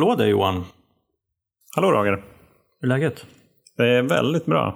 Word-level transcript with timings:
hallå 0.00 0.14
där 0.14 0.26
Johan. 0.26 0.64
Hallå 1.76 1.92
Roger. 1.92 2.22
Hur 2.80 2.90
är 2.92 2.98
läget? 2.98 3.26
Det 3.76 3.88
är 3.88 4.02
väldigt 4.02 4.46
bra. 4.46 4.74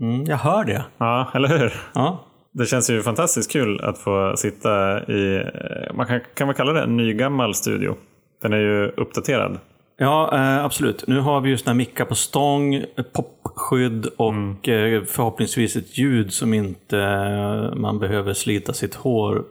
Mm, 0.00 0.24
jag 0.24 0.36
hör 0.36 0.64
det. 0.64 0.84
Ja, 0.98 1.30
eller 1.34 1.48
hur? 1.58 1.72
Ja. 1.94 2.24
Det 2.52 2.66
känns 2.66 2.90
ju 2.90 3.02
fantastiskt 3.02 3.52
kul 3.52 3.80
att 3.80 3.98
få 3.98 4.36
sitta 4.36 5.04
i, 5.12 5.36
eh, 5.36 5.94
man 5.94 6.06
kan, 6.06 6.20
kan 6.34 6.46
man 6.46 6.54
kalla 6.54 6.72
det 6.72 6.82
en 6.82 6.96
nygammal 6.96 7.54
studio? 7.54 7.96
Den 8.42 8.52
är 8.52 8.58
ju 8.58 8.88
uppdaterad. 8.88 9.58
Ja, 9.98 10.34
eh, 10.34 10.64
absolut. 10.64 11.04
Nu 11.06 11.20
har 11.20 11.40
vi 11.40 11.50
just 11.50 11.66
här 11.66 11.74
mickar 11.74 12.04
på 12.04 12.14
stång, 12.14 12.84
popskydd 13.12 14.06
och 14.06 14.68
eh, 14.68 15.04
förhoppningsvis 15.04 15.76
ett 15.76 15.98
ljud 15.98 16.32
som 16.32 16.54
inte 16.54 16.96
man 17.76 17.98
behöver 17.98 18.34
slita 18.34 18.72
sitt 18.72 18.94
hår 18.94 19.44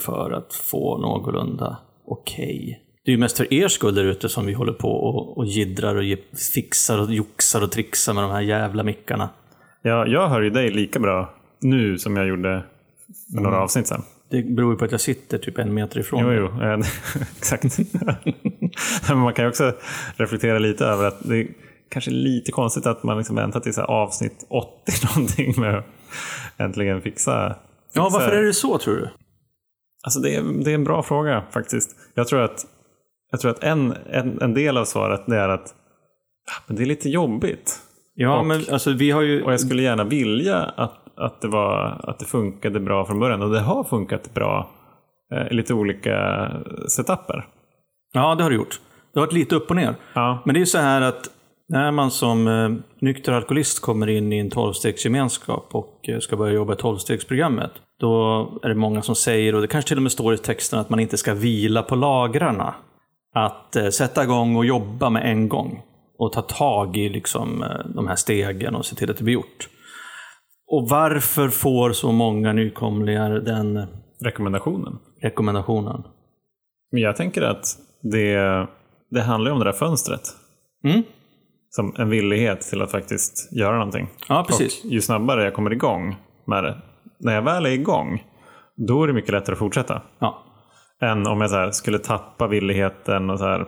för 0.00 0.30
att 0.30 0.54
få 0.54 0.98
någorlunda 0.98 1.76
okej. 2.06 2.83
Det 3.04 3.10
är 3.10 3.12
ju 3.12 3.18
mest 3.18 3.36
för 3.36 3.54
er 3.54 3.68
skull 3.68 3.94
där 3.94 4.04
ute 4.04 4.28
som 4.28 4.46
vi 4.46 4.52
håller 4.52 4.72
på 4.72 4.88
och, 4.88 5.38
och 5.38 5.46
jiddrar 5.46 5.96
och 5.96 6.18
fixar 6.54 6.98
och 6.98 7.12
joxar 7.12 7.62
och 7.62 7.72
trixar 7.72 8.14
med 8.14 8.24
de 8.24 8.30
här 8.30 8.40
jävla 8.40 8.82
mickarna. 8.82 9.28
Ja, 9.82 10.06
jag 10.06 10.28
hör 10.28 10.42
ju 10.42 10.50
dig 10.50 10.70
lika 10.70 10.98
bra 10.98 11.34
nu 11.60 11.98
som 11.98 12.16
jag 12.16 12.26
gjorde 12.26 12.64
för 13.34 13.40
några 13.42 13.60
avsnitt 13.60 13.86
sedan. 13.86 14.02
Det 14.30 14.42
beror 14.42 14.72
ju 14.72 14.78
på 14.78 14.84
att 14.84 14.90
jag 14.92 15.00
sitter 15.00 15.38
typ 15.38 15.58
en 15.58 15.74
meter 15.74 16.00
ifrån. 16.00 16.20
Jo, 16.22 16.32
jo, 16.32 16.62
eh, 16.62 16.78
exakt. 17.38 17.78
Men 19.08 19.18
man 19.18 19.34
kan 19.34 19.44
ju 19.44 19.48
också 19.48 19.72
reflektera 20.16 20.58
lite 20.58 20.84
över 20.86 21.04
att 21.04 21.28
det 21.28 21.36
är 21.36 21.48
kanske 21.90 22.10
lite 22.10 22.52
konstigt 22.52 22.86
att 22.86 23.02
man 23.02 23.18
liksom 23.18 23.36
väntar 23.36 23.60
till 23.60 23.74
så 23.74 23.80
här 23.80 23.88
avsnitt 23.88 24.46
80 24.48 24.92
någonting 25.16 25.60
med 25.60 25.78
att 25.78 25.84
äntligen 26.56 27.02
fixa. 27.02 27.56
Ja, 27.94 28.02
fixa- 28.04 28.12
varför 28.12 28.32
är 28.32 28.42
det 28.42 28.52
så 28.54 28.78
tror 28.78 28.94
du? 28.94 29.10
Alltså 30.04 30.20
det 30.20 30.34
är, 30.34 30.42
det 30.64 30.70
är 30.70 30.74
en 30.74 30.84
bra 30.84 31.02
fråga 31.02 31.44
faktiskt. 31.52 31.96
Jag 32.14 32.28
tror 32.28 32.40
att, 32.40 32.66
jag 33.34 33.40
tror 33.40 33.50
att 33.50 33.64
en, 33.64 33.94
en, 34.10 34.40
en 34.42 34.54
del 34.54 34.76
av 34.76 34.84
svaret 34.84 35.22
det 35.26 35.36
är 35.36 35.48
att 35.48 35.74
ah, 36.50 36.62
men 36.66 36.76
det 36.76 36.82
är 36.82 36.86
lite 36.86 37.08
jobbigt. 37.08 37.78
Ja, 38.14 38.38
Och- 38.38 38.46
men 38.46 38.60
alltså 38.72 38.92
vi 38.92 39.10
har 39.10 39.22
ju... 39.22 39.42
Och 39.42 39.52
jag 39.52 39.60
skulle 39.60 39.82
gärna 39.82 40.04
vilja 40.04 40.56
att, 40.56 40.98
att, 41.16 41.40
det, 41.40 41.48
var, 41.48 42.00
att 42.08 42.18
det 42.18 42.24
funkade 42.24 42.80
bra 42.80 43.04
från 43.06 43.20
början. 43.20 43.42
Och 43.42 43.50
det 43.50 43.60
har 43.60 43.84
funkat 43.84 44.34
bra 44.34 44.70
eh, 45.34 45.46
i 45.52 45.54
lite 45.54 45.74
olika 45.74 46.50
setuper. 46.88 47.46
Ja, 48.12 48.34
det 48.34 48.42
har 48.42 48.50
du 48.50 48.56
gjort. 48.56 48.80
Det 49.14 49.20
har 49.20 49.26
varit 49.26 49.32
lite 49.34 49.56
upp 49.56 49.70
och 49.70 49.76
ner. 49.76 49.94
Ja. 50.14 50.42
Men 50.44 50.54
det 50.54 50.60
är 50.60 50.64
så 50.64 50.78
här 50.78 51.00
att 51.02 51.30
när 51.68 51.90
man 51.90 52.10
som 52.10 52.48
eh, 52.48 52.70
nykter 53.00 53.32
alkoholist 53.32 53.80
kommer 53.82 54.06
in 54.08 54.32
i 54.32 54.38
en 54.38 54.50
tolvstegsgemenskap 54.50 55.68
och 55.72 56.08
eh, 56.08 56.18
ska 56.18 56.36
börja 56.36 56.52
jobba 56.54 56.72
i 56.72 56.76
tolvstegsprogrammet. 56.76 57.70
Då 58.00 58.48
är 58.62 58.68
det 58.68 58.74
många 58.74 59.02
som 59.02 59.14
säger, 59.14 59.54
och 59.54 59.60
det 59.60 59.66
kanske 59.68 59.88
till 59.88 59.96
och 59.96 60.02
med 60.02 60.12
står 60.12 60.34
i 60.34 60.38
texten, 60.38 60.78
att 60.78 60.90
man 60.90 61.00
inte 61.00 61.16
ska 61.16 61.34
vila 61.34 61.82
på 61.82 61.94
lagrarna. 61.96 62.74
Att 63.34 63.76
eh, 63.76 63.88
sätta 63.88 64.22
igång 64.22 64.56
och 64.56 64.64
jobba 64.64 65.10
med 65.10 65.30
en 65.30 65.48
gång. 65.48 65.82
Och 66.18 66.32
ta 66.32 66.42
tag 66.42 66.96
i 66.96 67.08
liksom, 67.08 67.62
eh, 67.62 67.94
de 67.94 68.06
här 68.06 68.16
stegen 68.16 68.74
och 68.74 68.86
se 68.86 68.96
till 68.96 69.10
att 69.10 69.16
det 69.16 69.24
blir 69.24 69.34
gjort. 69.34 69.68
Och 70.66 70.88
varför 70.88 71.48
får 71.48 71.92
så 71.92 72.12
många 72.12 72.52
nykomlingar 72.52 73.30
den 73.30 73.86
Rekommendationen. 74.24 74.98
rekommendationen? 75.22 76.02
Men 76.92 77.02
jag 77.02 77.16
tänker 77.16 77.42
att 77.42 77.64
det, 78.02 78.66
det 79.10 79.22
handlar 79.22 79.50
om 79.50 79.58
det 79.58 79.64
där 79.64 79.72
fönstret. 79.72 80.20
Mm. 80.84 81.02
Som 81.70 81.94
en 81.98 82.10
villighet 82.10 82.60
till 82.60 82.82
att 82.82 82.90
faktiskt 82.90 83.52
göra 83.52 83.76
någonting. 83.76 84.08
Ja, 84.28 84.44
precis. 84.48 84.84
Och 84.84 84.90
ju 84.90 85.00
snabbare 85.00 85.44
jag 85.44 85.54
kommer 85.54 85.72
igång 85.72 86.16
med 86.46 86.64
det. 86.64 86.76
När 87.18 87.34
jag 87.34 87.42
väl 87.42 87.66
är 87.66 87.70
igång, 87.70 88.24
då 88.76 89.02
är 89.02 89.06
det 89.06 89.12
mycket 89.12 89.30
lättare 89.30 89.52
att 89.52 89.58
fortsätta. 89.58 90.02
Ja. 90.18 90.43
Än 91.04 91.26
om 91.26 91.40
jag 91.40 91.50
så 91.50 91.72
skulle 91.72 91.98
tappa 91.98 92.46
villigheten 92.46 93.30
och 93.30 93.38
så 93.38 93.44
här 93.44 93.66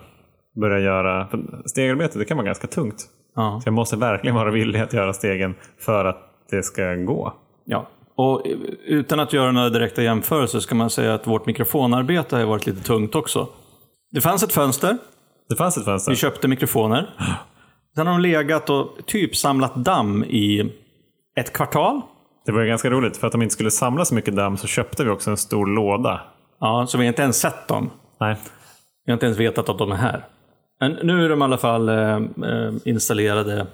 börja 0.61 0.79
göra... 0.79 1.29
Stegarbete 1.67 2.19
det 2.19 2.25
kan 2.25 2.37
vara 2.37 2.47
ganska 2.47 2.67
tungt. 2.67 3.05
Ja. 3.37 3.61
Så 3.63 3.69
jag 3.69 3.75
måste 3.75 3.97
verkligen 3.97 4.37
vara 4.37 4.51
villig 4.51 4.81
att 4.81 4.93
göra 4.93 5.13
stegen 5.13 5.55
för 5.79 6.05
att 6.05 6.19
det 6.51 6.63
ska 6.63 6.95
gå. 6.95 7.33
Ja, 7.65 7.89
och 8.17 8.43
utan 8.87 9.21
att 9.21 9.33
göra 9.33 9.53
några 9.53 9.69
direkta 9.69 10.03
jämförelser 10.03 10.59
ska 10.61 10.75
man 10.75 10.91
säga 10.91 11.15
att 11.15 11.27
vårt 11.27 11.47
mikrofonarbete 11.47 12.37
har 12.37 12.45
varit 12.45 12.67
lite 12.67 12.83
tungt 12.83 13.15
också. 13.15 13.49
Det 14.11 14.21
fanns 14.21 14.43
ett 14.43 14.53
fönster, 14.53 14.99
Det 15.49 15.57
fanns 15.57 15.79
ett 15.79 15.85
fönster. 15.85 16.13
vi 16.13 16.17
köpte 16.17 16.49
mikrofoner. 16.49 17.11
Sen 17.97 18.07
har 18.07 18.15
de 18.15 18.21
legat 18.21 18.71
och 18.71 18.89
typ 19.07 19.37
samlat 19.37 19.75
damm 19.75 20.25
i 20.25 20.73
ett 21.37 21.53
kvartal. 21.53 22.01
Det 22.47 22.53
var 22.53 22.61
ju 22.61 22.69
ganska 22.69 22.91
roligt. 22.91 23.17
För 23.17 23.27
att 23.27 23.33
de 23.33 23.43
inte 23.43 23.53
skulle 23.53 23.71
samla 23.71 24.05
så 24.05 24.15
mycket 24.15 24.37
damm 24.37 24.57
så 24.57 24.67
köpte 24.67 25.05
vi 25.05 25.11
också 25.11 25.31
en 25.31 25.37
stor 25.37 25.67
låda. 25.67 26.21
Ja, 26.61 26.87
så 26.89 26.99
vi 26.99 27.05
har 27.05 27.09
inte 27.09 27.23
ens 27.23 27.41
sett 27.41 27.69
dem. 27.69 27.91
Nej. 28.21 28.37
Vi 29.05 29.13
har 29.13 29.15
inte 29.15 29.27
ens 29.27 29.39
vetat 29.39 29.69
att 29.69 29.79
de 29.79 29.93
är 29.93 29.97
här. 29.97 30.25
Men 30.81 30.93
nu 30.93 31.25
är 31.25 31.29
de 31.29 31.41
i 31.41 31.45
alla 31.45 31.59
fall 31.59 31.89
eh, 31.89 32.17
eh, 32.17 32.73
installerade 32.85 33.67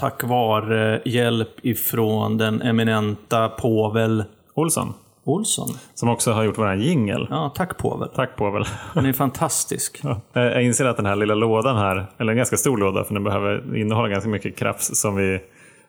tack 0.00 0.24
vare 0.24 1.02
hjälp 1.04 1.48
ifrån 1.62 2.38
den 2.38 2.62
eminenta 2.62 3.48
Povel 3.48 4.24
Olsson. 4.54 4.94
Olsson. 5.26 5.68
Som 5.94 6.08
också 6.08 6.32
har 6.32 6.44
gjort 6.44 6.58
våran 6.58 6.80
jingel. 6.80 7.26
Ja, 7.30 7.52
tack 7.56 7.78
Povel. 7.78 8.08
Tack 8.14 8.36
Povel. 8.36 8.64
Han 8.66 9.06
är 9.06 9.12
fantastisk. 9.12 10.00
Ja. 10.02 10.20
Jag 10.32 10.44
jag 10.44 10.62
inser 10.62 10.84
att 10.84 10.96
den 10.96 11.06
här 11.06 11.16
lilla 11.16 11.34
lådan 11.34 11.76
här, 11.76 12.06
eller 12.18 12.32
en 12.32 12.36
ganska 12.36 12.56
stor 12.56 12.76
låda 12.78 13.04
för 13.04 13.14
den 13.14 13.24
behöver 13.24 13.76
innehålla 13.76 14.08
ganska 14.08 14.30
mycket 14.30 14.56
krafts 14.56 15.00
som 15.00 15.16
vi, 15.16 15.40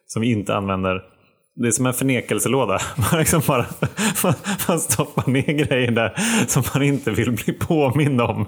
som 0.07 0.21
vi 0.21 0.31
inte 0.31 0.55
använder. 0.55 1.03
Det 1.55 1.67
är 1.67 1.71
som 1.71 1.85
en 1.85 1.93
förnekelselåda. 1.93 2.79
Man, 3.11 3.19
liksom 3.19 3.41
bara, 3.47 3.65
man, 4.23 4.33
man 4.67 4.79
stoppar 4.79 5.31
ner 5.31 5.65
grejer 5.65 5.91
där 5.91 6.13
som 6.47 6.63
man 6.73 6.83
inte 6.83 7.11
vill 7.11 7.31
bli 7.31 7.53
påmind 7.53 8.21
om. 8.21 8.45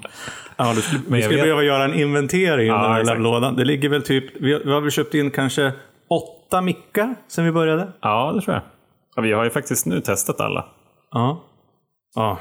Ja, 0.57 0.73
du 0.73 0.81
skulle, 0.81 1.01
vi 1.07 1.21
skulle 1.21 1.35
vet- 1.35 1.43
behöva 1.45 1.63
göra 1.63 1.83
en 1.85 1.93
inventering 1.93 2.67
Ja, 2.67 2.81
den 2.83 2.91
här 2.91 3.01
exakt. 3.01 3.21
lådan. 3.21 3.55
Det 3.55 3.65
ligger 3.65 3.89
väl 3.89 4.03
typ, 4.03 4.25
vi 4.41 4.53
har, 4.53 4.59
vi 4.59 4.71
har 4.71 4.81
väl 4.81 4.91
köpt 4.91 5.13
in 5.13 5.31
kanske 5.31 5.71
åtta 6.09 6.61
mickar 6.61 7.15
sen 7.27 7.45
vi 7.45 7.51
började? 7.51 7.87
Ja, 8.01 8.31
det 8.35 8.41
tror 8.41 8.53
jag. 8.55 8.63
Ja, 9.15 9.21
vi 9.21 9.31
har 9.31 9.43
ju 9.43 9.49
faktiskt 9.49 9.85
nu 9.85 10.01
testat 10.01 10.41
alla. 10.41 10.65
Ja. 11.11 11.43
Ja, 12.15 12.37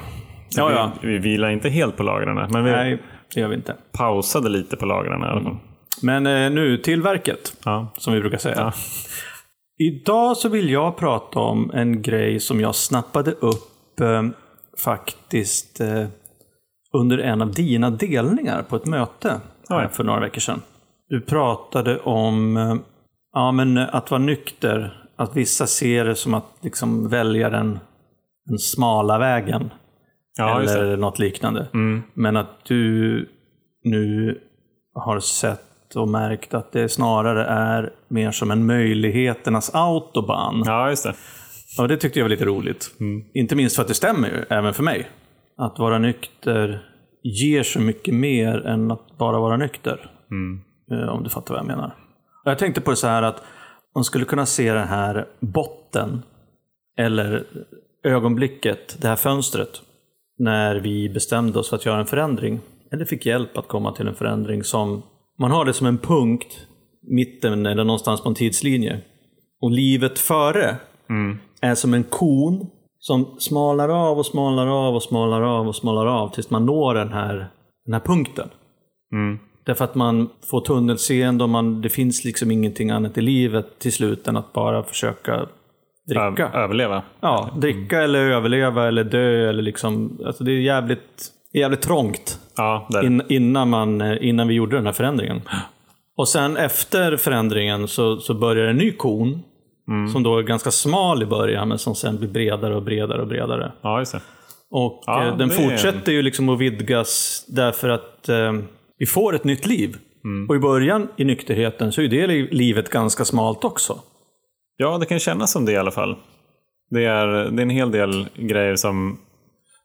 ja. 0.55 0.71
ja. 0.71 0.91
Vi, 1.01 1.07
vi 1.11 1.17
vilar 1.17 1.49
inte 1.49 1.69
helt 1.69 1.97
på 1.97 2.03
lagren, 2.03 2.35
men 2.51 2.63
vi 2.63 2.71
Nej, 2.71 2.97
det 3.33 3.39
gör 3.41 3.47
vi 3.47 3.55
inte. 3.55 3.75
pausade 3.91 4.49
lite 4.49 4.77
på 4.77 4.85
lagren 4.85 5.21
i 5.23 5.25
alla 5.25 5.41
fall. 5.41 5.57
Men 6.01 6.27
eh, 6.27 6.49
nu 6.51 6.77
till 6.77 7.01
verket, 7.01 7.53
Ja. 7.65 7.87
som 7.97 8.13
vi 8.13 8.19
brukar 8.19 8.37
säga. 8.37 8.73
Idag 9.77 10.37
så 10.37 10.49
vill 10.49 10.69
jag 10.69 10.97
prata 10.97 11.39
om 11.39 11.71
en 11.73 12.01
grej 12.01 12.39
som 12.39 12.61
jag 12.61 12.75
snappade 12.75 13.31
upp 13.31 13.99
eh, 14.01 14.23
faktiskt 14.83 15.79
eh, 15.79 16.05
under 16.93 17.17
en 17.17 17.41
av 17.41 17.51
dina 17.51 17.89
delningar 17.89 18.63
på 18.63 18.75
ett 18.75 18.85
möte 18.85 19.41
Oj. 19.69 19.87
för 19.91 20.03
några 20.03 20.19
veckor 20.19 20.39
sedan. 20.39 20.61
Du 21.09 21.21
pratade 21.21 21.99
om 21.99 22.57
eh, 22.57 22.75
ja, 23.33 23.51
men 23.51 23.77
eh, 23.77 23.95
att 23.95 24.11
vara 24.11 24.21
nykter. 24.21 25.03
Att 25.15 25.35
vissa 25.35 25.67
ser 25.67 26.05
det 26.05 26.15
som 26.15 26.33
att 26.33 26.57
liksom 26.61 27.09
välja 27.09 27.49
den, 27.49 27.79
den 28.45 28.59
smala 28.59 29.17
vägen. 29.17 29.71
Ja, 30.37 30.61
eller 30.61 30.97
något 30.97 31.19
liknande. 31.19 31.67
Mm. 31.73 32.03
Men 32.13 32.37
att 32.37 32.65
du 32.65 33.29
nu 33.83 34.37
har 34.93 35.19
sett 35.19 35.66
och 35.95 36.07
märkt 36.07 36.53
att 36.53 36.71
det 36.71 36.89
snarare 36.89 37.45
är 37.45 37.93
mer 38.07 38.31
som 38.31 38.51
en 38.51 38.65
möjligheternas 38.65 39.75
autobahn. 39.75 40.63
Ja, 40.65 40.89
just 40.89 41.03
det. 41.03 41.13
Och 41.79 41.87
det 41.87 41.97
tyckte 41.97 42.19
jag 42.19 42.23
var 42.23 42.29
lite 42.29 42.45
roligt. 42.45 42.91
Inte 43.33 43.55
minst 43.55 43.75
för 43.75 43.81
att 43.81 43.87
det 43.87 43.93
stämmer 43.93 44.27
ju, 44.27 44.45
även 44.49 44.73
för 44.73 44.83
mig. 44.83 45.09
Att 45.57 45.79
vara 45.79 45.97
nykter 45.97 46.83
ger 47.23 47.63
så 47.63 47.79
mycket 47.79 48.13
mer 48.13 48.65
än 48.67 48.91
att 48.91 49.17
bara 49.17 49.39
vara 49.39 49.57
nykter. 49.57 50.11
Eh, 50.91 51.09
Om 51.09 51.23
du 51.23 51.29
fattar 51.29 51.53
vad 51.53 51.59
jag 51.59 51.67
menar. 51.67 51.95
Och 52.45 52.51
jag 52.51 52.59
tänkte 52.59 52.81
på 52.81 52.91
det 52.91 52.97
så 52.97 53.07
här 53.07 53.23
att 53.23 53.43
man 53.95 54.03
skulle 54.03 54.25
kunna 54.25 54.45
se 54.45 54.73
den 54.73 54.87
här 54.87 55.25
botten, 55.39 56.23
eller 56.97 57.43
ögonblicket, 58.03 58.97
det 59.01 59.07
här 59.07 59.15
fönstret, 59.15 59.81
när 60.39 60.75
vi 60.75 61.09
bestämde 61.09 61.59
oss 61.59 61.69
för 61.69 61.75
att 61.75 61.85
göra 61.85 61.99
en 61.99 62.05
förändring. 62.05 62.59
Eller 62.91 63.05
fick 63.05 63.25
hjälp 63.25 63.57
att 63.57 63.67
komma 63.67 63.91
till 63.91 64.07
en 64.07 64.15
förändring 64.15 64.63
som, 64.63 65.03
man 65.39 65.51
har 65.51 65.65
det 65.65 65.73
som 65.73 65.87
en 65.87 65.97
punkt, 65.97 66.67
mitten 67.01 67.65
eller 67.65 67.83
någonstans 67.83 68.21
på 68.21 68.29
en 68.29 68.35
tidslinje. 68.35 69.01
Och 69.61 69.71
livet 69.71 70.19
före 70.19 70.75
är 71.61 71.75
som 71.75 71.93
en 71.93 72.03
kon 72.03 72.67
som 72.99 73.35
smalar 73.39 73.89
av 73.89 74.17
och 74.17 74.25
smalar 74.25 74.67
av 74.67 74.95
och 74.95 75.03
smalar 75.03 75.41
av 75.41 75.67
och 75.67 75.75
smalar 75.75 76.05
av 76.05 76.29
tills 76.29 76.49
man 76.49 76.65
når 76.65 76.95
den 76.95 77.13
här, 77.13 77.47
den 77.85 77.93
här 77.93 78.01
punkten. 78.01 78.49
Mm. 79.13 79.39
Därför 79.65 79.85
att 79.85 79.95
man 79.95 80.29
får 80.49 80.61
tunnelseende 80.61 81.43
och 81.43 81.49
man, 81.49 81.81
det 81.81 81.89
finns 81.89 82.25
liksom 82.25 82.51
ingenting 82.51 82.89
annat 82.89 83.17
i 83.17 83.21
livet 83.21 83.79
till 83.79 83.93
slut 83.93 84.27
än 84.27 84.37
att 84.37 84.53
bara 84.53 84.83
försöka 84.83 85.47
dricka. 86.07 86.51
Ö- 86.53 86.63
överleva. 86.63 87.03
Ja, 87.19 87.49
dricka 87.57 88.01
eller 88.01 88.19
överleva 88.19 88.87
eller 88.87 89.03
dö 89.03 89.49
eller 89.49 89.63
liksom. 89.63 90.19
Alltså 90.25 90.43
det 90.43 90.51
är 90.51 90.61
jävligt, 90.61 91.31
jävligt 91.53 91.81
trångt 91.81 92.39
Ja, 92.57 92.87
in, 93.03 93.21
innan, 93.29 93.69
man, 93.69 94.01
eh, 94.01 94.17
innan 94.21 94.47
vi 94.47 94.53
gjorde 94.53 94.75
den 94.75 94.85
här 94.85 94.93
förändringen. 94.93 95.41
Och 96.17 96.27
sen 96.27 96.57
efter 96.57 97.17
förändringen 97.17 97.87
så, 97.87 98.17
så 98.17 98.33
börjar 98.33 98.67
en 98.67 98.77
ny 98.77 98.91
kon. 98.91 99.43
Som 100.13 100.23
då 100.23 100.37
är 100.37 100.43
ganska 100.43 100.71
smal 100.71 101.23
i 101.23 101.25
början 101.25 101.67
men 101.67 101.77
som 101.77 101.95
sen 101.95 102.17
blir 102.17 102.29
bredare 102.29 102.75
och 102.75 102.83
bredare 102.83 103.21
och 103.21 103.27
bredare. 103.27 103.71
Ja, 103.81 103.99
just 103.99 104.11
det. 104.11 104.21
Och 104.71 105.03
Ja, 105.05 105.27
eh, 105.27 105.37
den 105.37 105.49
fortsätter 105.49 106.11
ju 106.11 106.21
liksom 106.21 106.49
att 106.49 106.59
vidgas 106.59 107.45
därför 107.47 107.89
att 107.89 108.29
eh, 108.29 108.53
vi 108.97 109.05
får 109.05 109.35
ett 109.35 109.43
nytt 109.43 109.65
liv. 109.65 109.97
Och 110.49 110.55
i 110.55 110.59
början 110.59 111.07
i 111.17 111.23
nykterheten 111.23 111.91
så 111.91 112.01
är 112.01 112.07
det 112.07 112.27
li- 112.27 112.49
livet 112.51 112.89
ganska 112.89 113.25
smalt 113.25 113.63
också. 113.63 113.99
Ja, 114.77 114.97
det 114.97 115.05
kan 115.05 115.19
kännas 115.19 115.51
som 115.51 115.65
det 115.65 115.71
i 115.71 115.77
alla 115.77 115.91
fall. 115.91 116.15
Det 116.89 117.05
är, 117.05 117.27
det 117.27 117.61
är 117.61 117.63
en 117.63 117.69
hel 117.69 117.91
del 117.91 118.27
grejer 118.35 118.75
som, 118.75 119.17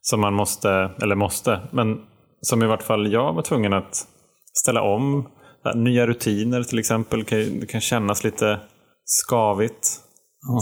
som 0.00 0.20
man 0.20 0.34
måste, 0.34 0.90
eller 1.02 1.14
måste, 1.14 1.60
men 1.70 2.00
som 2.42 2.62
i 2.62 2.66
vart 2.66 2.82
fall 2.82 3.12
jag 3.12 3.32
var 3.32 3.42
tvungen 3.42 3.72
att 3.72 4.06
ställa 4.54 4.82
om. 4.82 5.28
Nya 5.74 6.06
rutiner 6.06 6.62
till 6.62 6.78
exempel, 6.78 7.24
kan, 7.24 7.38
det 7.60 7.66
kan 7.70 7.80
kännas 7.80 8.24
lite 8.24 8.60
skavigt. 9.04 10.00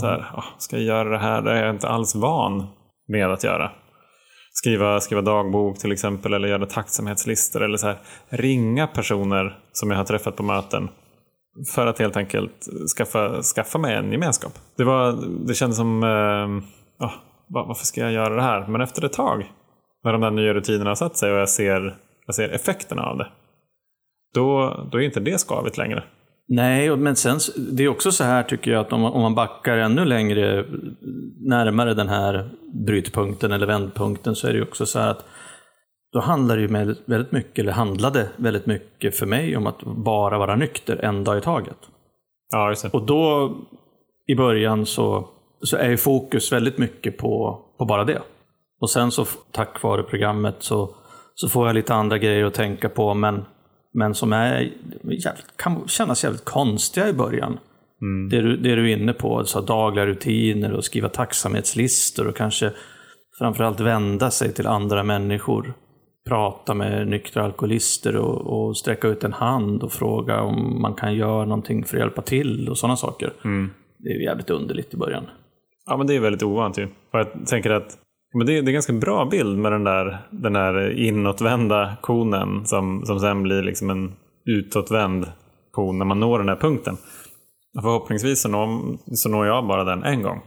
Så 0.00 0.06
här, 0.06 0.30
"Ah, 0.34 0.44
ska 0.58 0.76
jag 0.76 0.84
göra 0.84 1.08
det 1.08 1.18
här? 1.18 1.42
Det 1.42 1.50
är 1.52 1.64
jag 1.64 1.74
inte 1.74 1.88
alls 1.88 2.14
van 2.14 2.66
med 3.08 3.30
att 3.30 3.44
göra. 3.44 3.70
Skriva, 4.52 5.00
skriva 5.00 5.22
dagbok 5.22 5.78
till 5.78 5.92
exempel, 5.92 6.34
eller 6.34 6.48
göra 6.48 6.66
tacksamhetslistor, 6.66 7.62
eller 7.62 7.76
så 7.76 7.86
här, 7.86 7.98
ringa 8.28 8.86
personer 8.86 9.58
som 9.72 9.90
jag 9.90 9.98
har 9.98 10.04
träffat 10.04 10.36
på 10.36 10.42
möten 10.42 10.88
för 11.74 11.86
att 11.86 11.98
helt 11.98 12.16
enkelt 12.16 12.68
skaffa, 12.98 13.42
skaffa 13.42 13.78
mig 13.78 13.94
en 13.94 14.12
gemenskap. 14.12 14.52
Det, 14.76 14.84
var, 14.84 15.12
det 15.46 15.54
kändes 15.54 15.76
som, 15.76 16.02
eh, 16.02 17.06
ah, 17.06 17.12
va- 17.54 17.64
varför 17.68 17.84
ska 17.86 18.00
jag 18.00 18.12
göra 18.12 18.34
det 18.36 18.42
här? 18.42 18.66
Men 18.66 18.80
efter 18.80 19.04
ett 19.04 19.12
tag, 19.12 19.50
när 20.04 20.12
de 20.12 20.20
där 20.20 20.30
nya 20.30 20.54
rutinerna 20.54 20.90
har 20.90 20.94
satt 20.94 21.16
sig 21.16 21.32
och 21.32 21.38
jag 21.38 21.48
ser, 21.48 21.96
jag 22.26 22.34
ser 22.34 22.48
effekterna 22.48 23.02
av 23.02 23.18
det, 23.18 23.26
då, 24.34 24.76
då 24.92 24.98
är 24.98 25.02
inte 25.02 25.20
det 25.20 25.38
skavigt 25.38 25.78
längre. 25.78 26.04
Nej, 26.48 26.96
men 26.96 27.16
sen, 27.16 27.38
det 27.72 27.84
är 27.84 27.88
också 27.88 28.12
så 28.12 28.24
här 28.24 28.42
tycker 28.42 28.70
jag 28.70 28.80
att 28.80 28.92
om 28.92 29.04
om 29.04 29.22
man 29.22 29.34
backar 29.34 29.76
ännu 29.76 30.04
längre 30.04 30.64
närmare 31.38 31.94
den 31.94 32.08
här 32.08 32.50
brytpunkten 32.86 33.52
eller 33.52 33.66
vändpunkten 33.66 34.34
så 34.34 34.48
är 34.48 34.52
det 34.52 34.62
också 34.62 34.86
så 34.86 34.98
här 34.98 35.10
att 35.10 35.24
då 36.12 36.20
handlar 36.20 36.56
det 36.56 36.62
ju 36.62 36.96
väldigt 37.06 37.32
mycket, 37.32 37.58
eller 37.58 37.72
handlade 37.72 38.28
väldigt 38.36 38.66
mycket 38.66 39.16
för 39.16 39.26
mig 39.26 39.56
om 39.56 39.66
att 39.66 39.82
bara 39.82 40.38
vara 40.38 40.56
nykter 40.56 41.04
en 41.04 41.24
dag 41.24 41.38
i 41.38 41.40
taget. 41.40 41.78
Ja. 42.52 42.74
Och 42.92 43.06
då 43.06 43.54
i 44.26 44.34
början 44.34 44.86
så, 44.86 45.28
så 45.62 45.76
är 45.76 45.88
ju 45.88 45.96
fokus 45.96 46.52
väldigt 46.52 46.78
mycket 46.78 47.18
på, 47.18 47.60
på 47.78 47.84
bara 47.84 48.04
det. 48.04 48.22
Och 48.80 48.90
sen 48.90 49.10
så 49.10 49.24
tack 49.52 49.82
vare 49.82 50.02
programmet 50.02 50.56
så, 50.58 50.94
så 51.34 51.48
får 51.48 51.66
jag 51.66 51.74
lite 51.74 51.94
andra 51.94 52.18
grejer 52.18 52.44
att 52.44 52.54
tänka 52.54 52.88
på 52.88 53.14
men, 53.14 53.44
men 53.94 54.14
som 54.14 54.32
är, 54.32 54.72
jävligt, 55.02 55.56
kan 55.56 55.88
kännas 55.88 56.24
jävligt 56.24 56.44
konstiga 56.44 57.08
i 57.08 57.12
början. 57.12 57.58
Det, 58.30 58.40
du, 58.40 58.56
det 58.56 58.74
du 58.74 58.90
är 58.90 58.96
inne 58.96 59.12
på, 59.12 59.44
så 59.44 59.60
dagliga 59.60 60.06
rutiner 60.06 60.72
och 60.72 60.84
skriva 60.84 61.08
tacksamhetslistor 61.08 62.26
och 62.26 62.36
kanske 62.36 62.72
framförallt 63.38 63.80
vända 63.80 64.30
sig 64.30 64.54
till 64.54 64.66
andra 64.66 65.02
människor. 65.02 65.74
Prata 66.28 66.74
med 66.74 67.08
nyktra 67.08 67.44
alkoholister 67.44 68.16
och, 68.16 68.66
och 68.66 68.76
sträcka 68.76 69.08
ut 69.08 69.24
en 69.24 69.32
hand 69.32 69.82
och 69.82 69.92
fråga 69.92 70.40
om 70.40 70.82
man 70.82 70.94
kan 70.94 71.14
göra 71.14 71.44
någonting 71.44 71.84
för 71.84 71.96
att 71.96 72.00
hjälpa 72.00 72.22
till 72.22 72.68
och 72.68 72.78
sådana 72.78 72.96
saker. 72.96 73.32
Det 73.98 74.08
är 74.08 74.24
jävligt 74.24 74.50
underligt 74.50 74.94
i 74.94 74.96
början. 74.96 75.24
Ja, 75.86 75.96
men 75.96 76.06
det 76.06 76.16
är 76.16 76.20
väldigt 76.20 76.42
ovant 76.42 76.78
ju. 76.78 76.84
Och 76.84 77.18
jag 77.18 77.46
tänker 77.46 77.70
att 77.70 77.98
men 78.34 78.46
det, 78.46 78.58
är, 78.58 78.62
det 78.62 78.70
är 78.70 78.72
ganska 78.72 78.92
bra 78.92 79.24
bild 79.24 79.58
med 79.58 79.72
den 79.72 79.84
där, 79.84 80.18
den 80.30 80.52
där 80.52 80.98
inåtvända 80.98 81.96
konen 82.00 82.66
som, 82.66 83.02
som 83.06 83.20
sen 83.20 83.42
blir 83.42 83.62
liksom 83.62 83.90
en 83.90 84.12
utåtvänd 84.44 85.26
kon 85.70 85.98
när 85.98 86.04
man 86.04 86.20
når 86.20 86.38
den 86.38 86.48
här 86.48 86.56
punkten. 86.56 86.96
Förhoppningsvis 87.82 88.40
så 88.40 88.48
når, 88.48 88.96
så 89.14 89.28
når 89.28 89.46
jag 89.46 89.66
bara 89.66 89.84
den 89.84 90.02
en 90.02 90.22
gång. 90.22 90.42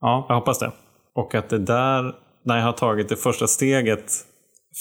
Ja, 0.00 0.26
Jag 0.28 0.34
hoppas 0.34 0.58
det. 0.58 0.72
Och 1.14 1.34
att 1.34 1.48
det 1.48 1.58
där, 1.58 2.14
när 2.44 2.56
jag 2.56 2.64
har 2.64 2.72
tagit 2.72 3.08
det 3.08 3.16
första 3.16 3.46
steget 3.46 4.12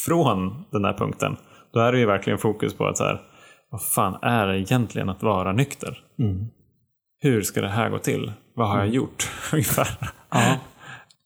från 0.06 0.66
den 0.72 0.82
där 0.82 0.94
punkten, 0.94 1.38
då 1.74 1.80
är 1.80 1.92
det 1.92 2.00
ju 2.00 2.06
verkligen 2.06 2.40
fokus 2.40 2.74
på 2.74 2.88
att 2.88 2.98
så 2.98 3.04
här, 3.04 3.22
vad 3.70 3.82
fan 3.84 4.18
är 4.22 4.48
det 4.48 4.60
egentligen 4.60 5.10
att 5.10 5.24
vara 5.24 5.52
nykter? 5.54 6.04
Hur 7.20 7.42
ska 7.42 7.62
det 7.62 7.70
här 7.70 7.90
gå 7.90 7.98
till? 8.00 8.32
Vad 8.56 8.70
har 8.70 8.78
jag 8.78 8.88
gjort? 8.88 9.30
Ungefär. 9.54 9.88
ja. 10.30 10.58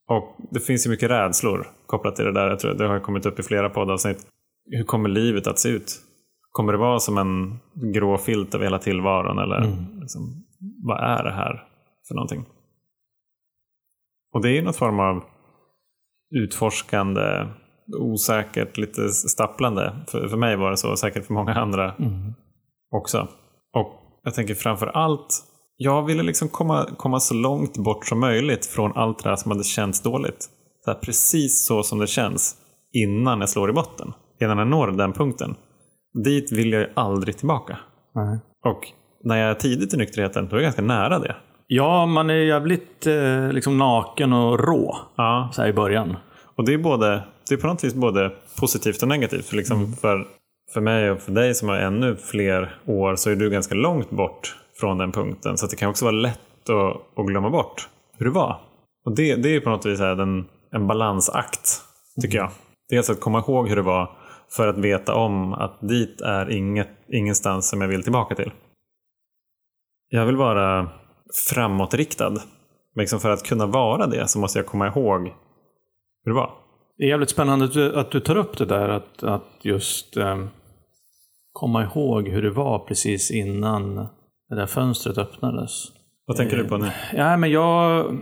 Och 0.09 0.35
det 0.51 0.59
finns 0.59 0.85
ju 0.85 0.89
mycket 0.89 1.09
rädslor 1.09 1.67
kopplat 1.85 2.15
till 2.15 2.25
det 2.25 2.31
där. 2.31 2.49
Jag 2.49 2.59
tror 2.59 2.73
det 2.73 2.87
har 2.87 2.99
kommit 2.99 3.25
upp 3.25 3.39
i 3.39 3.43
flera 3.43 3.69
poddavsnitt. 3.69 4.27
Hur 4.71 4.83
kommer 4.83 5.09
livet 5.09 5.47
att 5.47 5.59
se 5.59 5.69
ut? 5.69 6.01
Kommer 6.51 6.73
det 6.73 6.79
vara 6.79 6.99
som 6.99 7.17
en 7.17 7.59
grå 7.93 8.17
filt 8.17 8.55
över 8.55 8.65
hela 8.65 8.79
tillvaron? 8.79 9.39
Eller 9.39 9.61
liksom, 10.01 10.21
vad 10.83 10.99
är 10.99 11.23
det 11.23 11.31
här 11.31 11.63
för 12.07 12.15
någonting? 12.15 12.45
Och 14.33 14.41
det 14.41 14.49
är 14.49 14.53
ju 14.53 14.61
någon 14.61 14.73
form 14.73 14.99
av 14.99 15.23
utforskande, 16.35 17.47
osäkert, 17.97 18.77
lite 18.77 19.09
stapplande. 19.09 19.95
För, 20.07 20.27
för 20.27 20.37
mig 20.37 20.55
var 20.57 20.71
det 20.71 20.77
så, 20.77 20.95
säkert 20.95 21.25
för 21.25 21.33
många 21.33 21.53
andra 21.53 21.95
också. 22.91 23.27
Och 23.73 24.19
jag 24.23 24.33
tänker 24.33 24.55
framför 24.55 24.87
allt, 24.87 25.43
jag 25.81 26.05
ville 26.05 26.23
liksom 26.23 26.49
komma, 26.49 26.85
komma 26.97 27.19
så 27.19 27.33
långt 27.33 27.77
bort 27.77 28.05
som 28.05 28.19
möjligt 28.19 28.65
från 28.65 28.91
allt 28.95 29.23
det 29.23 29.29
här 29.29 29.35
som 29.35 29.51
hade 29.51 29.63
känts 29.63 30.01
dåligt. 30.01 30.49
Så 30.85 30.91
här, 30.91 30.99
precis 30.99 31.65
så 31.67 31.83
som 31.83 31.99
det 31.99 32.07
känns 32.07 32.55
innan 32.93 33.39
jag 33.39 33.49
slår 33.49 33.69
i 33.69 33.73
botten. 33.73 34.13
Innan 34.41 34.57
jag 34.57 34.67
når 34.67 34.87
den 34.87 35.13
punkten. 35.13 35.55
Dit 36.23 36.51
vill 36.51 36.71
jag 36.71 36.81
ju 36.81 36.87
aldrig 36.93 37.37
tillbaka. 37.37 37.77
Nej. 38.15 38.39
Och 38.65 38.87
när 39.23 39.37
jag 39.37 39.49
är 39.49 39.53
tidigt 39.53 39.93
i 39.93 39.97
nykterheten, 39.97 40.47
då 40.47 40.55
är 40.55 40.59
jag 40.59 40.63
ganska 40.63 40.81
nära 40.81 41.19
det. 41.19 41.35
ja 41.67 42.05
man 42.05 42.29
är 42.29 42.33
jävligt 42.33 43.07
eh, 43.07 43.51
liksom 43.51 43.77
naken 43.77 44.33
och 44.33 44.59
rå 44.59 44.97
Ja, 45.17 45.49
så 45.53 45.65
i 45.65 45.73
början. 45.73 46.15
Och 46.57 46.65
det 46.65 46.73
är, 46.73 46.77
både, 46.77 47.23
det 47.49 47.55
är 47.55 47.57
på 47.57 47.67
något 47.67 47.83
vis 47.83 47.93
både 47.93 48.31
positivt 48.59 49.01
och 49.01 49.07
negativt. 49.07 49.45
För, 49.45 49.55
liksom 49.55 49.93
för, 49.93 50.27
för 50.73 50.81
mig 50.81 51.11
och 51.11 51.19
för 51.19 51.31
dig 51.31 51.55
som 51.55 51.69
har 51.69 51.77
ännu 51.77 52.15
fler 52.15 52.75
år 52.85 53.15
så 53.15 53.29
är 53.29 53.35
du 53.35 53.49
ganska 53.49 53.75
långt 53.75 54.09
bort 54.09 54.55
från 54.79 54.97
den 54.97 55.11
punkten. 55.11 55.57
Så 55.57 55.65
att 55.65 55.71
det 55.71 55.77
kan 55.77 55.89
också 55.89 56.05
vara 56.05 56.15
lätt 56.15 56.69
att, 56.69 57.19
att 57.19 57.25
glömma 57.25 57.49
bort 57.49 57.89
hur 58.17 58.25
det 58.25 58.31
var. 58.31 58.61
Och 59.05 59.15
det, 59.15 59.35
det 59.35 59.55
är 59.55 59.59
på 59.59 59.69
något 59.69 59.85
vis 59.85 59.99
en, 59.99 60.45
en 60.71 60.87
balansakt, 60.87 61.81
tycker 62.21 62.37
jag. 62.37 62.51
Dels 62.89 63.09
att 63.09 63.19
komma 63.19 63.39
ihåg 63.39 63.69
hur 63.69 63.75
det 63.75 63.81
var 63.81 64.17
för 64.49 64.67
att 64.67 64.77
veta 64.77 65.15
om 65.15 65.53
att 65.53 65.77
dit 65.81 66.21
är 66.21 66.49
inget, 66.49 66.89
ingenstans 67.07 67.69
som 67.69 67.81
jag 67.81 67.87
vill 67.87 68.03
tillbaka 68.03 68.35
till. 68.35 68.51
Jag 70.09 70.25
vill 70.25 70.35
vara 70.35 70.89
framåtriktad. 71.49 72.33
Liksom 72.95 73.19
för 73.19 73.29
att 73.29 73.43
kunna 73.43 73.65
vara 73.65 74.07
det 74.07 74.27
så 74.27 74.39
måste 74.39 74.59
jag 74.59 74.65
komma 74.65 74.87
ihåg 74.87 75.21
hur 76.23 76.31
det 76.31 76.35
var. 76.35 76.51
Det 76.97 77.03
är 77.03 77.07
jävligt 77.07 77.29
spännande 77.29 77.65
att 77.65 77.73
du, 77.73 77.95
att 77.95 78.11
du 78.11 78.19
tar 78.19 78.35
upp 78.35 78.57
det 78.57 78.65
där 78.65 78.89
att, 78.89 79.23
att 79.23 79.59
just 79.61 80.17
eh, 80.17 80.45
komma 81.53 81.83
ihåg 81.83 82.27
hur 82.27 82.41
det 82.41 82.49
var 82.49 82.79
precis 82.79 83.31
innan 83.31 84.07
det 84.49 84.55
där 84.55 84.65
fönstret 84.65 85.17
öppnades. 85.17 85.71
Vad 86.25 86.37
tänker 86.37 86.57
du 86.57 86.63
på 86.63 86.77
nu? 86.77 86.91
Ja, 87.13 87.37
men 87.37 87.51
jag, 87.51 88.17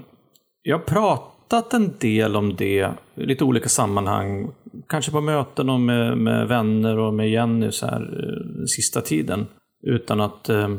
jag 0.62 0.78
har 0.78 0.86
pratat 0.86 1.74
en 1.74 1.94
del 2.00 2.36
om 2.36 2.56
det 2.56 2.92
i 3.16 3.26
lite 3.26 3.44
olika 3.44 3.70
sammanhang. 3.70 4.52
Kanske 4.88 5.12
på 5.12 5.22
möten 5.22 5.70
och 5.70 5.80
med, 5.80 6.18
med 6.18 6.48
vänner 6.48 6.98
och 6.98 7.14
med 7.14 7.30
Jenny 7.30 7.72
så 7.72 7.86
här, 7.86 8.02
eh, 8.02 8.66
sista 8.66 9.02
tiden. 9.02 9.46
Utan 9.84 10.22
att... 10.22 10.50
Eh, 10.50 10.70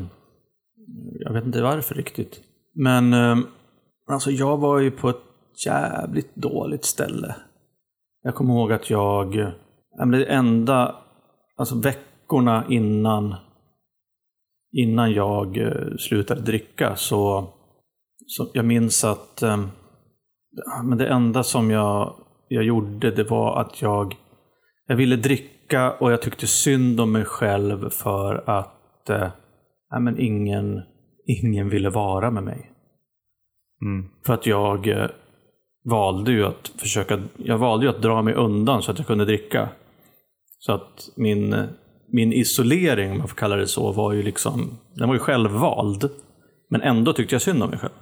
jag 1.19 1.33
vet 1.33 1.45
inte 1.45 1.61
varför 1.61 1.95
riktigt. 1.95 2.39
Men 2.75 3.13
eh, 3.13 3.37
alltså 4.07 4.31
jag 4.31 4.57
var 4.57 4.79
ju 4.79 4.91
på 4.91 5.09
ett 5.09 5.65
jävligt 5.65 6.35
dåligt 6.35 6.85
ställe. 6.85 7.35
Jag 8.23 8.35
kommer 8.35 8.53
ihåg 8.53 8.71
att 8.71 8.89
jag... 8.89 9.51
Det 10.11 10.25
enda... 10.25 10.95
Alltså 11.57 11.75
veckorna 11.75 12.65
innan 12.69 13.35
innan 14.71 15.11
jag 15.11 15.57
eh, 15.57 15.95
slutade 15.99 16.41
dricka 16.41 16.95
så, 16.95 17.47
så 18.27 18.47
jag 18.53 18.65
minns 18.65 19.03
att 19.03 19.41
eh, 19.41 19.65
men 20.83 20.97
det 20.97 21.07
enda 21.07 21.43
som 21.43 21.71
jag, 21.71 22.15
jag 22.47 22.63
gjorde 22.63 23.11
det 23.11 23.23
var 23.23 23.61
att 23.61 23.81
jag, 23.81 24.15
jag 24.87 24.95
ville 24.95 25.15
dricka 25.15 25.91
och 25.91 26.11
jag 26.11 26.21
tyckte 26.21 26.47
synd 26.47 26.99
om 27.01 27.11
mig 27.11 27.25
själv 27.25 27.89
för 27.89 28.49
att 28.49 29.09
eh, 29.09 29.29
men 29.99 30.19
ingen, 30.19 30.81
ingen 31.25 31.69
ville 31.69 31.89
vara 31.89 32.31
med 32.31 32.43
mig. 32.43 32.71
Mm. 33.81 34.09
För 34.25 34.33
att 34.33 34.45
jag 34.45 34.87
eh, 34.87 35.09
valde 35.83 36.31
ju 36.31 36.45
att 36.45 36.67
försöka, 36.77 37.21
jag 37.37 37.57
valde 37.57 37.85
ju 37.85 37.89
att 37.89 38.01
dra 38.01 38.21
mig 38.21 38.33
undan 38.33 38.81
så 38.81 38.91
att 38.91 38.97
jag 38.97 39.07
kunde 39.07 39.25
dricka. 39.25 39.69
Så 40.59 40.73
att 40.73 41.09
min, 41.15 41.67
min 42.11 42.33
isolering, 42.33 43.11
om 43.11 43.17
man 43.17 43.27
får 43.27 43.35
kalla 43.35 43.55
det 43.55 43.67
så, 43.67 43.91
var 43.91 44.13
ju 44.13 44.23
liksom, 44.23 44.77
den 44.93 45.07
var 45.07 45.15
ju 45.15 45.19
självvald. 45.19 46.09
Men 46.69 46.81
ändå 46.81 47.13
tyckte 47.13 47.35
jag 47.35 47.41
synd 47.41 47.63
om 47.63 47.69
mig 47.69 47.79
själv. 47.79 47.93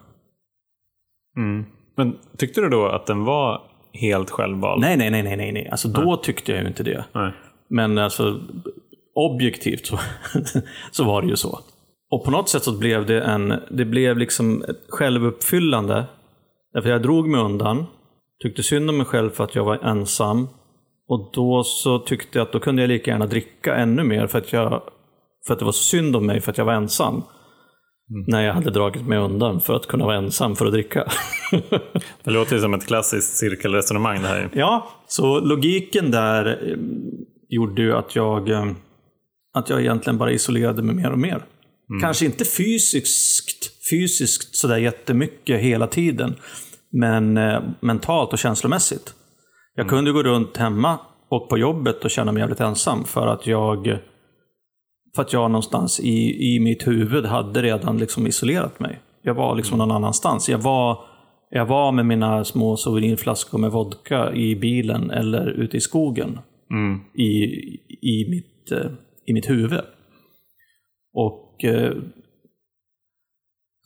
Mm. 1.38 1.66
Men 1.98 2.18
tyckte 2.38 2.62
du 2.62 2.70
då 2.70 2.86
att 2.86 3.06
den 3.06 3.24
var 3.24 3.62
helt 3.94 4.30
självvald? 4.30 4.82
Nej, 4.82 4.98
nej, 4.98 5.10
nej, 5.10 5.24
nej, 5.24 5.38
nej, 5.38 5.52
nej. 5.52 5.70
Alltså 5.70 5.88
då 5.88 6.18
tyckte 6.18 6.52
jag 6.52 6.62
ju 6.62 6.68
inte 6.68 6.84
det. 6.84 7.06
Nej. 7.14 7.32
Men 7.70 7.98
alltså 7.98 8.40
objektivt 9.16 9.86
så, 9.86 10.00
så 10.92 11.04
var 11.04 11.22
det 11.22 11.28
ju 11.28 11.36
så. 11.36 11.60
Och 12.10 12.26
på 12.26 12.32
något 12.32 12.50
sätt 12.50 12.64
så 12.64 12.78
blev 12.78 13.06
det 13.06 13.22
en, 13.22 13.54
det 13.72 13.86
blev 13.86 14.18
liksom 14.18 14.64
ett 14.64 14.86
självuppfyllande. 14.90 16.06
Därför 16.74 16.90
jag 16.90 17.02
drog 17.02 17.28
mig 17.28 17.42
undan, 17.42 17.86
tyckte 18.44 18.64
synd 18.64 18.90
om 18.90 18.98
mig 18.98 19.06
själv 19.06 19.30
för 19.30 19.44
att 19.44 19.56
jag 19.56 19.66
var 19.66 19.78
ensam. 19.78 20.48
Och 21.08 21.32
då 21.34 21.64
så 21.64 22.00
tyckte 22.00 22.38
jag 22.38 22.46
att 22.46 22.52
då 22.52 22.60
kunde 22.60 22.82
jag 22.82 22.90
lika 22.90 23.12
gärna 23.12 23.26
dricka 23.26 23.76
ännu 23.76 24.04
mer 24.04 24.28
för 24.28 24.38
att, 24.38 24.54
jag, 24.54 24.82
för 25.48 25.54
att 25.54 25.60
det 25.60 25.66
var 25.66 25.72
synd 25.72 26.16
om 26.16 26.26
mig 26.26 26.42
för 26.42 26.52
att 26.52 26.58
jag 26.58 26.66
var 26.66 26.74
ensam. 26.74 27.24
När 28.28 28.42
jag 28.42 28.54
hade 28.54 28.72
dragit 28.72 29.08
mig 29.08 29.18
undan 29.18 29.62
för 29.62 29.74
att 29.74 29.88
kunna 29.88 30.06
vara 30.06 30.18
ensam 30.18 30.56
för 30.56 30.66
att 30.66 30.72
dricka. 30.72 31.12
Det 32.24 32.32
låter 32.32 32.56
ju 32.56 32.62
som 32.62 32.74
ett 32.74 32.88
klassiskt 32.88 33.38
cirkelresonemang 33.38 34.22
det 34.22 34.28
här. 34.28 34.50
ja, 34.54 34.88
så 35.08 35.40
logiken 35.40 36.12
där 36.12 36.46
eh, 36.46 36.78
gjorde 37.50 37.82
ju 37.82 37.94
att 37.94 38.16
jag, 38.16 38.50
eh, 38.50 38.72
att 39.54 39.70
jag 39.70 39.82
egentligen 39.82 40.18
bara 40.18 40.32
isolerade 40.32 40.82
mig 40.82 40.96
mer 40.96 41.12
och 41.12 41.20
mer. 41.20 41.44
Kanske 42.02 42.26
inte 42.26 42.46
fysiskt, 42.46 43.90
fysiskt 43.90 44.56
sådär 44.56 44.78
jättemycket 44.78 45.62
hela 45.62 45.88
tiden, 45.88 46.36
men 46.92 47.38
eh, 47.38 47.62
mentalt 47.80 48.34
och 48.34 48.40
känslomässigt. 48.40 49.14
Jag 49.78 49.90
kunde 49.90 50.12
gå 50.12 50.24
runt 50.24 50.58
hemma 50.58 51.00
och 51.30 51.50
på 51.50 51.58
jobbet 51.58 52.06
och 52.06 52.12
känna 52.12 52.32
mig 52.32 52.42
jävligt 52.42 52.60
ensam 52.60 53.04
för 53.04 53.28
att 53.28 53.48
jag 53.48 54.00
för 55.16 55.22
att 55.22 55.34
jag 55.34 55.52
någonstans 55.52 56.00
i, 56.00 56.56
i 56.56 56.60
mitt 56.60 56.88
huvud 56.88 57.26
hade 57.26 57.62
redan 57.62 57.98
liksom 57.98 58.28
isolerat 58.28 58.80
mig. 58.80 59.00
Jag 59.22 59.34
var 59.34 59.56
liksom 59.56 59.78
någon 59.78 59.92
annanstans. 59.92 60.50
Jag 60.50 60.58
var, 60.58 61.00
jag 61.50 61.66
var 61.66 61.92
med 61.92 62.06
mina 62.06 62.46
små 62.46 62.78
souverinflaskor 62.78 63.58
med 63.58 63.72
vodka 63.72 64.34
i 64.34 64.56
bilen 64.56 65.12
eller 65.12 65.48
ute 65.48 65.78
i 65.78 65.82
skogen. 65.82 66.40
I, 67.14 67.44
i, 68.02 68.30
mitt, 68.30 68.72
eh, 68.72 68.92
I 69.26 69.34
mitt 69.34 69.50
huvud. 69.50 69.82
Och 71.14 71.64
eh, 71.64 71.94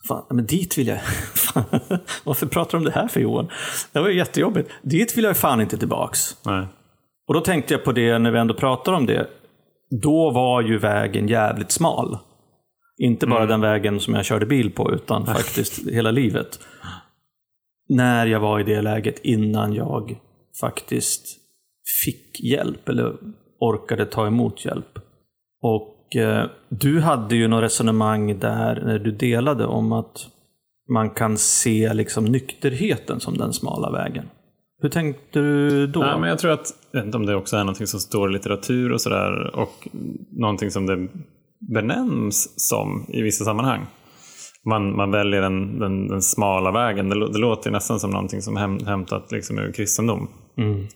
Fan, 0.08 0.26
men 0.30 0.46
dit 0.46 0.78
vill 0.78 0.88
jag... 0.88 1.00
Varför 2.24 2.46
pratar 2.46 2.72
du 2.72 2.78
om 2.78 2.84
det 2.84 2.92
här 2.92 3.08
för 3.08 3.20
Johan? 3.20 3.50
Det 3.92 4.00
var 4.00 4.10
ju 4.10 4.18
jättejobbigt. 4.18 4.70
Dit 4.82 5.18
vill 5.18 5.24
jag 5.24 5.38
fan 5.38 5.62
inte 5.62 5.78
tillbaks. 5.78 6.20
Nej. 6.46 6.68
Och 7.28 7.34
då 7.34 7.42
tänkte 7.42 7.74
jag 7.74 7.84
på 7.84 7.92
det 7.92 8.20
när 8.20 8.32
vi 8.32 8.40
ändå 8.40 8.54
pratar 8.54 8.94
om 8.94 9.06
det. 9.06 9.28
Då 10.02 10.32
var 10.32 10.62
ju 10.62 10.78
vägen 10.78 11.28
jävligt 11.28 11.72
smal. 11.72 12.18
Inte 12.98 13.28
bara 13.28 13.46
den 13.46 13.62
vägen 13.62 14.00
som 14.00 14.14
jag 14.14 14.26
körde 14.26 14.46
bil 14.46 14.72
på, 14.72 14.92
utan 14.94 15.26
faktiskt 15.26 15.88
hela 15.88 16.12
livet. 16.12 16.60
När 17.90 18.26
jag 18.26 18.40
var 18.40 18.60
i 18.60 18.64
det 18.64 18.82
läget 18.82 19.20
innan 19.20 19.74
jag 19.74 20.20
faktiskt 20.62 21.38
fick 22.04 22.44
hjälp, 22.44 22.90
eller 22.90 23.14
orkade 23.60 24.06
ta 24.06 24.28
emot 24.28 24.66
hjälp. 24.66 25.00
Och 25.62 26.16
eh, 26.16 26.46
du 26.70 27.00
hade 27.02 27.36
ju 27.36 27.48
något 27.48 27.64
resonemang 27.64 28.40
där 28.40 28.82
när 28.86 29.00
du 29.00 29.12
delade 29.12 29.66
om 29.66 29.92
att 29.92 30.28
man 30.94 31.10
kan 31.10 31.38
se 31.38 31.94
liksom 31.94 32.26
nykterheten 32.26 33.20
som 33.20 33.38
den 33.38 33.54
smala 33.54 33.92
vägen. 33.92 34.26
Hur 34.82 34.90
tänkte 34.90 35.40
du 35.40 35.88
då? 35.88 36.00
Nej, 36.00 36.20
men 36.20 36.30
jag 36.30 36.40
tror 36.40 36.52
att, 36.52 36.74
jag 36.92 37.00
vet 37.00 37.06
inte 37.06 37.18
om 37.18 37.26
det 37.26 37.36
också 37.36 37.56
är 37.56 37.60
någonting 37.60 37.88
som 37.88 38.00
står 38.00 38.30
i 38.30 38.34
litteratur 38.34 38.92
och 38.92 39.02
sådär 39.02 39.56
och 39.56 39.88
någonting 40.32 40.72
som 40.72 40.86
det 40.86 41.08
benämns 41.74 42.70
som 42.70 43.06
i 43.10 43.22
vissa 43.22 43.46
sammanhang. 43.46 43.86
Man, 44.66 44.96
man 44.96 45.12
väljer 45.12 45.42
den, 45.42 45.80
den, 45.80 46.08
den 46.08 46.22
smala 46.22 46.72
vägen. 46.72 47.10
Det, 47.10 47.32
det 47.32 47.40
låter 47.40 47.72
nästan 47.72 48.00
som 48.00 48.10
någonting 48.12 48.42
som 48.42 48.56
häm, 48.56 48.86
hämtat 48.86 49.32
liksom 49.32 49.60
ur 49.60 49.72
kristendom. 49.72 50.28
Mm. 50.58 50.88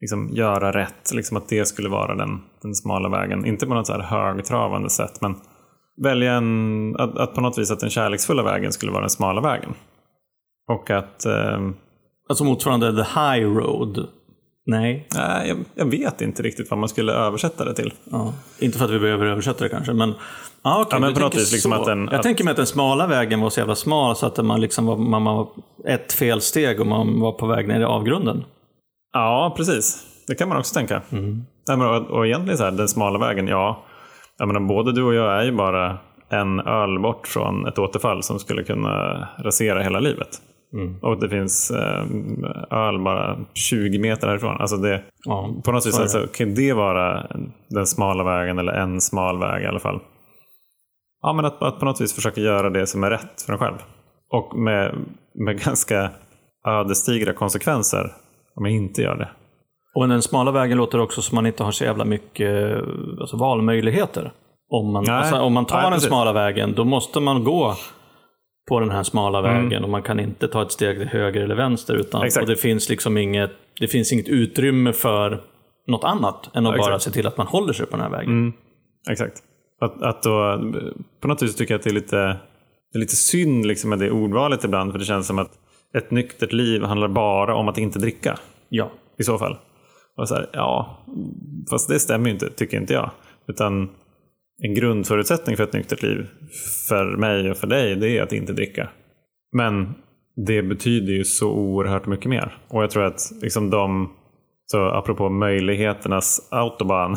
Liksom 0.00 0.28
göra 0.32 0.72
rätt, 0.72 1.14
liksom 1.14 1.36
att 1.36 1.48
det 1.48 1.64
skulle 1.64 1.88
vara 1.88 2.14
den, 2.14 2.40
den 2.62 2.74
smala 2.74 3.08
vägen. 3.08 3.46
Inte 3.46 3.66
på 3.66 3.74
något 3.74 3.86
så 3.86 3.92
här 3.92 4.02
högtravande 4.02 4.90
sätt, 4.90 5.20
men 5.20 5.34
välja 6.02 6.32
en, 6.32 6.96
att, 6.98 7.18
att 7.18 7.34
på 7.34 7.40
något 7.40 7.58
vis 7.58 7.70
att 7.70 7.80
den 7.80 7.90
kärleksfulla 7.90 8.42
vägen 8.42 8.72
skulle 8.72 8.92
vara 8.92 9.00
den 9.00 9.10
smala 9.10 9.40
vägen. 9.40 9.74
Och 10.72 10.90
att 10.90 11.24
eh, 11.26 11.60
Alltså 12.28 12.44
motsvarande 12.44 12.92
the 13.04 13.20
high 13.20 13.46
road? 13.56 14.08
Nej. 14.66 15.08
Nej, 15.14 15.48
jag, 15.48 15.58
jag 15.74 15.84
vet 15.90 16.20
inte 16.20 16.42
riktigt 16.42 16.70
vad 16.70 16.78
man 16.78 16.88
skulle 16.88 17.12
översätta 17.12 17.64
det 17.64 17.74
till. 17.74 17.92
Ja. 18.10 18.32
Inte 18.58 18.78
för 18.78 18.84
att 18.84 18.90
vi 18.90 18.98
behöver 18.98 19.26
översätta 19.26 19.64
det 19.64 19.70
kanske, 19.70 19.92
men... 19.92 20.14
Ah, 20.62 20.80
okay, 20.80 20.96
Ja, 20.96 21.00
men 21.00 21.14
på 21.14 21.20
något 21.20 21.36
vis 21.36 21.52
liksom 21.52 21.72
att 21.72 21.84
den- 21.84 22.04
Jag 22.04 22.14
att- 22.14 22.22
tänker 22.22 22.44
mig 22.44 22.50
att 22.50 22.56
den 22.56 22.66
smala 22.66 23.06
vägen 23.06 23.40
var 23.40 23.50
så 23.50 23.60
jävla 23.60 23.74
smal 23.74 24.16
så 24.16 24.26
att 24.26 24.44
man 24.44 24.60
liksom 24.60 24.86
var, 24.86 24.96
man 24.96 25.24
var 25.24 25.48
ett 25.86 26.12
felsteg 26.12 26.80
och 26.80 26.86
man 26.86 27.20
var 27.20 27.32
på 27.32 27.46
väg 27.46 27.68
ner 27.68 27.80
i 27.80 27.84
avgrunden. 27.84 28.44
Ja, 29.12 29.54
precis. 29.56 30.06
Det 30.26 30.34
kan 30.34 30.48
man 30.48 30.58
också 30.58 30.74
tänka. 30.74 31.02
Nej, 31.10 31.76
men, 31.76 31.80
och, 31.80 32.10
och 32.10 32.26
egentligen 32.26 32.58
så 32.58 32.64
här, 32.64 32.70
den 32.70 32.88
smala 32.88 33.18
vägen, 33.18 33.46
ja. 33.48 33.82
Jag 34.38 34.46
menar, 34.48 34.60
både 34.60 34.92
du 34.92 35.02
och 35.02 35.14
jag 35.14 35.40
är 35.40 35.44
ju 35.44 35.52
bara 35.52 35.98
en 36.28 36.60
öl 36.60 36.98
bort 36.98 37.26
från 37.26 37.66
ett 37.66 37.78
återfall 37.78 38.22
som 38.22 38.38
skulle 38.38 38.64
kunna 38.64 39.28
rasera 39.38 39.82
hela 39.82 40.00
livet. 40.00 40.28
Och 41.00 41.20
det 41.20 41.28
finns 41.28 41.70
eh, 41.70 42.04
öl 42.70 42.98
bara 43.04 43.38
20 43.54 43.98
meter 43.98 44.28
härifrån. 44.28 44.56
Alltså 44.60 44.76
det, 44.76 45.02
Ja, 45.24 45.54
på 45.64 45.72
något 45.72 45.86
vis 45.86 46.00
alltså, 46.00 46.26
kan 46.26 46.54
det 46.54 46.72
vara 46.72 47.26
den 47.68 47.86
smala 47.86 48.24
vägen 48.24 48.58
eller 48.58 48.72
en 48.72 49.00
smal 49.00 49.38
väg 49.38 49.62
i 49.62 49.66
alla 49.66 49.80
fall. 49.80 50.00
Ja, 51.22 51.32
men 51.32 51.44
att, 51.44 51.62
att 51.62 51.78
på 51.78 51.84
något 51.84 52.00
vis 52.00 52.14
försöka 52.14 52.40
göra 52.40 52.70
det 52.70 52.86
som 52.86 53.04
är 53.04 53.10
rätt 53.10 53.42
för 53.46 53.52
en 53.52 53.58
själv. 53.58 53.76
Och 54.30 54.58
med, 54.58 54.94
med 55.34 55.60
ganska 55.64 56.10
ödesdigra 56.66 57.32
konsekvenser 57.32 58.12
om 58.54 58.64
jag 58.64 58.74
inte 58.74 59.02
gör 59.02 59.16
det. 59.16 59.28
Och 59.94 60.08
den 60.08 60.22
smala 60.22 60.50
vägen 60.50 60.78
låter 60.78 61.00
också 61.00 61.22
som 61.22 61.34
man 61.36 61.46
inte 61.46 61.64
har 61.64 61.72
så 61.72 61.84
jävla 61.84 62.04
mycket 62.04 62.76
alltså, 63.20 63.36
valmöjligheter. 63.36 64.32
Om 64.68 64.92
man, 64.92 65.10
alltså, 65.10 65.36
om 65.40 65.52
man 65.52 65.66
tar 65.66 65.76
Nej, 65.76 65.84
den 65.84 65.92
precis. 65.92 66.08
smala 66.08 66.32
vägen, 66.32 66.74
då 66.76 66.84
måste 66.84 67.20
man 67.20 67.44
gå 67.44 67.74
på 68.68 68.80
den 68.80 68.90
här 68.90 69.02
smala 69.02 69.38
Mm. 69.38 69.62
vägen 69.68 69.84
och 69.84 69.90
man 69.90 70.02
kan 70.02 70.20
inte 70.20 70.48
ta 70.48 70.62
ett 70.62 70.72
steg 70.72 70.98
till 70.98 71.08
höger 71.08 71.40
eller 71.40 71.54
vänster. 71.54 71.94
Utan, 71.94 72.22
Exakt. 72.22 72.42
och 72.42 72.48
det 72.50 72.56
finns 72.56 72.88
liksom 72.88 73.16
inget, 73.18 73.50
det 73.80 73.88
finns 73.88 74.12
inget 74.12 74.28
utrymme 74.28 74.92
för 74.92 75.40
något 75.86 76.04
annat 76.04 76.50
än 76.56 76.66
att 76.66 76.72
Ja, 76.72 76.78
bara 76.78 76.94
exakt. 76.94 77.02
se 77.04 77.10
till 77.10 77.26
att 77.26 77.36
man 77.36 77.46
håller 77.46 77.72
sig 77.72 77.86
på 77.86 77.96
den 77.96 78.00
här 78.00 78.10
vägen. 78.10 78.52
Exakt. 79.10 79.42
Att, 79.80 80.02
att 80.02 80.22
då, 80.22 80.60
på 81.20 81.28
något 81.28 81.42
vis 81.42 81.56
tycker 81.56 81.74
jag 81.74 81.78
att 81.78 81.84
det 81.84 81.90
är 81.90 81.94
lite, 81.94 82.16
det 82.92 82.98
är 82.98 83.00
lite 83.00 83.16
synd 83.16 83.66
liksom 83.66 83.90
med 83.90 83.98
det 83.98 84.10
ordvalet 84.10 84.64
ibland. 84.64 84.92
För 84.92 84.98
det 84.98 85.04
känns 85.04 85.26
som 85.26 85.38
att 85.38 85.50
ett 85.94 86.10
nyktert 86.10 86.52
liv 86.52 86.82
handlar 86.82 87.08
bara 87.08 87.54
om 87.54 87.68
att 87.68 87.78
inte 87.78 87.98
dricka. 87.98 88.38
Ja. 88.68 88.90
I 89.18 89.22
så 89.24 89.38
fall. 89.38 89.56
Och 90.16 90.28
så 90.28 90.34
här, 90.34 90.50
ja, 90.52 90.98
fast 91.70 91.88
det 91.88 92.00
stämmer 92.00 92.26
ju 92.26 92.32
inte, 92.32 92.50
tycker 92.50 92.76
inte 92.76 92.92
jag. 92.92 93.10
Utan 93.48 93.90
en 94.62 94.74
grundförutsättning 94.74 95.56
för 95.56 95.64
ett 95.64 95.72
nyktert 95.72 96.02
liv, 96.02 96.26
för 96.88 97.16
mig 97.16 97.50
och 97.50 97.56
för 97.56 97.66
dig, 97.66 97.96
det 97.96 98.18
är 98.18 98.22
att 98.22 98.32
inte 98.32 98.52
dricka. 98.52 98.88
Men 99.52 99.94
det 100.46 100.62
betyder 100.62 101.12
ju 101.12 101.24
så 101.24 101.50
oerhört 101.50 102.06
mycket 102.06 102.30
mer. 102.30 102.58
Och 102.68 102.82
jag 102.82 102.90
tror 102.90 103.04
att 103.04 103.32
liksom 103.42 103.70
de, 103.70 104.12
så 104.66 104.84
apropå 104.84 105.28
möjligheternas 105.28 106.48
autobahn, 106.50 107.16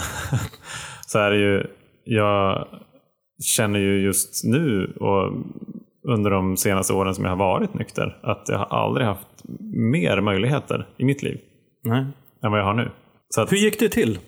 så 1.08 1.20
är 1.20 1.32
det 1.32 1.38
ju, 1.38 1.68
jag 2.04 2.68
känner 3.44 3.80
ju 3.80 4.02
just 4.02 4.44
nu 4.44 4.94
och 5.00 5.34
under 6.08 6.32
de 6.32 6.58
senaste 6.58 6.94
åren 6.94 7.16
som 7.16 7.24
jag 7.24 7.32
har 7.32 7.38
varit 7.38 7.74
nykter, 7.74 8.18
att 8.24 8.46
jag 8.48 8.58
har 8.58 8.86
aldrig 8.86 9.08
haft 9.08 9.28
mer 9.92 10.22
möjligheter 10.22 10.88
i 10.98 11.06
mitt 11.06 11.24
liv 11.24 11.40
Nej 11.84 12.06
än 12.46 12.52
vad 12.52 12.60
jag 12.60 12.66
har 12.66 12.74
nu. 12.74 12.92
Så 13.30 13.42
att 13.42 13.52
Hur 13.52 13.58
gick 13.58 13.80
det 13.80 13.90
till? 13.90 14.20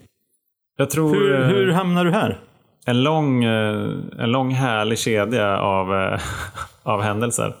jag 0.76 0.90
tror 0.90 1.14
Hur, 1.14 1.40
eh, 1.40 1.46
hur 1.46 1.72
hamnar 1.72 2.04
du 2.04 2.10
här? 2.10 2.38
en, 2.86 3.02
lång, 3.02 3.44
eh, 3.44 3.90
en 4.18 4.30
lång 4.32 4.50
härlig 4.50 4.98
kedja 4.98 5.58
av, 5.60 5.94
eh, 5.94 6.20
av 6.82 7.00
händelser. 7.02 7.54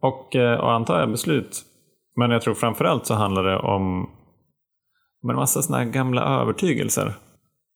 Och, 0.00 0.36
eh, 0.36 0.60
och 0.60 0.72
antar 0.72 1.00
jag 1.00 1.10
beslut. 1.10 1.62
Men 2.16 2.30
jag 2.30 2.42
tror 2.42 2.54
framförallt 2.54 3.06
så 3.06 3.14
handlar 3.14 3.44
det 3.44 3.56
om, 3.58 4.02
om 5.22 5.30
en 5.30 5.36
massa 5.36 5.62
såna 5.62 5.84
gamla 5.84 6.22
övertygelser. 6.40 7.12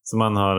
Som 0.04 0.18
man 0.18 0.36
har 0.36 0.56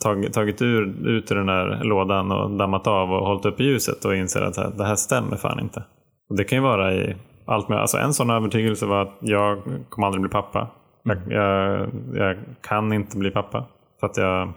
tagit, 0.00 0.32
tagit 0.32 0.62
ur, 0.62 1.08
ut 1.08 1.32
ur 1.32 1.36
den 1.36 1.46
där 1.46 1.80
lådan 1.84 2.32
och 2.32 2.50
dammat 2.56 2.86
av 2.86 3.10
och 3.12 3.26
hållit 3.26 3.46
upp 3.46 3.60
i 3.60 3.64
ljuset 3.64 4.04
och 4.04 4.16
inser 4.16 4.42
att 4.42 4.54
det 4.54 4.60
här- 4.62 4.72
det 4.76 4.84
här 4.84 4.94
stämmer 4.94 5.36
fan 5.36 5.60
inte. 5.60 5.84
Och 6.30 6.36
det 6.36 6.44
kan 6.44 6.58
ju 6.58 6.62
vara 6.62 6.94
i 6.94 7.16
allt 7.46 7.68
med, 7.68 7.78
alltså 7.78 7.98
en 7.98 8.14
sån 8.14 8.30
övertygelse 8.30 8.86
var 8.86 9.02
att 9.02 9.16
jag 9.20 9.62
kommer 9.88 10.06
aldrig 10.06 10.22
bli 10.22 10.30
pappa. 10.30 10.70
Jag, 11.02 11.18
jag, 11.32 11.88
jag 12.14 12.36
kan 12.60 12.92
inte 12.92 13.18
bli 13.18 13.30
pappa. 13.30 13.66
För 14.00 14.06
att 14.06 14.16
jag, 14.16 14.52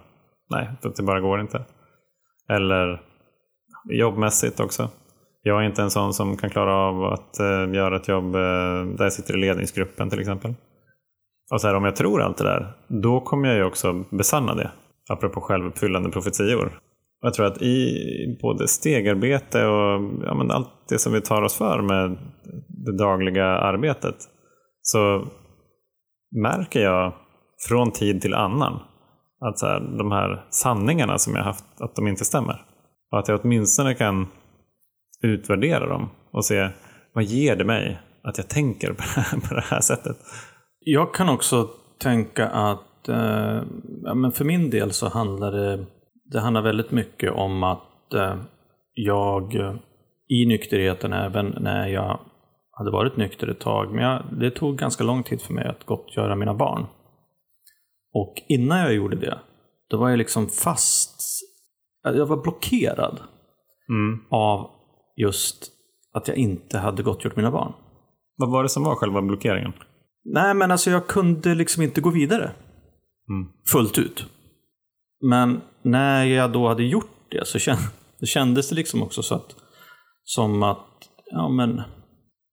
nej, 0.50 0.70
för 0.82 0.88
att 0.88 0.96
det 0.96 1.02
bara 1.02 1.20
går 1.20 1.40
inte. 1.40 1.64
Eller 2.48 3.02
jobbmässigt 3.90 4.60
också. 4.60 4.88
Jag 5.42 5.62
är 5.62 5.66
inte 5.66 5.82
en 5.82 5.90
sån 5.90 6.14
som 6.14 6.36
kan 6.36 6.50
klara 6.50 6.74
av 6.74 7.04
att 7.04 7.40
eh, 7.40 7.74
göra 7.74 7.96
ett 7.96 8.08
jobb 8.08 8.34
eh, 8.34 8.40
där 8.96 9.04
jag 9.04 9.12
sitter 9.12 9.36
i 9.36 9.40
ledningsgruppen 9.40 10.10
till 10.10 10.20
exempel. 10.20 10.54
Och 11.50 11.60
så 11.60 11.66
här, 11.66 11.74
om 11.74 11.84
jag 11.84 11.96
tror 11.96 12.22
allt 12.22 12.36
det 12.36 12.44
där, 12.44 12.72
då 12.88 13.20
kommer 13.20 13.48
jag 13.48 13.56
ju 13.56 13.64
också 13.64 14.04
besanna 14.10 14.54
det. 14.54 14.70
Apropå 15.08 15.40
självuppfyllande 15.40 16.10
profetior. 16.10 16.66
Och 17.22 17.26
Jag 17.26 17.34
tror 17.34 17.46
att 17.46 17.62
i 17.62 18.38
både 18.42 18.68
stegarbete 18.68 19.66
och 19.66 20.10
ja, 20.24 20.34
men 20.34 20.50
allt 20.50 20.70
det 20.88 20.98
som 20.98 21.12
vi 21.12 21.20
tar 21.20 21.42
oss 21.42 21.58
för 21.58 21.82
med 21.82 22.18
det 22.90 23.04
dagliga 23.04 23.44
arbetet 23.44 24.16
så 24.82 25.28
märker 26.42 26.80
jag 26.80 27.12
från 27.68 27.92
tid 27.92 28.20
till 28.20 28.34
annan 28.34 28.80
att 29.40 29.58
så 29.58 29.66
här, 29.66 29.80
de 29.98 30.12
här 30.12 30.44
sanningarna 30.50 31.18
som 31.18 31.34
jag 31.34 31.44
haft, 31.44 31.80
att 31.80 31.96
de 31.96 32.08
inte 32.08 32.24
stämmer. 32.24 32.64
Och 33.12 33.18
att 33.18 33.28
jag 33.28 33.40
åtminstone 33.44 33.94
kan 33.94 34.26
utvärdera 35.22 35.86
dem 35.86 36.10
och 36.32 36.44
se 36.44 36.68
vad 37.12 37.24
ger 37.24 37.56
det 37.56 37.64
mig 37.64 38.00
att 38.22 38.38
jag 38.38 38.48
tänker 38.48 38.92
på 38.92 39.02
det 39.14 39.20
här, 39.20 39.40
på 39.48 39.54
det 39.54 39.64
här 39.64 39.80
sättet. 39.80 40.16
Jag 40.80 41.14
kan 41.14 41.28
också 41.28 41.68
tänka 42.00 42.48
att 42.48 43.08
eh, 43.08 43.62
ja, 44.02 44.14
men 44.14 44.32
för 44.32 44.44
min 44.44 44.70
del 44.70 44.92
så 44.92 45.08
handlar 45.08 45.52
det, 45.52 45.86
det 46.32 46.40
handlar 46.40 46.62
väldigt 46.62 46.90
mycket 46.90 47.32
om 47.32 47.62
att 47.62 48.14
eh, 48.14 48.36
jag 48.94 49.54
i 50.28 50.46
nykterheten, 50.46 51.12
även 51.12 51.54
när 51.60 51.86
jag 51.86 52.20
hade 52.78 52.90
varit 52.90 53.16
nykter 53.16 53.48
ett 53.48 53.60
tag, 53.60 53.94
men 53.94 54.04
jag, 54.04 54.24
det 54.40 54.50
tog 54.50 54.78
ganska 54.78 55.04
lång 55.04 55.22
tid 55.22 55.40
för 55.40 55.54
mig 55.54 55.64
att 55.64 55.84
gottgöra 55.86 56.36
mina 56.36 56.54
barn. 56.54 56.86
Och 58.14 58.34
innan 58.48 58.78
jag 58.78 58.94
gjorde 58.94 59.16
det, 59.16 59.38
då 59.90 59.96
var 59.96 60.10
jag 60.10 60.18
liksom 60.18 60.48
fast. 60.48 61.20
Jag 62.02 62.26
var 62.26 62.42
blockerad 62.42 63.20
Mm. 63.90 64.20
av 64.30 64.70
just 65.16 65.72
att 66.14 66.28
jag 66.28 66.36
inte 66.36 66.78
hade 66.78 67.02
gottgjort 67.02 67.36
mina 67.36 67.50
barn. 67.50 67.72
Vad 68.36 68.50
var 68.50 68.62
det 68.62 68.68
som 68.68 68.84
var 68.84 68.94
själva 68.94 69.22
blockeringen? 69.22 69.72
Nej, 70.24 70.54
men 70.54 70.70
alltså 70.70 70.90
jag 70.90 71.06
kunde 71.06 71.54
liksom 71.54 71.82
inte 71.82 72.00
gå 72.00 72.10
vidare. 72.10 72.50
Mm. 73.30 73.48
Fullt 73.72 73.98
ut. 73.98 74.26
Men 75.20 75.60
när 75.82 76.24
jag 76.24 76.52
då 76.52 76.68
hade 76.68 76.82
gjort 76.84 77.30
det 77.30 77.46
så 77.46 77.58
känd, 77.58 77.78
det 78.20 78.26
kändes 78.26 78.68
det 78.68 78.74
liksom 78.74 79.02
också 79.02 79.22
så 79.22 79.34
att, 79.34 79.56
som 80.24 80.62
att, 80.62 80.86
ja 81.30 81.48
men, 81.48 81.82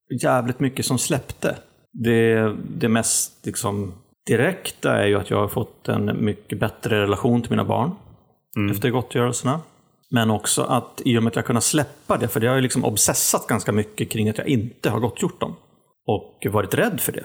jävligt 0.09 0.59
mycket 0.59 0.85
som 0.85 0.97
släppte. 0.97 1.55
Det, 1.93 2.55
det 2.69 2.89
mest 2.89 3.45
liksom 3.45 3.93
direkta 4.27 4.97
är 4.97 5.07
ju 5.07 5.15
att 5.19 5.29
jag 5.29 5.37
har 5.37 5.47
fått 5.47 5.87
en 5.89 6.25
mycket 6.25 6.59
bättre 6.59 7.01
relation 7.01 7.41
till 7.41 7.51
mina 7.51 7.65
barn 7.65 7.91
efter 8.71 8.89
gottgörelserna. 8.89 9.59
Men 10.11 10.31
också 10.31 10.63
att 10.63 11.01
i 11.05 11.17
och 11.17 11.23
med 11.23 11.29
att 11.29 11.35
jag 11.35 11.45
kunnat 11.45 11.63
släppa 11.63 12.17
det, 12.17 12.27
för 12.27 12.39
det 12.39 12.47
har 12.47 12.55
ju 12.55 12.61
liksom 12.61 12.85
obsessat 12.85 13.47
ganska 13.47 13.71
mycket 13.71 14.11
kring 14.11 14.29
att 14.29 14.37
jag 14.37 14.47
inte 14.47 14.89
har 14.89 14.99
gottgjort 14.99 15.39
dem. 15.39 15.55
Och 16.07 16.47
varit 16.51 16.73
rädd 16.73 16.99
för 17.01 17.11
det. 17.11 17.23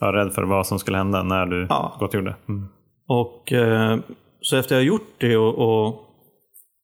Jag 0.00 0.06
var 0.06 0.12
rädd 0.12 0.32
för 0.34 0.42
vad 0.42 0.66
som 0.66 0.78
skulle 0.78 0.98
hända 0.98 1.22
när 1.22 1.46
du 1.46 1.66
Ja. 1.68 1.96
gottgjorde. 2.00 2.36
Mm. 2.48 2.68
Och 3.08 3.52
eh, 3.52 3.98
så 4.40 4.56
efter 4.56 4.74
jag 4.74 4.84
gjort 4.84 5.14
det 5.18 5.36
och, 5.36 5.54
och, 5.58 5.86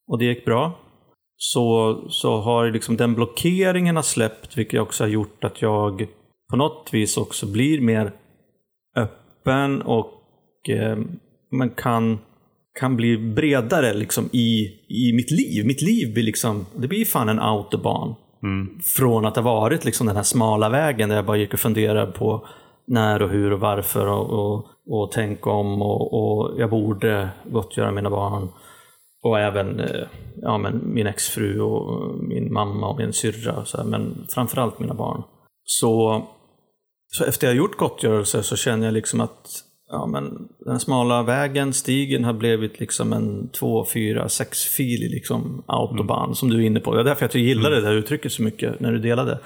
och 0.07 0.19
det 0.19 0.25
gick 0.25 0.45
bra 0.45 0.71
så, 1.43 1.97
så 2.09 2.41
har 2.41 2.71
liksom 2.71 2.97
den 2.97 3.15
blockeringen 3.15 3.95
har 3.95 4.03
släppt 4.03 4.57
vilket 4.57 4.81
också 4.81 5.03
har 5.03 5.09
gjort 5.09 5.43
att 5.43 5.61
jag 5.61 6.07
på 6.49 6.55
något 6.55 6.89
vis 6.91 7.17
också 7.17 7.45
blir 7.45 7.81
mer 7.81 8.11
öppen 8.95 9.81
och 9.81 10.69
eh, 10.69 10.97
man 11.51 11.69
kan, 11.69 12.19
kan 12.79 12.95
bli 12.95 13.17
bredare 13.17 13.93
liksom 13.93 14.29
i, 14.31 14.67
i 14.89 15.13
mitt 15.13 15.31
liv. 15.31 15.65
Mitt 15.65 15.81
liv 15.81 16.13
blir 16.13 16.23
liksom, 16.23 16.65
det 16.75 16.87
blir 16.87 17.05
fan 17.05 17.29
en 17.29 17.39
autobahn. 17.39 18.15
Från 18.83 19.25
att 19.25 19.35
ha 19.35 19.43
varit 19.43 19.85
liksom 19.85 20.07
den 20.07 20.15
här 20.15 20.23
smala 20.23 20.69
vägen 20.69 21.09
där 21.09 21.15
jag 21.15 21.25
bara 21.25 21.37
gick 21.37 21.53
och 21.53 21.59
funderade 21.59 22.11
på 22.11 22.47
när 22.87 23.21
och 23.21 23.29
hur 23.29 23.53
och 23.53 23.59
varför 23.59 24.07
och, 24.07 24.29
och, 24.29 24.65
och 24.87 25.11
tänk 25.11 25.47
om 25.47 25.81
och, 25.81 26.13
och 26.13 26.59
jag 26.59 26.69
borde 26.69 27.29
gottgöra 27.51 27.91
mina 27.91 28.09
barn. 28.09 28.49
Och 29.23 29.39
även 29.39 29.79
eh, 29.79 30.07
ja, 30.41 30.57
men 30.57 30.93
min 30.93 31.07
exfru 31.07 31.61
och 31.61 32.15
min 32.23 32.53
mamma 32.53 32.89
och 32.89 32.97
min 32.97 33.13
syrra. 33.13 33.57
och 33.57 33.67
Så 33.67 33.77
här, 33.77 33.85
men 33.85 34.27
framförallt 34.29 34.79
mina 34.79 34.93
barn. 34.93 35.23
Så, 35.63 36.23
så 37.07 37.25
efter 37.25 37.47
jag 37.47 37.55
gjort 37.55 37.77
gottgörelse 37.77 38.43
så 38.43 38.55
känner 38.55 38.85
jag 38.85 38.93
liksom 38.93 39.21
att 39.21 39.47
ja, 39.91 40.07
men 40.07 40.47
den 40.65 40.79
smala 40.79 41.23
vägen, 41.23 41.73
stigen, 41.73 42.23
har 42.23 42.33
blivit 42.33 42.79
liksom 42.79 43.13
en 43.13 43.49
två, 43.49 43.85
fyra, 43.85 44.29
sexfilig 44.29 45.11
liksom 45.11 45.63
autobahn 45.67 46.35
som 46.35 46.49
du 46.49 46.57
är 46.57 46.65
inne 46.65 46.79
på. 46.79 46.93
Det 46.93 46.99
är 46.99 47.03
därför 47.03 47.25
att 47.25 47.35
jag 47.35 47.43
gillade 47.43 47.75
det 47.75 47.81
där 47.81 47.93
uttrycket 47.93 48.31
så 48.31 48.43
mycket 48.43 48.79
när 48.79 48.91
du 48.91 48.99
delade. 48.99 49.39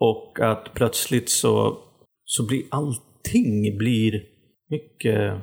Och 0.00 0.40
att 0.40 0.74
plötsligt 0.74 1.28
så, 1.28 1.78
så 2.24 2.46
blir 2.46 2.62
allting 2.70 3.78
blir 3.78 4.22
mycket 4.70 5.34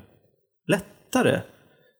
lättare. 0.67 1.41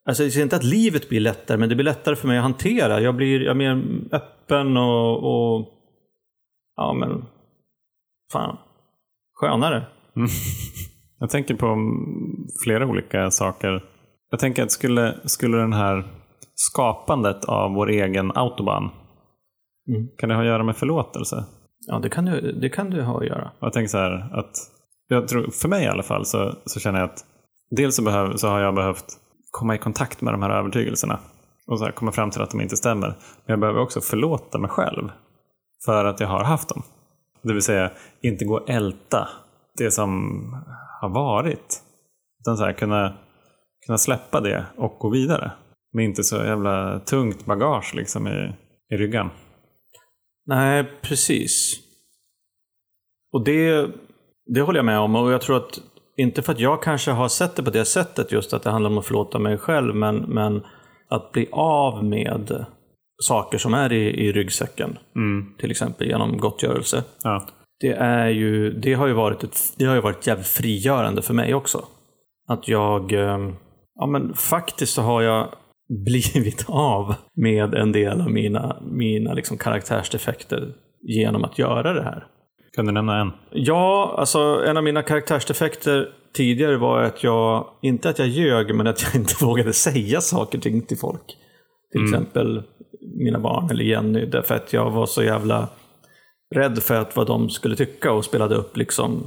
Alltså 0.08 0.24
jag 0.24 0.32
säger 0.32 0.44
inte 0.44 0.56
att 0.56 0.64
livet 0.64 1.10
blir 1.10 1.20
lättare, 1.20 1.58
men 1.58 1.70
det 1.70 1.76
blir 1.76 1.86
lättare 1.86 2.16
för 2.16 2.28
mig 2.28 2.38
att 2.38 2.44
hantera. 2.44 3.02
Jag 3.02 3.16
blir 3.16 3.42
jag 3.42 3.52
är 3.52 3.74
mer 3.74 3.84
öppen 4.12 4.78
och, 4.78 5.18
och 5.18 5.68
ja 6.76 6.94
men 6.94 7.26
fan, 8.34 8.58
skönare. 9.34 9.86
Jag 11.20 11.30
tänker 11.30 11.56
på 11.56 11.66
mm, 11.66 12.48
flera 12.64 12.88
olika 12.88 13.32
saker. 13.32 13.84
Jag 14.32 14.40
tänker 14.40 14.64
att 14.64 14.72
skulle, 14.72 15.20
skulle 15.26 15.58
den 15.58 15.74
här 15.74 16.04
skapandet 16.56 17.46
av 17.46 17.74
vår 17.74 17.90
egen 17.90 18.32
autobahn, 18.36 18.90
Mm. 19.88 20.08
kan 20.18 20.30
det 20.30 20.36
ha 20.36 20.42
att 20.42 20.48
göra 20.48 20.64
med 20.64 20.78
förlåtelse? 20.78 21.46
Ja, 21.88 22.00
det 22.00 22.10
kan 22.10 22.26
du, 22.26 22.52
det 22.52 22.70
kan 22.70 22.90
du 22.90 23.02
ha 23.02 23.20
att 23.20 23.26
göra. 23.28 23.52
Jag 23.60 23.74
tänker 23.74 23.88
så 23.88 23.98
här 23.98 24.40
att, 24.40 24.52
jag 25.08 25.28
tror, 25.28 25.50
för 25.62 25.70
mig 25.70 25.84
i 25.84 25.88
alla 25.88 26.04
fall, 26.04 26.26
så, 26.26 26.56
så 26.66 26.80
känner 26.80 27.00
jag 27.00 27.10
att 27.10 27.26
dels 27.70 27.96
så, 27.96 28.04
behöv, 28.04 28.36
så 28.36 28.48
har 28.48 28.60
jag 28.60 28.76
behövt 28.76 29.06
komma 29.52 29.76
i 29.76 29.78
kontakt 29.78 30.22
med 30.22 30.34
de 30.34 30.42
här 30.42 30.50
övertygelserna 30.50 31.20
och 31.68 31.80
så 31.80 31.86
här, 31.86 31.92
komma 31.92 32.12
fram 32.12 32.32
till 32.32 32.42
att 32.42 32.52
de 32.52 32.62
inte 32.62 32.78
stämmer. 32.78 33.08
Men 33.08 33.46
jag 33.46 33.60
behöver 33.60 33.82
också 33.82 34.02
förlåta 34.02 34.58
mig 34.58 34.70
själv 34.70 35.10
för 35.86 36.06
att 36.06 36.20
jag 36.20 36.28
har 36.28 36.44
haft 36.44 36.70
dem. 36.70 36.84
Det 37.42 37.54
vill 37.54 37.62
säga 37.62 37.92
inte 38.22 38.46
gå 38.46 38.56
och 38.58 38.70
älta 38.70 39.28
det 39.78 39.92
som 39.92 40.32
har 41.02 41.10
varit. 41.10 41.82
Utan 42.42 42.58
så 42.58 42.64
här, 42.64 42.74
kunna, 42.74 43.14
kunna 43.86 43.98
släppa 43.98 44.42
det 44.42 44.66
och 44.78 44.98
gå 45.00 45.10
vidare. 45.10 45.52
Med 45.94 46.06
inte 46.06 46.24
så 46.24 46.36
jävla 46.36 47.00
tungt 47.00 47.46
bagage 47.46 47.96
liksom 47.96 48.28
i, 48.28 48.54
i 48.94 48.98
ryggen. 48.98 49.30
Nej, 50.46 51.00
precis. 51.02 51.80
Och 53.34 53.46
det, 53.46 53.90
det 54.46 54.62
håller 54.62 54.80
jag 54.80 54.86
med 54.86 55.00
om. 55.00 55.16
Och 55.16 55.32
jag 55.32 55.42
tror 55.42 55.58
att, 55.58 55.82
inte 56.22 56.42
för 56.42 56.54
att 56.54 56.60
jag 56.60 56.84
kanske 56.84 57.12
har 57.12 57.28
sett 57.28 57.56
det 57.56 57.64
på 57.64 57.70
det 57.70 57.86
sättet, 57.86 58.32
just 58.32 58.54
att 58.54 58.64
det 58.64 58.70
handlar 58.70 58.90
om 58.90 58.98
att 58.98 59.06
förlåta 59.06 59.40
mig 59.40 59.58
själv, 59.58 59.96
men, 59.96 60.18
men 60.18 60.64
att 61.10 61.32
bli 61.32 61.48
av 61.52 62.04
med 62.04 62.66
saker 63.22 63.58
som 63.58 63.74
är 63.74 63.94
i, 63.94 64.28
i 64.28 64.32
ryggsäcken. 64.32 64.98
Till 65.60 65.72
exempel 65.72 66.08
genom 66.08 66.38
gottgörelse. 66.38 67.04
Ja. 67.24 67.48
Det, 67.80 67.92
är 67.94 68.28
ju, 68.28 68.72
det, 68.72 68.94
har 68.94 69.08
ju 69.08 69.14
varit 69.14 69.44
ett, 69.44 69.58
det 69.78 69.86
har 69.86 69.96
ju 69.96 70.02
varit 70.02 70.28
jävligt 70.28 70.48
frigörande 70.48 71.22
för 71.22 71.34
mig 71.34 71.54
också. 71.54 71.86
Att 72.48 72.68
jag, 72.68 73.14
eh, 73.14 73.40
ja 73.96 74.06
men 74.06 74.34
faktiskt 74.34 74.94
så 74.94 75.02
har 75.02 75.22
jag 75.22 75.48
blivit 76.06 76.66
av 76.68 77.16
med 77.36 77.74
en 77.74 77.92
del 77.92 78.22
av 78.22 78.32
mina, 78.32 78.78
mina 78.82 79.34
liksom 79.34 79.58
karaktärsdefekter 79.58 80.74
genom 81.02 81.44
att 81.44 81.60
göra 81.60 81.94
det 81.94 82.04
här. 82.04 82.28
Kan 82.76 82.86
du 82.86 82.92
nämna 82.92 83.22
en? 83.22 83.32
Ja, 83.50 84.16
alltså 84.18 84.40
en 84.40 84.78
av 84.78 84.84
mina 84.84 85.04
karaktärsdefekter 85.04 86.10
tidigare 86.34 86.78
var 86.78 87.02
att 87.02 87.24
jag, 87.24 87.68
inte 87.82 88.10
att 88.10 88.20
jag 88.20 88.28
ljög, 88.28 88.76
men 88.76 88.88
att 88.88 89.04
jag 89.04 89.16
inte 89.22 89.46
vågade 89.46 89.74
säga 89.74 90.22
saker 90.22 90.58
och 90.58 90.64
ting 90.64 90.82
till 90.82 90.98
folk. 90.98 91.38
Till 91.92 92.04
exempel 92.04 92.64
mina 93.18 93.40
barn 93.40 93.70
eller 93.72 93.84
Jenny, 93.84 94.26
därför 94.26 94.56
att 94.56 94.74
jag 94.74 94.92
var 94.92 95.06
så 95.06 95.24
jävla 95.24 95.68
rädd 96.56 96.84
för 96.84 96.96
att 96.96 97.16
vad 97.16 97.28
de 97.28 97.50
skulle 97.50 97.76
tycka 97.76 98.12
och 98.12 98.26
spelade 98.26 98.56
upp 98.56 98.78
liksom 98.78 99.24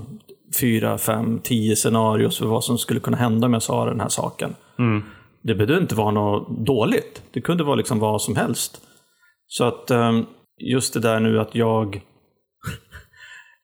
fyra, 0.61 0.98
fem, 0.98 1.40
tio 1.42 1.76
scenarios 1.76 2.38
för 2.38 2.46
vad 2.46 2.64
som 2.64 2.78
skulle 2.78 3.00
kunna 3.00 3.16
hända 3.16 3.46
om 3.46 3.52
jag 3.52 3.62
sa 3.62 3.85
den 3.85 4.00
här 4.00 4.09
saken. 4.09 4.54
Det 5.42 5.54
behövde 5.54 5.76
inte 5.76 5.94
vara 5.94 6.11
något 6.11 6.66
dåligt. 6.66 7.22
Det 7.33 7.40
kunde 7.40 7.64
vara 7.64 7.74
liksom 7.76 7.98
vad 7.98 8.22
som 8.22 8.37
helst. 8.37 8.80
Så 9.46 9.64
att 9.64 9.90
ehm, 9.90 10.26
just 10.59 10.94
det 10.94 11.00
där 11.00 11.20
nu 11.20 11.40
att 11.40 11.54
jag 11.54 12.00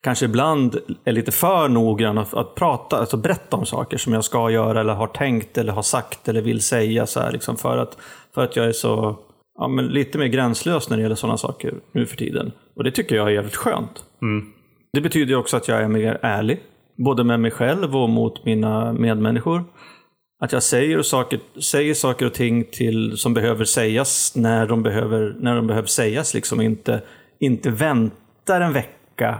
kanske 0.03 0.25
ibland 0.25 0.79
är 1.05 1.13
lite 1.13 1.33
för 1.33 1.69
noggrann 1.69 2.19
att, 2.19 2.35
att 2.35 2.55
prata, 2.55 2.99
alltså 2.99 3.17
berätta 3.17 3.57
om 3.57 3.67
saker 3.67 3.99
som 3.99 4.13
jag 4.13 4.25
ska 4.25 4.51
göra 4.51 4.81
eller 4.81 4.95
har 4.95 5.07
tänkt 5.07 5.59
eller 5.59 5.73
har 5.73 5.83
sagt 5.83 6.29
eller 6.29 6.43
vill 6.43 6.61
säga 6.61 7.07
så 7.07 7.21
här, 7.21 7.33
liksom 7.33 7.57
för, 7.57 7.79
att, 7.79 7.99
för 8.35 8.45
att 8.45 8.57
jag 8.57 8.67
är 8.67 8.73
så 8.73 9.19
ja, 9.59 9.69
men 9.69 9.87
lite 9.87 10.19
mer 10.19 10.27
gränslös 10.27 10.91
när 10.91 10.97
det 10.97 11.03
gäller 11.03 11.17
sådana 11.17 11.39
saker 11.39 11.75
nu 11.93 12.07
för 12.07 12.17
tiden. 12.17 12.53
Och 12.77 12.85
det 12.85 12.91
tycker 12.91 13.17
jag 13.17 13.27
är 13.27 13.31
jävligt 13.33 13.57
skönt. 13.57 14.05
Det 14.93 15.01
betyder 15.01 15.37
också 15.37 15.57
att 15.57 15.69
jag 15.69 15.83
är 15.83 15.89
mer 15.89 16.19
ärlig, 16.23 16.61
både 16.97 17.25
med 17.25 17.41
mig 17.41 17.51
själv 17.51 17.97
och 17.97 18.11
mot 18.11 18.45
mina 18.45 18.93
medmänniskor. 18.93 19.65
Att 20.43 20.53
jag 20.53 20.63
säger 20.63 21.03
saker, 21.03 21.41
säger 21.61 21.95
saker 21.95 22.27
och 22.27 22.35
ting 22.35 22.65
till, 22.65 23.17
som 23.17 23.35
behöver 23.35 23.65
sägas 23.65 24.33
när 24.37 24.67
de 24.67 24.83
behöver, 24.83 25.37
när 25.39 25.57
de 25.57 25.67
behöver 25.67 25.89
sägas. 25.89 26.35
Liksom 26.35 26.61
inte, 26.61 27.03
inte 27.39 27.71
väntar 27.71 28.61
en 28.61 28.73
vecka 28.73 29.39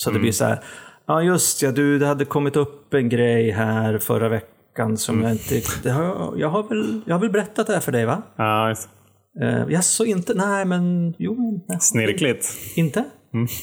så 0.00 0.10
att 0.10 0.14
det 0.14 0.20
blir 0.20 0.32
så 0.32 0.44
här. 0.44 0.60
Ja 1.06 1.22
just 1.22 1.62
ja, 1.62 1.72
du, 1.72 1.98
det 1.98 2.06
hade 2.06 2.24
kommit 2.24 2.56
upp 2.56 2.94
en 2.94 3.08
grej 3.08 3.50
här 3.50 3.98
förra 3.98 4.28
veckan 4.28 4.96
som 4.98 5.22
jag 5.22 5.32
inte... 5.32 5.60
Det 5.82 5.90
har, 5.90 6.02
jag- 6.04 6.34
jag, 6.36 6.48
har 6.48 6.62
väl, 6.62 7.00
jag 7.06 7.14
har 7.14 7.20
väl 7.20 7.30
berättat 7.30 7.66
det 7.66 7.72
här 7.72 7.80
för 7.80 7.92
dig 7.92 8.06
va? 8.06 8.22
Ja, 8.36 8.68
just. 8.68 8.88
Uh, 9.42 9.72
jaså, 9.72 10.04
inte? 10.04 10.34
Nej, 10.34 10.64
men 10.64 11.14
jo. 11.18 11.60
Nej. 11.68 11.78
Snirkligt. 11.80 12.46
Inte? 12.76 13.04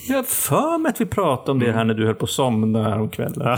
Jag 0.08 0.16
har 0.16 0.24
för 0.24 0.78
mig 0.78 0.90
att 0.90 1.02
vi 1.02 1.06
pratade 1.06 1.52
om 1.52 1.60
det 1.60 1.72
här 1.72 1.84
när 1.84 1.94
du 1.94 2.06
höll 2.06 2.16
på 2.16 2.24
att 2.24 2.30
somna 2.30 2.84
häromkvällen. 2.84 3.58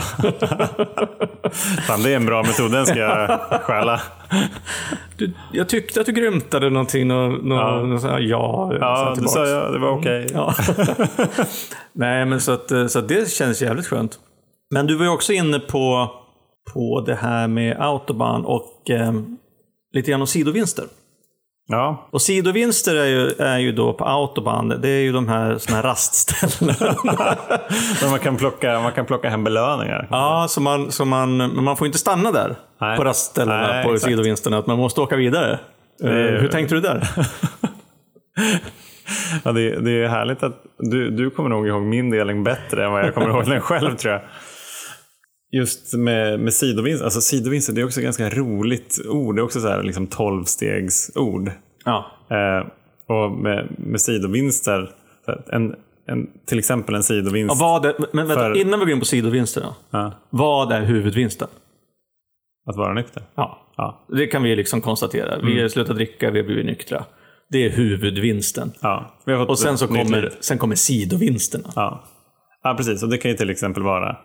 Fan, 1.86 2.02
det 2.02 2.12
är 2.12 2.16
en 2.16 2.26
bra 2.26 2.42
metod. 2.42 2.72
Den 2.72 2.86
ska 2.86 2.98
jag 2.98 3.40
stjäla. 3.62 4.00
Du, 5.16 5.32
jag 5.52 5.68
tyckte 5.68 6.00
att 6.00 6.06
du 6.06 6.12
grymtade 6.12 6.70
någonting. 6.70 7.08
Nå, 7.08 7.28
nå, 7.28 7.54
Ja. 7.54 7.98
så 7.98 8.08
här, 8.08 8.18
ja, 8.20 8.68
jag 8.72 8.80
Ja, 8.82 9.14
det 9.18 9.28
sa 9.28 9.46
jag. 9.46 9.72
Det 9.72 9.78
var 9.78 9.90
okej. 9.90 10.26
Ja. 10.34 10.54
Nej, 11.92 12.26
men 12.26 12.40
så 12.40 12.52
att, 12.52 12.72
så 12.88 12.98
att 12.98 13.08
det 13.08 13.30
känns 13.30 13.62
jävligt 13.62 13.86
skönt. 13.86 14.18
Men 14.74 14.86
du 14.86 14.96
var 14.96 15.04
ju 15.04 15.10
också 15.10 15.32
inne 15.32 15.58
på 15.58 16.10
på 16.74 17.04
det 17.06 17.14
här 17.14 17.48
med 17.48 17.76
autobahn 17.80 18.44
och 18.44 18.90
eh, 18.90 19.12
lite 19.94 20.10
grann 20.10 20.20
om 20.20 20.26
sidovinster. 20.26 20.84
Ja, 21.72 22.08
Och 22.10 22.22
sidovinster 22.22 22.96
är 22.96 23.06
ju, 23.06 23.30
är 23.38 23.58
ju 23.58 23.72
då 23.72 23.92
på 23.92 24.04
autobahn, 24.04 24.68
det 24.68 24.88
är 24.88 25.00
ju 25.00 25.12
de 25.12 25.28
här, 25.28 25.58
såna 25.58 25.76
här 25.76 25.82
rastställen. 25.82 26.74
men 28.02 28.10
man 28.10 28.18
kan 28.18 28.36
plocka, 28.36 28.80
man 28.80 28.92
kan 28.92 29.06
plocka 29.06 29.28
hem 29.30 29.44
belöningar. 29.44 30.08
ja, 30.10 30.46
så 30.48 30.60
man, 30.60 30.92
så 30.92 31.04
man, 31.04 31.36
men 31.36 31.64
man 31.64 31.76
får 31.76 31.86
inte 31.86 31.98
stanna 31.98 32.32
där 32.32 32.56
Nej. 32.80 32.96
på 32.96 33.04
rastställena 33.04 33.66
Nej, 33.66 33.84
på 33.84 33.94
exakt. 33.94 34.10
sidovinsterna, 34.10 34.58
att 34.58 34.66
man 34.66 34.78
måste 34.78 35.00
åka 35.00 35.16
vidare. 35.16 35.58
Eh, 36.04 36.10
Hur 36.10 36.48
tänkte 36.48 36.74
du 36.74 36.80
där? 36.80 37.08
Ja, 39.44 39.52
det, 39.52 39.80
det 39.80 39.90
är 40.04 40.08
härligt 40.08 40.42
att 40.42 40.62
du, 40.78 41.10
du 41.10 41.30
kommer 41.30 41.48
nog 41.50 41.68
ihåg 41.68 41.82
min 41.82 42.10
delning 42.10 42.44
bättre 42.44 42.84
än 42.84 42.92
vad 42.92 43.04
jag 43.04 43.14
kommer 43.14 43.28
ihåg 43.28 43.46
den 43.46 43.60
själv 43.60 43.96
tror 43.96 44.12
jag. 44.14 44.22
Just 45.52 45.94
med, 45.94 46.40
med 46.40 46.54
sidovinster, 46.54 47.04
alltså 47.04 47.20
sidovinster 47.20 47.72
det 47.72 47.80
är 47.80 47.84
också 47.84 48.00
ett 48.00 48.04
ganska 48.04 48.30
roligt 48.30 48.98
ord. 49.08 49.36
Det 49.36 49.40
är 49.40 49.44
också 49.44 49.60
så 49.60 49.68
här 49.68 49.82
liksom 49.82 50.06
tolvstegsord. 50.06 51.50
Ja. 51.84 52.06
Eh, 52.30 52.66
och 53.06 53.30
med, 53.32 53.66
med 53.78 54.00
sidovinster, 54.00 54.90
en, 55.52 55.74
en, 56.06 56.30
till 56.46 56.58
exempel 56.58 56.94
en 56.94 57.02
sidovinst. 57.02 57.54
Ja, 57.60 57.66
vad 57.66 57.86
är, 57.86 57.94
men 58.12 58.26
vänta, 58.28 58.42
För- 58.42 58.56
innan 58.56 58.78
vi 58.80 58.84
går 58.84 58.92
in 58.94 58.98
på 58.98 59.04
sidovinsterna. 59.04 59.74
Ja, 59.90 60.12
Vad 60.30 60.72
är 60.72 60.82
huvudvinsten? 60.82 61.48
att 62.66 62.76
vara 62.76 62.94
nykter. 62.94 63.22
Ja, 63.34 63.66
Ja, 63.76 64.04
det 64.08 64.26
kan 64.26 64.42
vi 64.42 64.56
liksom 64.56 64.80
konstatera. 64.80 65.38
Vi 65.42 65.60
har 65.62 65.68
slutat 65.68 65.96
dricka, 65.96 66.30
vi 66.30 66.38
har 66.38 66.46
blivit 66.46 66.66
nyktra. 66.66 67.04
Det 67.50 67.66
är 67.66 67.70
huvudvinsten. 67.70 68.72
ja. 68.80 69.16
Och 69.48 69.58
sen 69.58 69.78
så 69.78 69.86
kommer, 69.86 70.32
sen 70.40 70.58
kommer 70.58 70.74
sidovinsterna. 70.74 71.68
Ja. 71.76 72.04
ja, 72.62 72.74
precis. 72.76 73.02
Och 73.02 73.08
det 73.08 73.18
kan 73.18 73.30
ju 73.30 73.36
till 73.36 73.50
exempel 73.50 73.82
vara 73.82 74.16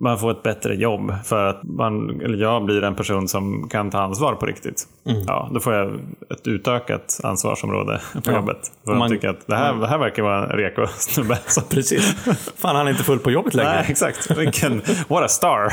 man 0.00 0.18
får 0.18 0.30
ett 0.30 0.42
bättre 0.42 0.74
jobb 0.74 1.12
för 1.24 1.46
att 1.46 1.62
man, 1.62 2.20
eller 2.20 2.38
jag 2.38 2.64
blir 2.64 2.82
en 2.84 2.94
person 2.94 3.28
som 3.28 3.68
kan 3.68 3.90
ta 3.90 3.98
ansvar 4.00 4.34
på 4.34 4.46
riktigt. 4.46 4.82
Ja, 5.26 5.50
då 5.54 5.60
får 5.60 5.74
jag 5.74 5.94
ett 6.30 6.46
utökat 6.46 7.20
ansvarsområde 7.22 8.00
på 8.24 8.30
Ja. 8.30 8.32
jobbet. 8.36 8.56
För 8.84 8.90
man 8.90 8.98
man- 8.98 9.08
tycker 9.10 9.28
att 9.28 9.46
det 9.46 9.56
här, 9.56 9.74
det 9.74 9.86
här 9.86 9.98
verkar 9.98 10.22
vara 10.22 10.42
en 10.52 10.58
reko 10.58 10.86
snubbe. 10.98 11.38
Precis. 11.70 12.14
Fan, 12.56 12.76
han 12.76 12.86
är 12.86 12.90
inte 12.90 13.04
full 13.04 13.18
på 13.18 13.30
jobbet 13.30 13.54
längre. 13.54 13.70
Nej, 13.72 13.86
exakt. 13.88 14.30
Vilken, 14.38 14.82
what 15.08 15.24
a 15.24 15.28
star. 15.28 15.72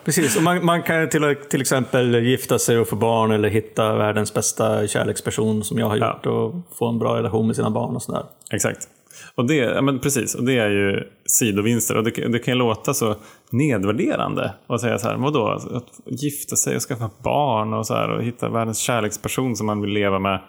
Precis, 0.04 0.36
och 0.36 0.42
man, 0.42 0.64
man 0.64 0.82
kan 0.82 1.08
till, 1.08 1.36
till 1.50 1.60
exempel 1.60 2.14
gifta 2.14 2.58
sig 2.58 2.78
och 2.78 2.88
få 2.88 2.96
barn 2.96 3.30
eller 3.30 3.48
hitta 3.48 3.94
världens 3.96 4.34
bästa 4.34 4.86
kärleksperson 4.86 5.64
som 5.64 5.78
jag 5.78 5.86
har 5.88 5.96
Ja. 5.96 6.12
gjort 6.14 6.26
och 6.26 6.54
få 6.78 6.88
en 6.88 6.98
bra 6.98 7.16
relation 7.16 7.46
med 7.46 7.56
sina 7.56 7.70
barn 7.70 7.96
och 7.96 8.02
sådär. 8.02 8.22
Exakt. 8.52 8.88
Och 9.34 9.46
det, 9.46 9.54
ja, 9.54 9.82
men 9.82 9.98
precis, 9.98 10.34
och 10.34 10.44
det 10.44 10.58
är 10.58 10.70
ju 10.70 11.02
sidovinster. 11.24 11.96
Och 11.96 12.04
det, 12.04 12.10
kan- 12.10 12.32
det 12.32 12.38
kan 12.38 12.54
ju 12.54 12.58
låta 12.58 12.94
så 12.94 13.16
nedvärderande 13.52 14.54
att 14.66 14.80
säga 14.80 14.98
så 14.98 15.08
här, 15.08 15.16
vadå, 15.16 15.46
att 15.48 16.20
gifta 16.22 16.56
sig 16.56 16.76
och 16.76 16.82
skaffa 16.82 17.10
barn 17.24 17.72
och, 17.74 17.86
så 17.86 17.94
här, 17.94 18.10
och 18.10 18.22
hitta 18.24 18.48
världens 18.48 18.78
kärleksperson 18.78 19.56
som 19.56 19.66
man 19.66 19.80
vill 19.80 19.90
leva 19.90 20.18
med. 20.18 20.40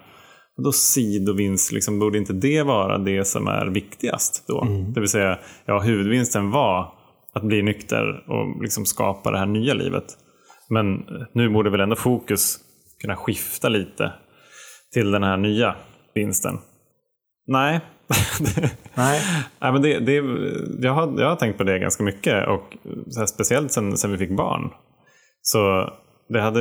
Och 0.56 0.64
då 0.64 0.72
sidovinst, 0.72 1.72
liksom, 1.72 1.98
borde 1.98 2.18
inte 2.18 2.32
det 2.32 2.62
vara 2.62 2.98
det 2.98 3.24
som 3.24 3.46
är 3.48 3.66
viktigast 3.66 4.44
då? 4.48 4.64
Det 4.94 5.00
vill 5.00 5.08
säga, 5.08 5.38
ja, 5.66 5.80
huvudvinsten 5.80 6.50
var 6.50 6.92
att 7.34 7.42
bli 7.42 7.62
nykter 7.62 8.24
och 8.30 8.62
liksom 8.62 8.84
skapa 8.86 9.30
det 9.30 9.38
här 9.38 9.46
nya 9.46 9.74
livet. 9.74 10.04
Men 10.70 11.04
nu 11.34 11.48
borde 11.48 11.70
väl 11.70 11.80
ändå 11.80 11.96
fokus 11.96 12.56
kunna 13.00 13.16
skifta 13.16 13.68
lite 13.68 14.12
till 14.92 15.10
den 15.10 15.22
här 15.22 15.36
nya 15.36 15.74
vinsten. 16.14 16.58
Nej. 17.46 17.80
Nej. 18.94 19.20
Nej, 19.60 19.72
men 19.72 19.82
det, 19.82 19.98
det, 19.98 20.12
jag, 20.86 20.92
har, 20.92 21.20
jag 21.20 21.28
har 21.28 21.36
tänkt 21.36 21.58
på 21.58 21.64
det 21.64 21.78
ganska 21.78 22.02
mycket 22.04 22.48
och 22.48 22.76
här, 23.18 23.26
speciellt 23.26 23.72
sen, 23.72 23.96
sen 23.96 24.12
vi 24.12 24.18
fick 24.18 24.36
barn. 24.36 24.70
Så 25.42 25.90
det 26.28 26.40
hade, 26.40 26.60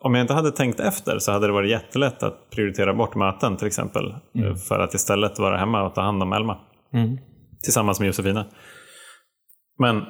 om 0.00 0.14
jag 0.14 0.20
inte 0.20 0.34
hade 0.34 0.50
tänkt 0.52 0.80
efter 0.80 1.18
så 1.18 1.32
hade 1.32 1.46
det 1.46 1.52
varit 1.52 1.70
jättelätt 1.70 2.22
att 2.22 2.50
prioritera 2.50 2.94
bort 2.94 3.14
möten 3.14 3.56
till 3.56 3.66
exempel. 3.66 4.14
För 4.68 4.78
att 4.78 4.94
istället 4.94 5.38
vara 5.38 5.56
hemma 5.58 5.82
och 5.82 5.94
ta 5.94 6.00
hand 6.02 6.22
om 6.22 6.32
Elma. 6.32 6.58
Mm. 6.92 7.18
Tillsammans 7.64 8.00
med 8.00 8.06
Josefina. 8.06 8.46
Men 9.78 10.02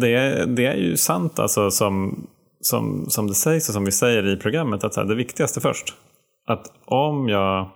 det, 0.00 0.14
är- 0.14 0.46
det 0.46 0.66
är 0.66 0.74
ju 0.76 0.96
sant 0.96 1.38
alltså 1.38 1.70
som, 1.70 2.26
som, 2.60 3.04
som 3.08 3.26
det 3.26 3.34
sägs 3.34 3.68
och 3.68 3.74
som 3.74 3.84
vi 3.84 3.92
säger 3.92 4.26
i 4.26 4.36
programmet 4.36 4.84
att 4.84 4.96
här, 4.96 5.04
det 5.04 5.14
viktigaste 5.14 5.60
först. 5.60 5.94
Att 6.46 6.66
om 6.86 7.28
jag 7.28 7.70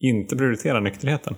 inte 0.00 0.36
prioriterar 0.36 0.80
nykterheten 0.80 1.36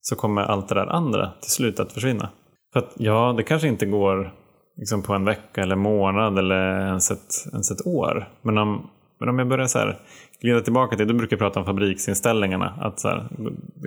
så 0.00 0.16
kommer 0.16 0.42
allt 0.42 0.68
det 0.68 0.74
där 0.74 0.86
andra 0.86 1.30
till 1.40 1.50
slut 1.50 1.80
att 1.80 1.92
försvinna. 1.92 2.28
För 2.72 2.80
att 2.80 2.92
ja, 2.96 3.34
det 3.36 3.42
kanske 3.42 3.68
inte 3.68 3.86
går 3.86 4.32
liksom 4.76 5.02
på 5.02 5.14
en 5.14 5.24
vecka 5.24 5.62
eller 5.62 5.76
månad 5.76 6.38
eller 6.38 6.86
ens 6.86 7.10
ett, 7.10 7.52
ens 7.52 7.70
ett 7.70 7.86
år. 7.86 8.28
Men 8.42 8.58
om, 8.58 8.90
men 9.20 9.28
om 9.28 9.38
jag 9.38 9.48
börjar 9.48 9.66
så 9.66 9.78
här 9.78 9.98
glida 10.40 10.60
tillbaka 10.60 10.96
till, 10.96 11.08
du 11.08 11.14
brukar 11.14 11.36
prata 11.36 11.60
om 11.60 11.66
fabriksinställningarna, 11.66 12.74
att 12.80 13.00
så 13.00 13.08
här, 13.08 13.28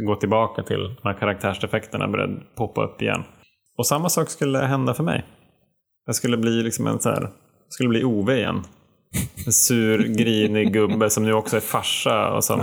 gå 0.06 0.16
tillbaka 0.16 0.64
till 0.64 0.96
de 1.02 1.08
här 1.08 1.20
karaktärsdefekterna 1.20 2.08
börjar 2.08 2.44
poppa 2.56 2.84
upp 2.84 3.02
igen. 3.02 3.24
Och 3.78 3.88
samma 3.88 4.10
sak 4.10 4.30
skulle 4.30 4.60
hända 4.60 4.94
för 4.94 5.04
mig. 5.04 5.26
Jag 6.06 6.16
skulle 6.16 6.38
bli 6.38 6.64
liksom 6.64 6.88
en 6.88 7.00
så 7.00 7.10
här, 7.10 7.22
jag 7.22 7.74
skulle 7.74 7.90
bli 7.90 8.04
Ove 8.04 8.38
igen. 8.38 8.64
En 9.46 9.54
sur, 9.54 9.98
grinig 10.04 10.74
gubbe 10.74 11.10
som 11.10 11.24
nu 11.24 11.34
också 11.34 11.56
är 11.56 11.62
farsa 11.62 12.32
och 12.32 12.44
som 12.44 12.60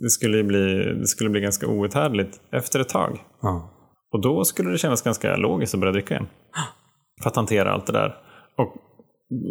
det 0.00 0.10
skulle 0.10 0.44
bli, 0.44 0.94
det 1.00 1.06
skulle 1.06 1.30
bli 1.30 1.40
ganska 1.40 1.66
outhärdligt 1.66 2.40
efter 2.52 2.80
ett 2.80 2.88
tag. 2.88 3.18
Ja. 3.42 3.70
Och 4.12 4.22
då 4.22 4.44
skulle 4.44 4.70
det 4.70 4.78
kännas 4.78 5.02
ganska 5.02 5.36
logiskt 5.36 5.74
att 5.74 5.80
börja 5.80 5.92
dricka 5.92 6.14
igen. 6.14 6.26
För 7.22 7.30
att 7.30 7.36
hantera 7.36 7.72
allt 7.72 7.86
det 7.86 7.92
där. 7.92 8.16
Och 8.58 8.74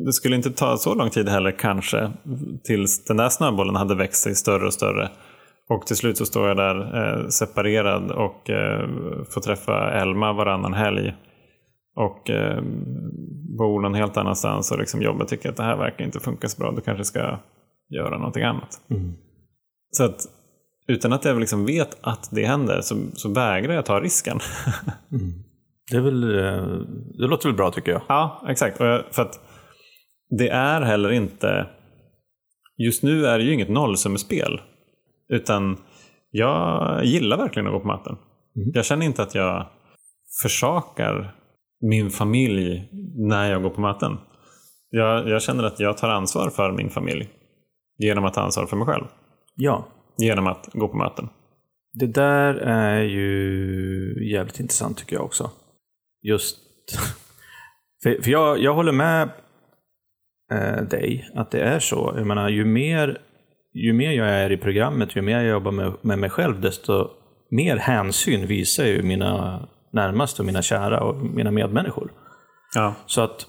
det 0.06 0.14
skulle 0.14 0.36
inte 0.36 0.52
ta 0.52 0.78
så 0.78 0.96
lång 0.96 1.10
tid 1.10 1.30
heller 1.30 1.52
kanske 1.52 2.12
tills 2.64 3.06
den 3.06 3.18
där 3.18 3.30
snöbollen 3.30 3.76
hade 3.76 3.96
växt 3.96 4.22
sig 4.22 4.36
större 4.36 4.66
och 4.66 4.74
större. 4.74 5.10
Och 5.70 5.88
till 5.88 5.96
slut 5.96 6.18
så 6.18 6.26
står 6.26 6.48
jag 6.48 6.58
där 6.58 6.76
eh, 6.98 7.28
separerad 7.28 8.12
och 8.12 8.50
eh, 8.50 8.90
får 9.30 9.42
träffa 9.42 9.92
Elma 9.92 10.34
varannan 10.34 10.74
helg. 10.74 11.16
Och 11.96 12.30
eh, 12.30 12.62
bor 13.58 13.82
någon 13.82 13.94
helt 13.94 14.18
annanstans 14.18 14.72
och 14.72 14.80
liksom 14.80 15.02
jobbar 15.02 15.26
tycker 15.26 15.50
att 15.50 15.58
det 15.58 15.64
här 15.64 15.78
verkar 15.78 16.06
inte 16.06 16.20
funka 16.20 16.48
så 16.48 16.62
bra. 16.62 16.72
Du 16.72 16.82
kanske 16.82 17.04
ska 17.04 17.40
göra 17.90 18.18
någonting 18.18 18.44
annat. 18.44 18.82
Mm. 18.90 19.14
Så 19.92 20.04
att 20.04 20.28
utan 20.88 21.14
att 21.14 21.26
jag 21.26 21.40
liksom 21.40 21.66
vet 21.66 21.98
att 22.02 22.30
det 22.32 22.46
händer 22.46 22.82
så, 22.82 22.96
så 23.14 23.30
vägrar 23.30 23.74
jag 23.74 23.86
ta 23.86 24.00
risken. 24.00 24.40
Det, 25.92 25.98
är 25.98 26.02
väl, 26.02 26.24
eh, 26.24 26.64
det 27.18 27.28
låter 27.28 27.50
väl 27.50 27.56
bra 27.56 27.72
tycker 27.72 27.92
jag. 27.92 28.02
ja, 28.08 28.46
exakt. 28.48 28.80
Jag, 28.80 29.04
för 29.12 29.22
att 29.22 29.40
det 30.30 30.50
är 30.50 30.82
heller 30.82 31.12
inte... 31.12 31.68
Just 32.78 33.04
nu 33.04 33.26
är 33.26 33.38
det 33.38 33.44
ju 33.44 33.54
inget 33.54 33.70
nollsummespel. 33.70 34.62
Utan 35.30 35.78
jag 36.32 37.06
gillar 37.06 37.38
verkligen 37.38 37.68
att 37.68 37.74
gå 37.74 37.80
på 37.80 37.88
möten. 37.88 38.16
Jag 38.54 38.86
känner 38.86 39.06
inte 39.06 39.24
att 39.24 39.36
jag 39.36 39.68
försakar 40.42 41.36
min 41.82 42.10
familj 42.10 42.90
när 43.30 43.52
jag 43.52 43.64
går 43.64 43.70
på 43.70 43.82
möten. 43.82 44.18
Jag, 44.90 45.30
jag 45.30 45.42
känner 45.42 45.64
att 45.64 45.80
jag 45.80 45.98
tar 45.98 46.10
ansvar 46.10 46.50
för 46.50 46.72
min 46.72 46.90
familj 46.90 47.30
genom 47.98 48.26
att 48.26 48.34
ta 48.34 48.42
ansvar 48.42 48.66
för 48.66 48.78
mig 48.78 48.88
själv. 48.88 49.06
Ja, 49.62 49.88
Genom 50.18 50.48
att 50.48 50.70
gå 50.74 50.88
på 50.88 50.98
möten. 50.98 51.30
det 51.94 52.08
där 52.08 52.54
är 52.56 53.02
ju 53.02 54.32
jävligt 54.32 54.60
intressant 54.60 54.98
tycker 54.98 55.16
jag 55.16 55.26
också. 55.26 55.52
Just 56.22 56.58
för, 58.04 58.22
för 58.22 58.32
jag, 58.32 58.60
jag 58.60 58.74
håller 58.74 58.92
med 58.92 59.30
eh, 60.52 60.84
dig 60.84 61.30
att 61.36 61.52
det 61.52 61.60
är 61.60 61.80
så. 61.80 62.14
Jag 62.18 62.28
menar, 62.28 62.50
ju 62.50 62.66
mer, 62.66 63.22
ju 63.74 63.94
mer 63.94 64.12
jag 64.12 64.30
är 64.30 64.52
i 64.52 64.58
programmet, 64.58 65.16
ju 65.16 65.22
mer 65.22 65.38
jag 65.40 65.50
jobbar 65.50 65.72
med, 65.72 65.94
med 66.02 66.20
mig 66.20 66.30
själv, 66.30 66.62
desto 66.62 67.10
mer 67.52 67.78
hänsyn 67.78 68.48
visar 68.48 68.86
ju 68.86 69.04
mina 69.04 69.68
närmaste 69.94 70.42
och 70.42 70.46
mina 70.46 70.62
kära 70.62 71.04
och 71.04 71.16
mina 71.16 71.52
medmänniskor. 71.52 72.12
Ja, 72.76 72.96
Så 73.06 73.22
att, 73.22 73.48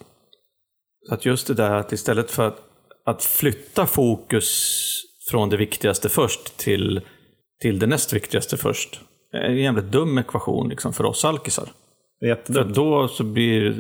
så 1.09 1.14
att 1.14 1.27
just 1.27 1.46
det 1.46 1.55
där 1.55 1.70
att 1.77 1.92
istället 1.92 2.31
för 2.31 2.49
att, 2.49 2.62
att 3.05 3.23
flytta 3.23 3.87
fokus 3.87 4.77
från 5.30 5.48
det 5.48 5.56
viktigaste 5.56 6.08
först 6.08 6.56
till, 6.56 7.00
till 7.62 7.78
det 7.78 7.86
näst 7.86 8.12
viktigaste 8.12 8.56
först, 8.56 9.00
är 9.32 9.40
en 9.40 9.56
jävligt 9.56 9.92
dum 9.92 10.18
ekvation 10.18 10.68
liksom 10.68 10.92
för 10.92 11.04
oss 11.04 11.24
alkisar. 11.24 11.68
det 12.20 12.46
För 12.46 12.64
då, 12.64 13.08
så 13.08 13.24
blir, 13.24 13.76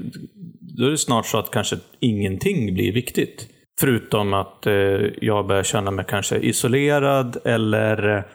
då 0.78 0.86
är 0.86 0.90
det 0.90 0.98
snart 0.98 1.26
så 1.26 1.38
att 1.38 1.50
kanske 1.50 1.76
ingenting 2.00 2.74
blir 2.74 2.92
viktigt. 2.92 3.48
Förutom 3.80 4.34
att 4.34 4.66
eh, 4.66 4.72
jag 5.20 5.46
börjar 5.46 5.62
känna 5.62 5.90
mig 5.90 6.04
kanske 6.08 6.36
isolerad 6.36 7.36
eller 7.44 8.26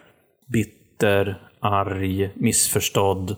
bitter, 0.53 1.41
arg, 1.59 2.29
missförstådd. 2.35 3.35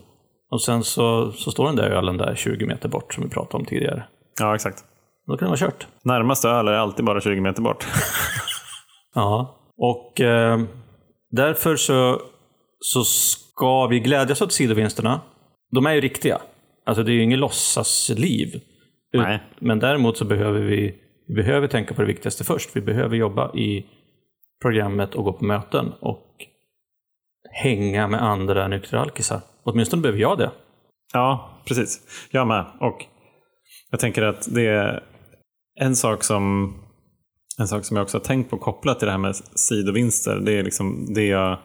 Och 0.50 0.62
sen 0.62 0.84
så, 0.84 1.32
så 1.32 1.50
står 1.50 1.66
den 1.66 1.76
där 1.76 1.90
ölen 1.90 2.16
där 2.16 2.34
20 2.34 2.66
meter 2.66 2.88
bort 2.88 3.14
som 3.14 3.24
vi 3.24 3.30
pratade 3.30 3.60
om 3.60 3.64
tidigare. 3.64 4.04
Ja, 4.40 4.54
exakt. 4.54 4.84
Då 5.26 5.36
kan 5.36 5.46
det 5.46 5.50
vara 5.50 5.70
kört. 5.70 5.86
Närmaste 6.02 6.48
öl 6.48 6.68
är 6.68 6.72
alltid 6.72 7.04
bara 7.04 7.20
20 7.20 7.40
meter 7.40 7.62
bort. 7.62 7.86
Ja. 9.14 9.57
Och 9.78 10.20
eh, 10.20 10.60
därför 11.30 11.76
så, 11.76 12.22
så 12.80 13.04
ska 13.04 13.86
vi 13.86 14.00
glädjas 14.00 14.42
åt 14.42 14.52
sidovinsterna. 14.52 15.20
De 15.70 15.86
är 15.86 15.92
ju 15.92 16.00
riktiga. 16.00 16.38
Alltså 16.86 17.02
det 17.02 17.12
är 17.12 17.14
ju 17.14 17.22
inget 17.22 17.38
låtsasliv. 17.38 18.60
Nej. 19.12 19.42
Men 19.58 19.78
däremot 19.78 20.16
så 20.16 20.24
behöver 20.24 20.60
vi, 20.60 20.94
vi 21.28 21.34
behöver 21.34 21.68
tänka 21.68 21.94
på 21.94 22.00
det 22.00 22.08
viktigaste 22.08 22.44
först. 22.44 22.76
Vi 22.76 22.80
behöver 22.80 23.16
jobba 23.16 23.54
i 23.54 23.86
programmet 24.62 25.14
och 25.14 25.24
gå 25.24 25.32
på 25.32 25.44
möten 25.44 25.92
och 26.00 26.26
hänga 27.62 28.08
med 28.08 28.22
andra 28.22 28.68
nyktra 28.68 29.00
alkisar. 29.00 29.40
Åtminstone 29.64 30.02
behöver 30.02 30.20
jag 30.20 30.38
det. 30.38 30.50
Ja, 31.12 31.50
precis. 31.66 32.00
Jag 32.30 32.46
med. 32.46 32.66
Och 32.80 33.04
jag 33.90 34.00
tänker 34.00 34.22
att 34.22 34.54
det 34.54 34.66
är 34.66 35.02
en 35.80 35.96
sak 35.96 36.24
som 36.24 36.74
en 37.58 37.68
sak 37.68 37.84
som 37.84 37.96
jag 37.96 38.04
också 38.04 38.18
har 38.18 38.24
tänkt 38.24 38.50
på 38.50 38.58
kopplat 38.58 38.98
till 38.98 39.06
det 39.06 39.12
här 39.12 39.18
med 39.18 39.36
sidovinster. 39.36 40.36
Det 40.36 40.58
är 40.58 40.62
liksom 40.62 41.14
det, 41.14 41.26
jag, 41.26 41.58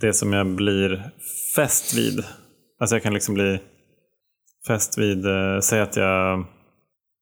det 0.00 0.12
som 0.12 0.32
jag 0.32 0.46
blir 0.46 1.10
fäst 1.56 1.98
vid. 1.98 2.24
Alltså 2.80 2.96
jag 2.96 3.02
kan 3.02 3.14
liksom 3.14 3.34
bli 3.34 3.60
fäst 4.66 4.98
vid, 4.98 5.26
eh, 5.26 5.58
säg 5.60 5.80
att 5.80 5.96
jag 5.96 6.46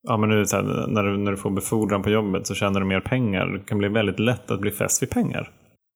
Ja, 0.02 0.16
men 0.16 0.28
nu 0.28 0.46
så 0.46 0.56
här, 0.56 0.86
när, 0.88 1.02
du, 1.02 1.16
när 1.16 1.30
du 1.30 1.36
får 1.36 1.50
befordran 1.50 2.02
på 2.02 2.10
jobbet 2.10 2.46
så 2.46 2.54
tjänar 2.54 2.80
du 2.80 2.86
mer 2.86 3.00
pengar. 3.00 3.46
Det 3.46 3.64
kan 3.64 3.78
bli 3.78 3.88
väldigt 3.88 4.18
lätt 4.18 4.50
att 4.50 4.60
bli 4.60 4.70
fäst 4.70 5.02
vid 5.02 5.10
pengar. 5.10 5.50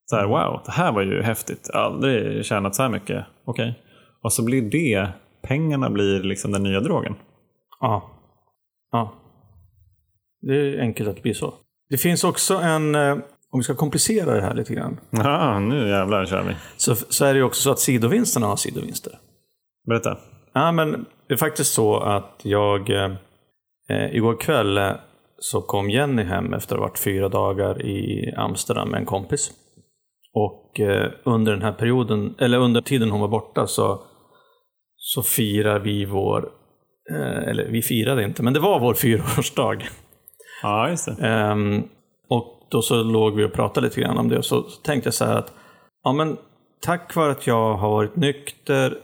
Så 0.06 0.16
här, 0.16 0.26
wow, 0.26 0.60
det 0.66 0.72
här 0.72 0.92
var 0.92 1.02
ju 1.02 1.22
häftigt. 1.22 1.70
Aldrig 1.70 2.44
tjänat 2.44 2.74
så 2.74 2.82
här 2.82 2.90
mycket. 2.90 3.24
Okej. 3.44 3.82
Och 4.22 4.32
så 4.32 4.44
blir 4.44 4.62
det, 4.62 5.08
pengarna 5.42 5.90
blir 5.90 6.22
liksom 6.22 6.52
den 6.52 6.62
nya 6.62 6.80
drogen. 6.80 7.14
Ja. 7.80 8.10
ja. 8.90 9.14
Det 10.40 10.54
är 10.54 10.80
enkelt 10.80 11.08
att 11.08 11.16
det 11.16 11.22
blir 11.22 11.34
så. 11.34 11.54
Det 11.90 11.96
finns 11.96 12.24
också 12.24 12.54
en, 12.54 12.94
eh, 12.94 13.12
om 13.50 13.60
vi 13.60 13.62
ska 13.62 13.74
komplicera 13.74 14.34
det 14.34 14.42
här 14.42 14.54
lite 14.54 14.74
grann, 14.74 15.00
Ja, 15.10 15.58
nu 15.58 15.88
jävlar 15.88 16.26
kör 16.26 16.42
vi. 16.42 16.54
så, 16.76 16.94
så 16.94 17.24
är 17.24 17.34
det 17.34 17.42
också 17.42 17.62
så 17.62 17.70
att 17.70 17.78
sidovinsterna 17.78 18.46
har 18.46 18.56
sidovinster. 18.56 19.12
Berätta. 19.88 20.18
Ja, 20.52 20.72
men 20.72 21.06
det 21.28 21.34
är 21.34 21.38
faktiskt 21.38 21.72
så 21.74 21.96
att 22.00 22.40
jag 22.42 22.90
eh, 22.90 23.10
eh, 23.88 24.16
igår 24.16 24.40
kväll 24.40 24.78
eh, 24.78 24.92
så 25.38 25.62
kom 25.62 25.90
Jenny 25.90 26.22
hem 26.22 26.54
efter 26.54 26.74
att 26.74 26.80
ha 26.80 26.88
varit 26.88 26.98
fyra 26.98 27.28
dagar 27.28 27.82
i 27.86 28.32
Amsterdam 28.36 28.88
med 28.88 29.00
en 29.00 29.06
kompis. 29.06 29.50
Och 30.34 30.80
eh, 30.80 31.10
under 31.24 31.52
den 31.52 31.62
här 31.62 31.72
perioden, 31.72 32.34
eller 32.38 32.58
under 32.58 32.80
tiden 32.80 33.10
hon 33.10 33.20
var 33.20 33.28
borta 33.28 33.66
så, 33.66 34.02
så 34.96 35.22
firar 35.22 35.78
vi 35.78 36.04
vår, 36.04 36.48
eh, 37.10 37.48
eller 37.48 37.68
vi 37.68 37.82
firade 37.82 38.24
inte, 38.24 38.42
men 38.42 38.52
det 38.52 38.60
var 38.60 38.80
vår 38.80 38.94
fyraårsdag. 38.94 39.78
Ja, 40.62 40.90
just 40.90 41.06
det. 41.06 41.50
Um, 41.50 41.88
och 42.28 42.66
då 42.70 42.82
så 42.82 43.02
låg 43.02 43.34
vi 43.34 43.44
och 43.44 43.52
pratade 43.52 43.86
lite 43.86 44.00
grann 44.00 44.18
om 44.18 44.28
det 44.28 44.38
och 44.38 44.44
så 44.44 44.62
tänkte 44.62 45.06
jag 45.06 45.14
så 45.14 45.24
här 45.24 45.36
att 45.36 45.52
ja, 46.04 46.12
men 46.12 46.36
tack 46.82 47.14
vare 47.14 47.30
att 47.30 47.46
jag 47.46 47.74
har 47.74 47.90
varit 47.90 48.16
nykter 48.16 48.98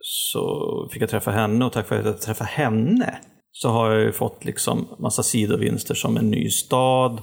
så 0.00 0.88
fick 0.92 1.02
jag 1.02 1.10
träffa 1.10 1.30
henne 1.30 1.64
och 1.64 1.72
tack 1.72 1.90
vare 1.90 2.00
att 2.00 2.06
jag 2.06 2.20
träffade 2.20 2.50
henne 2.50 3.20
så 3.52 3.68
har 3.68 3.90
jag 3.90 4.02
ju 4.02 4.12
fått 4.12 4.44
liksom 4.44 4.86
massa 4.98 5.22
sidovinster 5.22 5.94
som 5.94 6.16
en 6.16 6.30
ny 6.30 6.50
stad, 6.50 7.22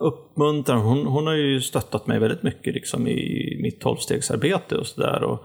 uppmuntran. 0.00 0.80
Hon, 0.80 1.06
hon 1.06 1.26
har 1.26 1.34
ju 1.34 1.60
stöttat 1.60 2.06
mig 2.06 2.18
väldigt 2.18 2.42
mycket 2.42 2.74
liksom 2.74 3.08
i 3.08 3.58
mitt 3.62 3.80
tolvstegsarbete 3.80 4.76
och 4.76 4.86
sådär. 4.86 5.22
Och, 5.22 5.40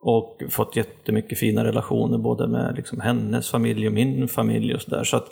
och 0.00 0.42
fått 0.50 0.76
jättemycket 0.76 1.38
fina 1.38 1.64
relationer 1.64 2.18
både 2.18 2.48
med 2.48 2.76
liksom 2.76 3.00
hennes 3.00 3.50
familj 3.50 3.86
och 3.86 3.92
min 3.92 4.28
familj 4.28 4.74
och 4.74 4.82
sådär. 4.82 5.04
Så 5.04 5.16
att, 5.16 5.30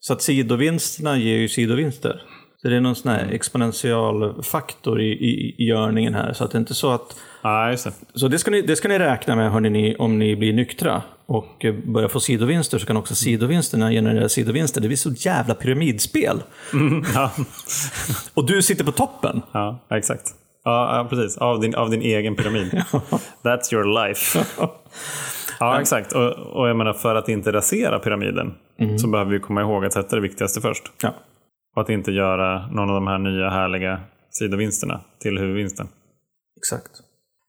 så 0.00 0.12
att 0.12 0.22
sidovinsterna 0.22 1.18
ger 1.18 1.36
ju 1.36 1.48
sidovinster. 1.48 2.22
Så 2.62 2.68
det 2.68 2.76
är 2.76 2.80
någon 2.80 2.96
sån 2.96 3.12
här 3.12 3.28
exponential 3.32 4.42
faktor 4.42 5.00
i, 5.00 5.12
i, 5.12 5.54
i 5.58 5.64
görningen 5.64 6.14
här. 6.14 6.32
Så 6.32 6.44
att 6.44 6.50
det 6.50 6.56
är 6.56 6.60
inte 6.60 6.74
så 6.74 6.90
att 6.90 7.16
just 7.70 7.84
det. 7.84 7.92
så 8.14 8.28
det 8.28 8.38
ska 8.38 8.50
ni, 8.50 8.62
det 8.62 8.76
ska 8.76 8.88
ni 8.88 8.98
räkna 8.98 9.36
med 9.36 9.52
hörni, 9.52 9.70
ni, 9.70 9.96
om 9.96 10.18
ni 10.18 10.36
blir 10.36 10.52
nyktra 10.52 11.02
och 11.26 11.64
eh, 11.64 11.74
börjar 11.74 12.08
få 12.08 12.20
sidovinster 12.20 12.78
så 12.78 12.86
kan 12.86 12.96
också 12.96 13.14
sidovinsterna 13.14 13.90
generera 13.90 14.28
sidovinster. 14.28 14.80
Det 14.80 14.88
blir 14.88 14.96
så 14.96 15.10
jävla 15.10 15.54
pyramidspel. 15.54 16.42
Ja, 17.14 17.30
Och 18.34 18.46
du 18.46 18.62
sitter 18.62 18.84
på 18.84 18.92
toppen. 18.92 19.42
ja 19.52 19.86
exakt. 19.90 20.34
Ja, 20.64 21.06
precis. 21.10 21.38
Av 21.38 21.60
din, 21.60 21.74
av 21.74 21.90
din 21.90 22.02
egen 22.02 22.36
pyramid. 22.36 22.70
That's 23.42 23.74
your 23.74 24.06
life. 24.06 24.44
Ja, 25.60 25.80
exakt. 25.80 26.12
Och, 26.12 26.32
och 26.32 26.68
jag 26.68 26.76
menar, 26.76 26.92
för 26.92 27.14
att 27.14 27.28
inte 27.28 27.52
rasera 27.52 27.98
pyramiden 27.98 28.54
så 28.98 29.08
behöver 29.08 29.30
vi 29.32 29.40
komma 29.40 29.60
ihåg 29.60 29.84
att 29.84 29.92
sätta 29.92 30.16
det 30.16 30.22
viktigaste 30.22 30.60
först. 30.60 30.82
Ja, 31.02 31.14
Och 31.76 31.82
att 31.82 31.88
inte 31.88 32.12
göra 32.12 32.66
någon 32.66 32.88
av 32.88 32.94
de 32.94 33.06
här 33.06 33.18
nya 33.18 33.50
härliga 33.50 34.00
sidovinsterna 34.30 35.00
till 35.20 35.38
huvudvinsten. 35.38 35.88
exakt. 36.56 36.90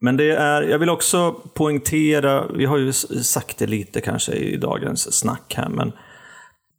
Men 0.04 0.18
det 0.18 0.32
är, 0.32 0.62
jag 0.62 0.80
vill 0.80 0.90
också 0.90 1.36
poängtera, 1.54 2.48
vi 2.56 2.66
har 2.66 2.78
ju 2.78 2.94
sagt 2.94 3.58
det 3.58 3.68
lite 3.68 4.02
kanske 4.02 4.34
i 4.34 4.58
dagens 4.58 5.14
snack 5.20 5.54
här, 5.58 5.70
men 5.70 5.92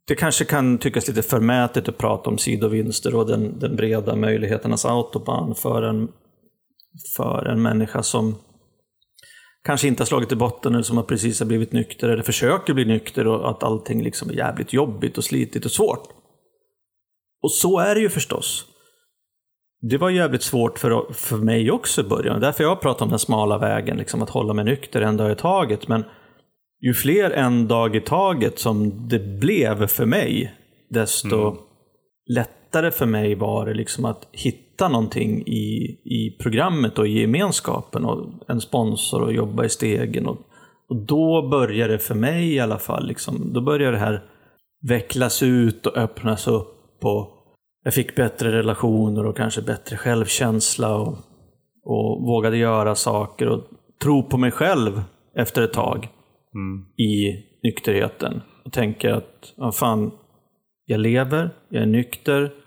det 0.07 0.15
kanske 0.15 0.45
kan 0.45 0.77
tyckas 0.77 1.07
lite 1.07 1.21
förmätet 1.21 1.89
att 1.89 1.97
prata 1.97 2.29
om 2.29 2.37
sidovinster 2.37 3.15
och 3.15 3.27
den, 3.27 3.59
den 3.59 3.75
breda 3.75 4.15
möjligheternas 4.15 4.85
autobahn 4.85 5.55
för 5.55 5.81
en, 5.81 6.07
för 7.15 7.45
en 7.45 7.61
människa 7.61 8.03
som 8.03 8.35
kanske 9.63 9.87
inte 9.87 10.01
har 10.01 10.05
slagit 10.05 10.31
i 10.31 10.35
botten 10.35 10.73
eller 10.73 10.83
som 10.83 10.97
har 10.97 11.03
precis 11.03 11.39
har 11.39 11.47
blivit 11.47 11.71
nykter 11.71 12.09
eller 12.09 12.23
försöker 12.23 12.73
bli 12.73 12.85
nykter 12.85 13.27
och 13.27 13.49
att 13.49 13.63
allting 13.63 14.03
liksom 14.03 14.29
är 14.29 14.33
jävligt 14.33 14.73
jobbigt 14.73 15.17
och 15.17 15.23
slitigt 15.23 15.65
och 15.65 15.71
svårt. 15.71 16.07
Och 17.41 17.51
så 17.51 17.79
är 17.79 17.95
det 17.95 18.01
ju 18.01 18.09
förstås. 18.09 18.65
Det 19.81 19.97
var 19.97 20.09
jävligt 20.09 20.43
svårt 20.43 20.79
för, 20.79 21.13
för 21.13 21.37
mig 21.37 21.71
också 21.71 22.01
i 22.01 22.03
början. 22.03 22.41
Därför 22.41 22.63
jag 22.63 22.81
pratar 22.81 23.05
om 23.05 23.09
den 23.09 23.19
smala 23.19 23.57
vägen, 23.57 23.97
liksom 23.97 24.21
att 24.21 24.29
hålla 24.29 24.53
mig 24.53 24.65
nykter 24.65 25.01
en 25.01 25.17
dag 25.17 25.31
i 25.31 25.35
taget. 25.35 25.87
Men 25.87 26.03
ju 26.81 26.93
fler 26.93 27.31
en 27.31 27.67
dag 27.67 27.95
i 27.95 28.01
taget 28.01 28.59
som 28.59 29.07
det 29.07 29.19
blev 29.19 29.87
för 29.87 30.05
mig, 30.05 30.53
desto 30.89 31.57
lättare 32.73 32.91
för 32.91 33.05
mig 33.05 33.35
var 33.35 33.65
det 33.65 33.73
liksom 33.73 34.05
att 34.05 34.27
hitta 34.31 34.89
någonting 34.89 35.41
i, 35.47 35.99
i 36.03 36.37
programmet 36.41 36.99
och 36.99 37.07
i 37.07 37.19
gemenskapen 37.19 38.05
och 38.05 38.29
en 38.47 38.61
sponsor 38.61 39.21
och 39.21 39.33
jobba 39.33 39.65
i 39.65 39.69
stegen. 39.69 40.27
Och, 40.27 40.37
och 40.89 41.05
då 41.05 41.49
börjar 41.51 41.87
det 41.87 41.99
för 41.99 42.15
mig 42.15 42.53
i 42.53 42.59
alla 42.59 42.77
fall, 42.77 43.07
liksom, 43.07 43.53
då 43.53 43.61
börjar 43.61 43.91
det 43.91 43.97
här 43.97 44.23
vecklas 44.89 45.43
ut 45.43 45.85
och 45.85 45.97
öppnas 45.97 46.47
upp. 46.47 47.03
Och 47.03 47.29
jag 47.83 47.93
fick 47.93 48.15
bättre 48.15 48.51
relationer 48.51 49.25
och 49.25 49.37
kanske 49.37 49.61
bättre 49.61 49.97
självkänsla 49.97 50.95
och, 50.95 51.17
och 51.83 52.27
vågade 52.27 52.57
göra 52.57 52.95
saker 52.95 53.47
och 53.49 53.63
tro 54.03 54.23
på 54.23 54.37
mig 54.37 54.51
själv 54.51 55.01
efter 55.35 55.61
ett 55.61 55.73
tag 55.73 56.07
i 56.97 57.43
nykterheten. 57.63 58.41
Och 58.65 58.73
tänka 58.73 59.15
att, 59.15 59.53
ja, 59.57 59.71
fan, 59.71 60.11
jag 60.85 60.99
lever, 60.99 61.49
jag 61.69 61.81
är 61.81 61.87
nykter. 61.87 62.62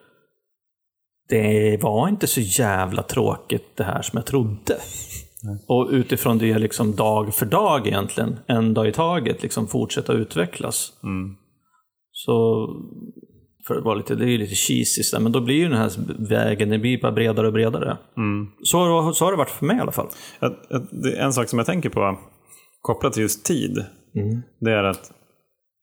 Det 1.28 1.78
var 1.82 2.08
inte 2.08 2.26
så 2.26 2.40
jävla 2.40 3.02
tråkigt 3.02 3.76
det 3.76 3.84
här 3.84 4.02
som 4.02 4.16
jag 4.16 4.26
trodde. 4.26 4.76
Och 5.68 5.88
utifrån 5.90 6.38
det 6.38 6.58
liksom 6.58 6.96
dag 6.96 7.34
för 7.34 7.46
dag 7.46 7.86
egentligen, 7.86 8.38
en 8.46 8.74
dag 8.74 8.88
i 8.88 8.92
taget, 8.92 9.42
liksom 9.42 9.68
fortsätta 9.68 10.12
utvecklas. 10.12 10.92
Så, 12.12 12.66
för 13.66 13.74
att 13.78 13.84
vara 13.84 13.94
lite, 13.94 14.14
det 14.14 14.24
är 14.24 14.28
ju 14.28 14.38
lite 14.38 14.54
cheesy, 14.54 15.02
så 15.02 15.20
men 15.20 15.32
då 15.32 15.40
blir 15.40 15.54
ju 15.54 15.68
den 15.68 15.78
här 15.78 15.90
vägen, 16.28 16.68
den 16.68 16.80
blir 16.80 17.00
bara 17.02 17.12
bredare 17.12 17.46
och 17.46 17.52
bredare. 17.52 17.96
Så, 18.62 18.78
har- 18.78 19.12
så 19.12 19.24
har 19.24 19.32
det 19.32 19.38
varit 19.38 19.50
för 19.50 19.66
mig 19.66 19.76
i 19.76 19.80
alla 19.80 19.92
fall. 19.92 20.08
En 21.18 21.32
sak 21.32 21.48
som 21.48 21.58
jag 21.58 21.66
tänker 21.66 21.88
på 21.90 22.18
kopplat 22.80 23.12
till 23.12 23.22
just 23.22 23.44
tid. 23.44 23.84
Det 24.60 24.70
är 24.72 24.84
att 24.84 25.10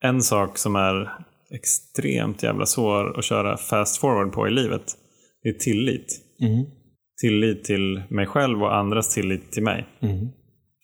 en 0.03 0.21
sak 0.21 0.57
som 0.57 0.75
är 0.75 1.09
extremt 1.55 2.43
jävla 2.43 2.65
svår 2.65 3.17
att 3.19 3.23
köra 3.25 3.57
fast 3.57 3.97
forward 3.97 4.31
på 4.33 4.47
i 4.47 4.51
livet. 4.51 4.83
Det 5.43 5.49
är 5.49 5.53
tillit. 5.53 6.21
Tillit 7.21 7.63
till 7.63 8.03
mig 8.09 8.25
själv 8.25 8.63
och 8.63 8.75
andras 8.75 9.13
tillit 9.13 9.51
till 9.51 9.63
mig. 9.63 9.87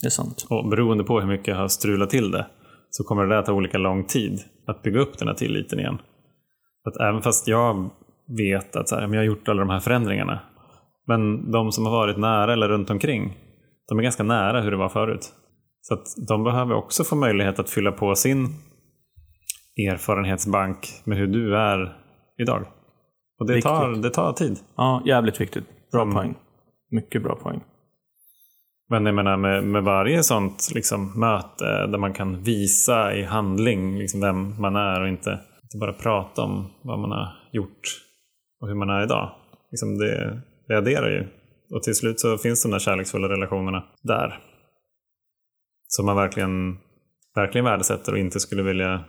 Det 0.02 0.08
är 0.08 0.10
sant. 0.10 0.48
Och 0.50 0.70
beroende 0.70 1.04
på 1.04 1.20
hur 1.20 1.28
mycket 1.28 1.48
jag 1.48 1.56
har 1.56 1.68
strulat 1.68 2.10
till 2.10 2.32
det 2.32 2.48
så 2.90 3.04
kommer 3.04 3.26
det 3.26 3.36
där 3.36 3.44
ta 3.44 3.54
olika 3.54 3.78
lång 3.78 4.06
tid 4.06 4.40
att 4.68 4.82
bygga 4.84 5.00
upp 5.00 5.18
den 5.18 5.28
här 5.28 5.36
tilliten 5.36 5.80
igen. 5.80 5.98
Att 6.84 6.98
även 7.10 7.22
fast 7.22 7.48
jag 7.48 7.90
vet 8.38 8.76
att 8.76 8.90
så 8.90 8.96
här, 8.96 9.02
jag 9.02 9.16
har 9.16 9.24
gjort 9.24 9.48
alla 9.48 9.60
de 9.60 9.70
här 9.70 9.80
förändringarna. 9.80 10.40
Men 11.08 11.52
de 11.52 11.72
som 11.72 11.86
har 11.86 11.92
varit 11.92 12.18
nära 12.18 12.54
eller 12.54 12.70
runt 12.70 12.90
omkring, 12.90 13.38
de 13.88 14.00
är 14.00 14.04
ganska 14.04 14.24
nära 14.24 14.62
hur 14.62 14.72
det 14.72 14.78
var 14.78 14.90
förut. 14.90 15.34
Så 15.82 15.94
att 15.94 16.06
de 16.28 16.44
behöver 16.44 16.74
också 16.76 17.04
få 17.04 17.16
möjlighet 17.16 17.60
att 17.60 17.70
fylla 17.70 17.92
på 17.92 18.16
sin 18.16 18.48
erfarenhetsbank 19.92 20.78
med 21.06 21.18
hur 21.18 21.28
du 21.28 21.58
är 21.58 21.98
idag. 22.42 22.66
Och 23.40 23.48
det, 23.48 23.54
Viktigt. 23.54 23.70
tar, 23.72 23.90
det 23.92 24.10
tar 24.10 24.34
tid. 24.34 24.60
Ja, 24.76 25.02
jävligt 25.06 25.42
viktigt. 25.42 25.64
Bra 25.92 26.02
Mm. 26.02 26.16
poäng. 26.16 26.36
Mycket 26.92 27.24
bra 27.24 27.36
poäng. 27.36 27.62
Men 28.90 29.06
jag 29.06 29.16
menar 29.16 29.38
med, 29.38 29.64
med 29.64 29.84
varje 29.84 30.24
sånt 30.24 30.70
liksom, 30.76 31.20
möte 31.20 31.88
där 31.88 31.98
man 31.98 32.14
kan 32.14 32.44
visa 32.44 33.14
i 33.14 33.24
handling 33.24 33.98
liksom, 33.98 34.22
vem 34.22 34.62
man 34.62 34.76
är 34.76 35.02
och 35.02 35.08
inte, 35.08 35.30
inte 35.64 35.78
bara 35.80 35.94
prata 35.94 36.42
om 36.42 36.72
vad 36.84 37.00
man 37.00 37.12
har 37.12 37.28
gjort 37.52 37.82
och 38.62 38.68
hur 38.68 38.76
man 38.76 38.90
är 38.90 39.04
idag. 39.04 39.32
Liksom 39.72 39.98
det, 39.98 40.42
det 40.68 40.78
adderar 40.78 41.10
ju. 41.10 41.28
Och 41.76 41.84
till 41.84 41.96
slut 41.96 42.20
så 42.20 42.38
finns 42.38 42.64
de 42.64 42.72
där 42.72 42.80
kärleksfulla 42.80 43.30
relationerna 43.30 43.84
där. 44.04 44.40
Som 45.88 46.06
man 46.06 46.16
verkligen, 46.16 46.78
verkligen 47.36 47.66
värdesätter 47.66 48.12
och 48.12 48.18
inte 48.20 48.40
skulle 48.40 48.64
vilja 48.64 49.04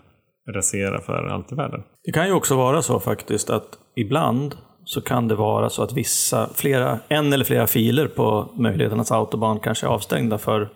rasera 0.55 1.01
för 1.01 1.27
allt 1.27 1.53
i 1.53 1.55
världen. 1.55 1.83
Det 2.05 2.13
kan 2.13 2.27
ju 2.27 2.33
också 2.33 2.57
vara 2.57 2.83
så 2.83 3.01
faktiskt 3.01 3.51
att 3.51 3.79
ibland 3.97 4.57
så 4.85 5.01
kan 5.01 5.29
det 5.29 5.35
vara 5.35 5.71
så 5.71 5.83
att 5.83 5.93
vissa, 5.93 6.51
flera, 6.55 6.99
en 7.09 7.33
eller 7.33 7.45
flera 7.45 7.67
filer 7.67 8.07
på 8.07 8.53
möjligheternas 8.57 9.13
autobahn 9.13 9.61
kanske 9.61 9.87
är 9.87 9.91
avstängda 9.91 10.39
för, 10.39 10.69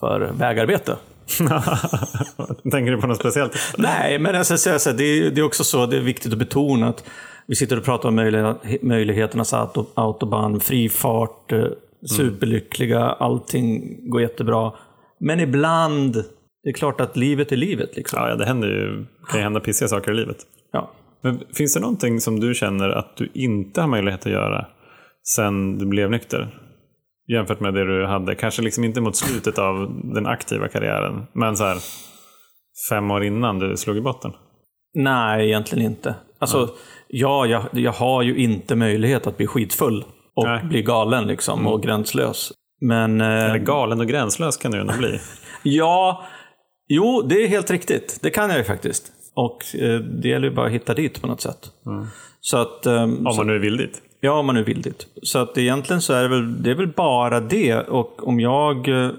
för 0.00 0.32
vägarbete. 0.38 0.96
Tänker 2.70 2.90
du 2.90 3.00
på 3.00 3.06
något 3.06 3.18
speciellt? 3.18 3.52
Nej, 3.78 4.18
men 4.18 4.44
säga 4.44 4.78
så 4.78 4.90
här, 4.90 4.96
det, 4.96 5.04
är, 5.04 5.30
det 5.30 5.40
är 5.40 5.44
också 5.44 5.64
så, 5.64 5.86
det 5.86 5.96
är 5.96 6.00
viktigt 6.00 6.32
att 6.32 6.38
betona 6.38 6.88
att 6.88 7.04
vi 7.46 7.54
sitter 7.54 7.78
och 7.78 7.84
pratar 7.84 8.08
om 8.08 8.14
möjlighet, 8.14 8.82
möjligheternas 8.82 9.54
auto, 9.54 9.86
autobahn, 9.94 10.60
fri 10.60 10.88
fart, 10.88 11.52
eh, 11.52 11.64
superlyckliga, 12.16 13.00
allting 13.00 13.96
går 14.10 14.20
jättebra. 14.20 14.72
Men 15.20 15.40
ibland, 15.40 16.24
det 16.66 16.70
är 16.70 16.74
klart 16.74 17.00
att 17.00 17.16
livet 17.16 17.52
är 17.52 17.56
livet. 17.56 17.96
Liksom. 17.96 18.22
Ja, 18.22 18.34
det 18.34 18.46
händer 18.46 18.68
ju, 18.68 19.06
kan 19.28 19.38
ju 19.40 19.44
hända 19.44 19.60
pissiga 19.60 19.88
saker 19.88 20.12
i 20.12 20.14
livet. 20.14 20.36
Ja. 20.72 20.90
Men 21.22 21.40
finns 21.54 21.74
det 21.74 21.80
någonting 21.80 22.20
som 22.20 22.40
du 22.40 22.54
känner 22.54 22.88
att 22.88 23.16
du 23.16 23.30
inte 23.34 23.80
har 23.80 23.88
möjlighet 23.88 24.26
att 24.26 24.32
göra 24.32 24.66
sen 25.36 25.78
du 25.78 25.86
blev 25.86 26.10
nykter? 26.10 26.58
Jämfört 27.32 27.60
med 27.60 27.74
det 27.74 27.84
du 27.84 28.06
hade, 28.06 28.34
kanske 28.34 28.62
liksom 28.62 28.84
inte 28.84 29.00
mot 29.00 29.16
slutet 29.16 29.58
av 29.58 30.00
den 30.14 30.26
aktiva 30.26 30.68
karriären, 30.68 31.26
men 31.32 31.56
så 31.56 31.64
här 31.64 31.78
fem 32.90 33.10
år 33.10 33.24
innan 33.24 33.58
du 33.58 33.76
slog 33.76 33.96
i 33.96 34.00
botten? 34.00 34.32
Nej, 34.94 35.46
egentligen 35.46 35.84
inte. 35.84 36.14
Alltså, 36.38 36.68
ja, 37.08 37.46
jag, 37.46 37.62
jag 37.70 37.92
har 37.92 38.22
ju 38.22 38.36
inte 38.36 38.76
möjlighet 38.76 39.26
att 39.26 39.36
bli 39.36 39.46
skitfull 39.46 40.04
och 40.34 40.44
Nej. 40.46 40.64
bli 40.64 40.82
galen 40.82 41.26
liksom, 41.26 41.66
och 41.66 41.82
gränslös. 41.82 42.52
Men... 42.80 43.20
eh, 43.20 43.26
Eller 43.26 43.58
galen 43.58 44.00
och 44.00 44.06
gränslös 44.06 44.56
kan 44.56 44.72
du 44.72 44.80
ändå 44.80 44.94
bli. 44.98 45.20
Ja, 45.62 46.24
jo, 46.88 47.22
det 47.22 47.34
är 47.44 47.48
helt 47.48 47.70
riktigt. 47.70 48.18
Det 48.22 48.30
kan 48.30 48.50
jag 48.50 48.58
ju 48.58 48.64
faktiskt. 48.64 49.12
Och 49.34 49.64
eh, 49.80 50.00
det 50.00 50.28
gäller 50.28 50.48
ju 50.48 50.54
bara 50.54 50.66
att 50.66 50.72
hitta 50.72 50.94
dit 50.94 51.20
på 51.20 51.26
något 51.26 51.40
sätt. 51.40 51.70
Så 52.40 52.56
att, 52.58 52.86
ehm, 52.86 53.26
Om 53.26 53.36
man 53.36 53.46
nu 53.46 53.54
är 53.54 53.58
vill 53.58 53.76
dit. 53.76 54.02
ja, 54.20 54.38
om 54.38 54.46
man 54.46 54.54
nu 54.54 54.62
vill 54.64 54.82
dit. 54.82 55.06
Så 55.22 55.38
att 55.38 55.58
egentligen 55.58 56.02
så 56.02 56.12
är 56.12 56.22
det 56.22 56.28
väl, 56.28 56.62
det 56.62 56.70
är 56.70 56.74
väl 56.74 56.92
bara 56.96 57.40
det. 57.40 57.74
Och 57.80 58.28
om 58.28 58.40
jag, 58.40 58.88
eh, 58.88 59.10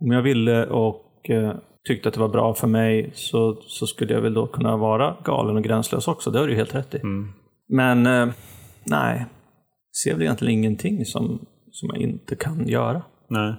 om 0.00 0.12
jag 0.12 0.22
ville 0.22 0.66
och 0.66 1.30
eh, 1.30 1.52
tyckte 1.88 2.08
att 2.08 2.14
det 2.14 2.20
var 2.20 2.28
bra 2.28 2.54
för 2.54 2.66
mig 2.66 3.10
så, 3.14 3.56
så 3.66 3.86
skulle 3.86 4.14
jag 4.14 4.20
väl 4.20 4.34
då 4.34 4.46
kunna 4.46 4.76
vara 4.76 5.16
galen 5.24 5.56
och 5.56 5.62
gränslös 5.64 6.08
också. 6.08 6.30
Det 6.30 6.38
har 6.38 6.46
du 6.46 6.52
ju 6.52 6.58
helt 6.58 6.74
rätt 6.74 6.94
i. 6.94 7.00
Men 7.68 8.06
eh, 8.06 8.28
nej, 8.84 9.26
ser 10.04 10.12
väl 10.12 10.22
egentligen 10.22 10.54
ingenting 10.54 11.04
som, 11.04 11.38
som 11.70 11.88
jag 11.92 11.98
inte 12.02 12.36
kan 12.36 12.68
göra. 12.68 13.02
Nej. 13.28 13.54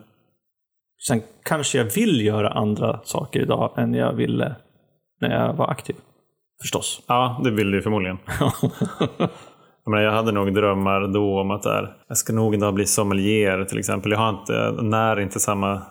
Sen 1.08 1.22
kanske 1.44 1.78
jag 1.78 1.86
vill 1.86 2.26
göra 2.26 2.50
andra 2.50 3.00
saker 3.04 3.40
idag 3.40 3.74
än 3.78 3.94
jag 3.94 4.14
ville 4.14 4.56
när 5.22 5.46
jag 5.46 5.54
var 5.54 5.68
aktiv. 5.68 5.96
Förstås. 6.62 7.02
Ja, 7.08 7.42
det 7.44 7.52
vill 7.52 7.72
du 7.72 7.82
förmodligen. 7.82 8.18
Menar, 9.86 10.04
jag 10.04 10.12
hade 10.12 10.32
nog 10.32 10.54
drömmar 10.54 11.08
då 11.08 11.42
om 11.42 11.52
att 11.52 11.64
där, 11.64 11.98
jag 12.08 12.18
ska 12.18 12.34
nog 12.34 12.54
en 12.54 12.60
dag 12.60 12.74
bli 12.74 12.86
sommelier 12.86 13.66
till 13.66 13.80
exempel. 13.80 14.12
Jag 14.12 14.20
har 14.20 14.30
inte, 14.30 14.72
när 14.82 15.20
inte 15.20 15.40
samma 15.40 15.82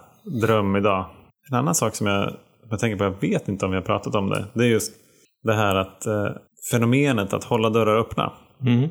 dröm 0.43 0.77
idag. 0.77 1.05
En 1.51 1.59
annan 1.59 1.75
sak 1.75 1.95
som 1.95 2.07
jag, 2.07 2.33
jag 2.71 2.79
tänker 2.79 2.99
på, 2.99 3.05
jag 3.05 3.31
vet 3.31 3.49
inte 3.49 3.65
om 3.65 3.71
vi 3.71 3.77
har 3.77 3.85
pratat 3.85 4.15
om 4.15 4.31
det. 4.31 4.45
Det 4.55 4.65
är 4.65 4.69
just 4.69 4.93
det 5.43 5.55
här 5.55 5.75
att 5.75 6.07
eh, 6.07 6.29
fenomenet 6.71 7.33
att 7.33 7.45
hålla 7.45 7.71
dörrar 7.71 8.01
öppna. 8.01 8.33
Mm. 8.67 8.89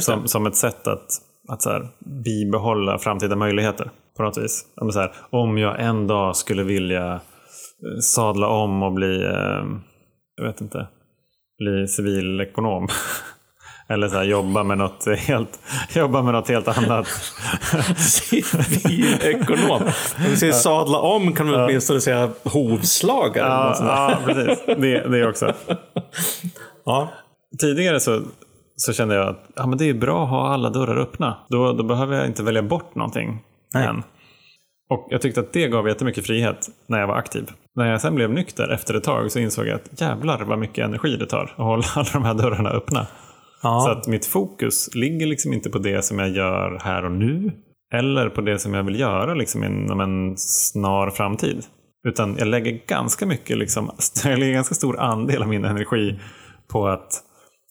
Som, 0.00 0.28
som 0.28 0.46
ett 0.46 0.56
sätt 0.56 0.88
att, 0.88 1.06
att 1.48 1.62
så 1.62 1.70
här, 1.70 1.88
bibehålla 2.24 2.98
framtida 2.98 3.36
möjligheter. 3.36 3.90
På 4.16 4.22
något 4.22 4.38
vis. 4.38 4.64
Här, 4.94 5.12
om 5.30 5.58
jag 5.58 5.80
en 5.80 6.06
dag 6.06 6.36
skulle 6.36 6.62
vilja 6.62 7.12
eh, 7.14 7.20
sadla 8.02 8.48
om 8.48 8.82
och 8.82 8.92
bli, 8.92 9.24
eh, 9.24 9.64
jag 10.36 10.44
vet 10.46 10.60
inte, 10.60 10.88
bli 11.58 11.88
civilekonom. 11.88 12.88
Eller 13.88 14.08
så 14.08 14.16
här, 14.16 14.24
jobba, 14.24 14.62
med 14.62 14.78
något 14.78 15.06
helt, 15.18 15.60
jobba 15.94 16.22
med 16.22 16.34
något 16.34 16.48
helt 16.48 16.78
annat. 16.78 17.06
Civilekonom. 17.96 19.82
Om 20.16 20.24
vi 20.30 20.36
säger 20.36 20.52
sadla 20.52 20.98
om 20.98 21.32
kan 21.32 21.50
man 21.50 21.64
åtminstone 21.64 22.00
säga 22.00 22.30
hovslagare. 22.44 23.48
Ja, 23.48 23.76
ja 23.80 24.18
precis. 24.24 24.64
Det, 24.66 25.08
det 25.08 25.28
också. 25.28 25.52
ja. 26.84 27.08
Tidigare 27.60 28.00
så, 28.00 28.20
så 28.76 28.92
kände 28.92 29.14
jag 29.14 29.28
att 29.28 29.44
ja, 29.56 29.66
men 29.66 29.78
det 29.78 29.88
är 29.88 29.94
bra 29.94 30.24
att 30.24 30.30
ha 30.30 30.48
alla 30.48 30.70
dörrar 30.70 30.96
öppna. 30.96 31.36
Då, 31.48 31.72
då 31.72 31.84
behöver 31.84 32.16
jag 32.16 32.26
inte 32.26 32.42
välja 32.42 32.62
bort 32.62 32.94
någonting 32.94 33.42
Nej. 33.74 33.86
än. 33.86 34.02
Och 34.90 35.06
jag 35.10 35.20
tyckte 35.20 35.40
att 35.40 35.52
det 35.52 35.68
gav 35.68 35.88
jättemycket 35.88 36.26
frihet 36.26 36.68
när 36.86 37.00
jag 37.00 37.06
var 37.06 37.16
aktiv. 37.16 37.50
När 37.74 37.90
jag 37.90 38.00
sen 38.00 38.14
blev 38.14 38.30
nykter 38.30 38.68
efter 38.68 38.94
ett 38.94 39.04
tag 39.04 39.32
så 39.32 39.38
insåg 39.38 39.66
jag 39.66 39.74
att 39.74 40.00
jävlar 40.00 40.44
vad 40.44 40.58
mycket 40.58 40.84
energi 40.84 41.16
det 41.16 41.26
tar 41.26 41.44
att 41.44 41.56
hålla 41.56 41.84
alla 41.94 42.08
de 42.12 42.24
här 42.24 42.34
dörrarna 42.34 42.70
öppna. 42.70 43.06
Ja. 43.62 43.80
Så 43.80 43.90
att 43.90 44.06
mitt 44.06 44.26
fokus 44.26 44.94
ligger 44.94 45.26
liksom 45.26 45.52
inte 45.52 45.70
på 45.70 45.78
det 45.78 46.04
som 46.04 46.18
jag 46.18 46.28
gör 46.28 46.78
här 46.82 47.04
och 47.04 47.12
nu. 47.12 47.52
Eller 47.94 48.28
på 48.28 48.40
det 48.40 48.58
som 48.58 48.74
jag 48.74 48.82
vill 48.82 49.00
göra 49.00 49.34
liksom 49.34 49.64
inom 49.64 50.00
en 50.00 50.36
snar 50.36 51.10
framtid. 51.10 51.64
Utan 52.08 52.36
jag 52.38 52.48
lägger 52.48 52.86
ganska 52.86 53.26
mycket, 53.26 53.58
liksom, 53.58 53.90
jag 54.24 54.38
lägger 54.38 54.52
ganska 54.52 54.74
stor 54.74 55.00
andel 55.00 55.42
av 55.42 55.48
min 55.48 55.64
energi 55.64 56.20
på 56.72 56.88
att 56.88 57.22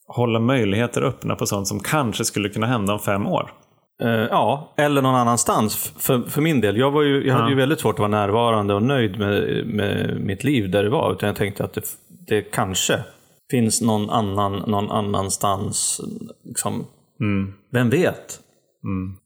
hålla 0.07 0.39
möjligheter 0.39 1.01
öppna 1.01 1.35
på 1.35 1.45
sånt 1.45 1.67
som 1.67 1.79
kanske 1.79 2.25
skulle 2.25 2.49
kunna 2.49 2.67
hända 2.67 2.93
om 2.93 2.99
fem 2.99 3.27
år. 3.27 3.51
Eh, 4.01 4.09
ja, 4.09 4.73
eller 4.77 5.01
någon 5.01 5.15
annanstans. 5.15 5.93
För, 5.97 6.21
för 6.21 6.41
min 6.41 6.61
del, 6.61 6.77
jag, 6.77 6.91
var 6.91 7.01
ju, 7.01 7.27
jag 7.27 7.35
hade 7.35 7.49
ju 7.49 7.55
väldigt 7.55 7.79
svårt 7.79 7.95
att 7.95 7.99
vara 7.99 8.07
närvarande 8.07 8.73
och 8.73 8.83
nöjd 8.83 9.19
med, 9.19 9.65
med 9.67 10.21
mitt 10.21 10.43
liv 10.43 10.71
där 10.71 10.83
det 10.83 10.89
var. 10.89 11.13
Utan 11.13 11.27
jag 11.27 11.35
tänkte 11.35 11.63
att 11.63 11.73
det, 11.73 11.85
det 12.27 12.41
kanske 12.41 12.99
finns 13.51 13.81
någon 13.81 14.09
annan 14.09 14.63
någon 14.67 14.91
annanstans. 14.91 16.01
Liksom, 16.43 16.85
Vem 17.71 17.89
vet? 17.89 18.39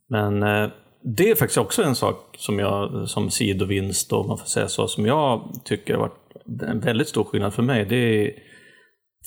Men 0.09 0.43
eh, 0.43 0.69
det 1.03 1.29
är 1.29 1.35
faktiskt 1.35 1.57
också 1.57 1.83
en 1.83 1.95
sak 1.95 2.35
som 2.37 2.59
jag 2.59 3.09
som 3.09 3.29
sidovinst, 3.29 4.13
om 4.13 4.27
man 4.27 4.37
får 4.37 4.45
säga 4.45 4.67
så, 4.67 4.87
som 4.87 5.05
jag 5.05 5.49
tycker 5.63 5.93
har 5.93 6.01
varit 6.01 6.61
en 6.61 6.79
väldigt 6.79 7.07
stor 7.07 7.23
skillnad 7.23 7.53
för 7.53 7.63
mig. 7.63 7.85
Det 7.85 7.95
är 7.95 8.31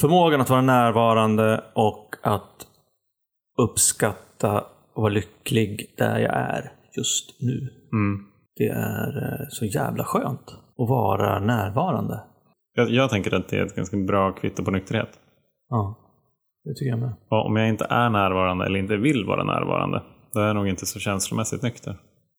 förmågan 0.01 0.41
att 0.41 0.51
vara 0.51 0.61
närvarande 0.61 1.65
och 1.75 2.15
att 2.23 2.67
uppskatta 3.59 4.65
och 5.01 5.03
vara 5.03 5.13
lycklig 5.13 5.95
där 5.99 6.19
jag 6.19 6.37
är 6.37 6.73
just 6.97 7.41
nu. 7.41 7.69
Det 8.57 8.69
är 8.69 9.09
eh, 9.23 9.47
så 9.49 9.65
jävla 9.65 10.05
skönt 10.05 10.51
att 10.79 10.89
vara 10.89 11.41
närvarande. 11.41 12.21
Jag, 12.75 12.91
jag 12.91 13.11
tänker 13.11 13.35
att 13.35 13.49
det 13.49 13.57
är 13.57 13.67
ett 13.67 13.77
ganska 13.77 13.97
bra 13.97 14.33
kvitto 14.33 14.65
på 14.65 14.71
nykterhet. 14.71 15.09
Ja, 15.69 15.99
det 16.65 16.75
tycker 16.75 16.91
jag 16.91 16.99
med. 16.99 17.13
Och 17.31 17.47
om 17.47 17.57
jag 17.57 17.69
inte 17.69 17.87
är 17.91 18.11
närvarande 18.11 18.67
eller 18.67 18.79
inte 18.79 18.97
vill 18.97 19.25
vara 19.25 19.45
närvarande, 19.45 20.03
då 20.33 20.41
är 20.41 20.47
jag 20.47 20.57
nog 20.57 20.69
inte 20.69 20.87
så 20.87 20.99
känslomässigt 20.99 21.63
nykter. 21.63 21.97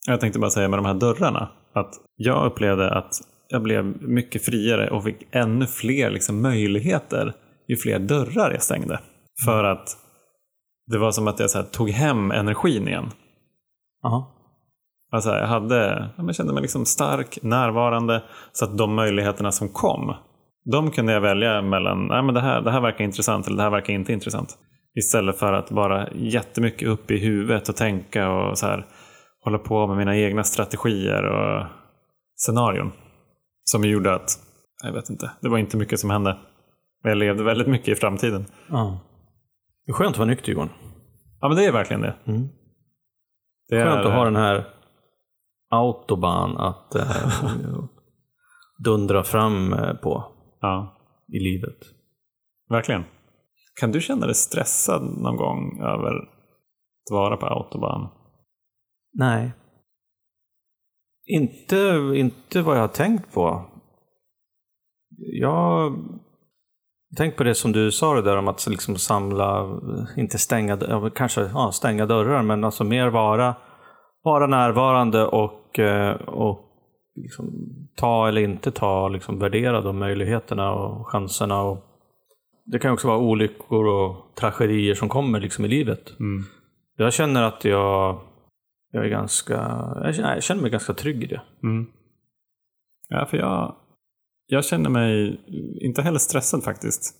Jag 0.08 0.20
tänkte 0.20 0.40
bara 0.40 0.52
säga 0.52 0.68
med 0.70 0.80
de 0.80 0.86
här 0.86 0.94
dörrarna, 0.94 1.50
att 1.74 1.94
jag 2.16 2.46
upplevde 2.46 2.92
att 2.92 3.14
jag 3.48 3.62
blev 3.62 3.86
mycket 4.02 4.46
friare 4.46 4.90
och 4.90 5.04
fick 5.04 5.28
ännu 5.32 5.66
fler 5.66 6.12
liksom, 6.12 6.42
möjligheter 6.42 7.34
ju 7.68 7.78
fler 7.78 8.00
dörrar 8.00 8.52
jag 8.52 8.64
stängde. 8.64 9.00
För 9.46 9.64
att 9.64 9.98
det 10.88 10.98
var 10.98 11.12
som 11.12 11.28
att 11.28 11.40
jag 11.40 11.50
här, 11.50 11.64
tog 11.64 11.90
hem 11.90 12.32
energin 12.32 12.88
igen. 12.88 13.12
Ja. 14.02 14.38
Alltså, 15.12 15.30
jag, 15.30 15.48
hade, 15.48 16.12
ja, 16.18 16.24
jag 16.24 16.36
kände 16.36 16.54
mig 16.54 16.62
liksom 16.62 16.86
stark, 16.86 17.40
närvarande, 17.42 18.24
så 18.52 18.66
att 18.66 18.78
de 18.78 18.96
möjligheterna 18.96 19.52
som 19.52 19.70
kom, 19.70 20.16
de 20.72 20.92
kunde 20.92 21.14
jag 21.14 21.22
välja 21.22 21.62
mellan, 21.62 22.08
nej, 22.08 22.24
men 22.24 22.36
det, 22.36 22.42
här, 22.42 22.62
det 22.62 22.72
här 22.72 22.82
verkar 22.82 23.04
intressant 23.04 23.48
eller 23.48 23.58
det 23.58 23.64
här 23.64 23.70
verkar 23.70 23.94
inte 23.94 24.14
intressant. 24.14 24.58
Istället 24.96 25.40
för 25.40 25.54
att 25.54 25.72
vara 25.72 26.08
jättemycket 26.14 26.88
upp 26.88 27.12
i 27.12 27.18
huvudet 27.18 27.70
och 27.70 27.76
tänka 27.76 28.32
och 28.32 28.58
så 28.58 28.66
här, 28.66 28.86
hålla 29.44 29.58
på 29.58 29.88
med 29.88 29.98
mina 29.98 30.18
egna 30.18 30.44
strategier 30.44 31.24
och 31.24 31.66
scenarion. 32.36 32.92
Som 33.64 33.84
gjorde 33.84 34.16
att, 34.16 34.40
jag 34.84 34.94
vet 34.94 35.10
inte, 35.10 35.32
det 35.42 35.50
var 35.50 35.58
inte 35.58 35.78
mycket 35.78 36.00
som 36.00 36.10
hände. 36.10 36.38
Men 37.04 37.10
jag 37.10 37.18
levde 37.18 37.44
väldigt 37.44 37.68
mycket 37.68 37.88
i 37.88 37.96
framtiden. 37.96 38.46
ja. 38.70 39.00
Det 39.86 39.92
är 39.92 39.94
skönt 39.94 40.12
att 40.12 40.18
vara 40.18 40.30
nykter 40.30 40.52
Johan. 40.52 40.70
Ja 41.42 41.48
men 41.48 41.58
det 41.58 41.66
är 41.66 41.72
verkligen 41.72 42.02
det. 42.02 42.16
Mm. 42.28 42.48
det 43.70 43.76
är, 43.76 43.86
Skönt 43.86 44.06
att 44.06 44.14
ha 44.14 44.26
den 44.26 44.36
här 44.36 44.74
autobahn 45.70 46.58
att 46.58 46.96
eh, 46.96 47.44
dundra 48.84 49.24
fram 49.24 49.74
eh, 49.74 49.94
på 49.94 50.32
Ja, 50.62 50.98
i 51.34 51.40
livet. 51.40 51.78
verkligen. 52.70 53.04
Kan 53.80 53.92
du 53.92 54.02
känna 54.02 54.26
dig 54.26 54.36
stressad 54.36 55.02
någon 55.02 55.38
gång 55.38 55.82
över 55.82 56.16
att 56.16 57.12
vara 57.12 57.38
på 57.38 57.46
autobahn? 57.46 58.08
Nej. 59.14 59.52
Inte, 61.26 61.76
inte 62.16 62.62
vad 62.62 62.76
jag 62.76 62.82
har 62.82 62.88
tänkt 62.88 63.34
på. 63.34 63.66
Jag 65.42 65.94
har 67.12 67.24
tänkt 67.24 67.38
på 67.38 67.44
det 67.44 67.56
som 67.56 67.72
du 67.72 67.92
sa 67.92 68.14
det 68.14 68.22
där 68.22 68.38
om 68.38 68.48
att 68.48 68.68
liksom 68.68 68.96
samla, 68.96 69.80
inte 70.18 70.38
stänga, 70.38 70.78
kanske 71.16 71.42
ja, 71.54 71.72
stänga 71.72 72.06
dörrar, 72.06 72.44
men 72.44 72.64
alltså 72.64 72.84
mer 72.84 73.08
vara, 73.08 73.56
vara 74.24 74.48
närvarande 74.48 75.26
och, 75.26 75.80
eh, 75.80 76.16
och 76.16 76.72
liksom, 77.16 77.52
ta 77.96 78.28
eller 78.28 78.42
inte 78.42 78.72
ta, 78.72 79.08
liksom, 79.08 79.40
värdera 79.40 79.82
de 79.82 80.00
möjligheterna 80.00 80.72
och 80.72 81.08
chanserna. 81.08 81.62
Och 81.62 81.86
det 82.66 82.80
kan 82.80 82.94
också 82.94 83.08
vara 83.08 83.18
olyckor 83.18 83.86
och 83.86 84.36
tragedier 84.36 84.96
som 84.96 85.10
kommer 85.10 85.40
liksom, 85.40 85.66
i 85.66 85.68
livet. 85.68 86.20
Mm. 86.20 86.44
Jag 86.98 87.14
känner 87.14 87.44
att 87.44 87.66
jag, 87.66 88.22
jag 88.92 89.06
är 89.06 89.10
ganska, 89.10 89.54
jag 90.04 90.16
känner, 90.16 90.34
jag 90.34 90.44
känner 90.44 90.62
mig 90.62 90.72
ganska 90.72 90.94
trygg 90.94 91.24
i 91.24 91.28
det. 91.28 91.42
Mm. 91.64 91.88
Ja, 93.10 93.26
för 93.26 93.38
jag, 93.38 93.76
jag 94.52 94.66
känner 94.66 94.90
mig 94.90 95.42
inte 95.82 96.02
heller 96.02 96.20
stressad 96.20 96.64
faktiskt. 96.64 97.16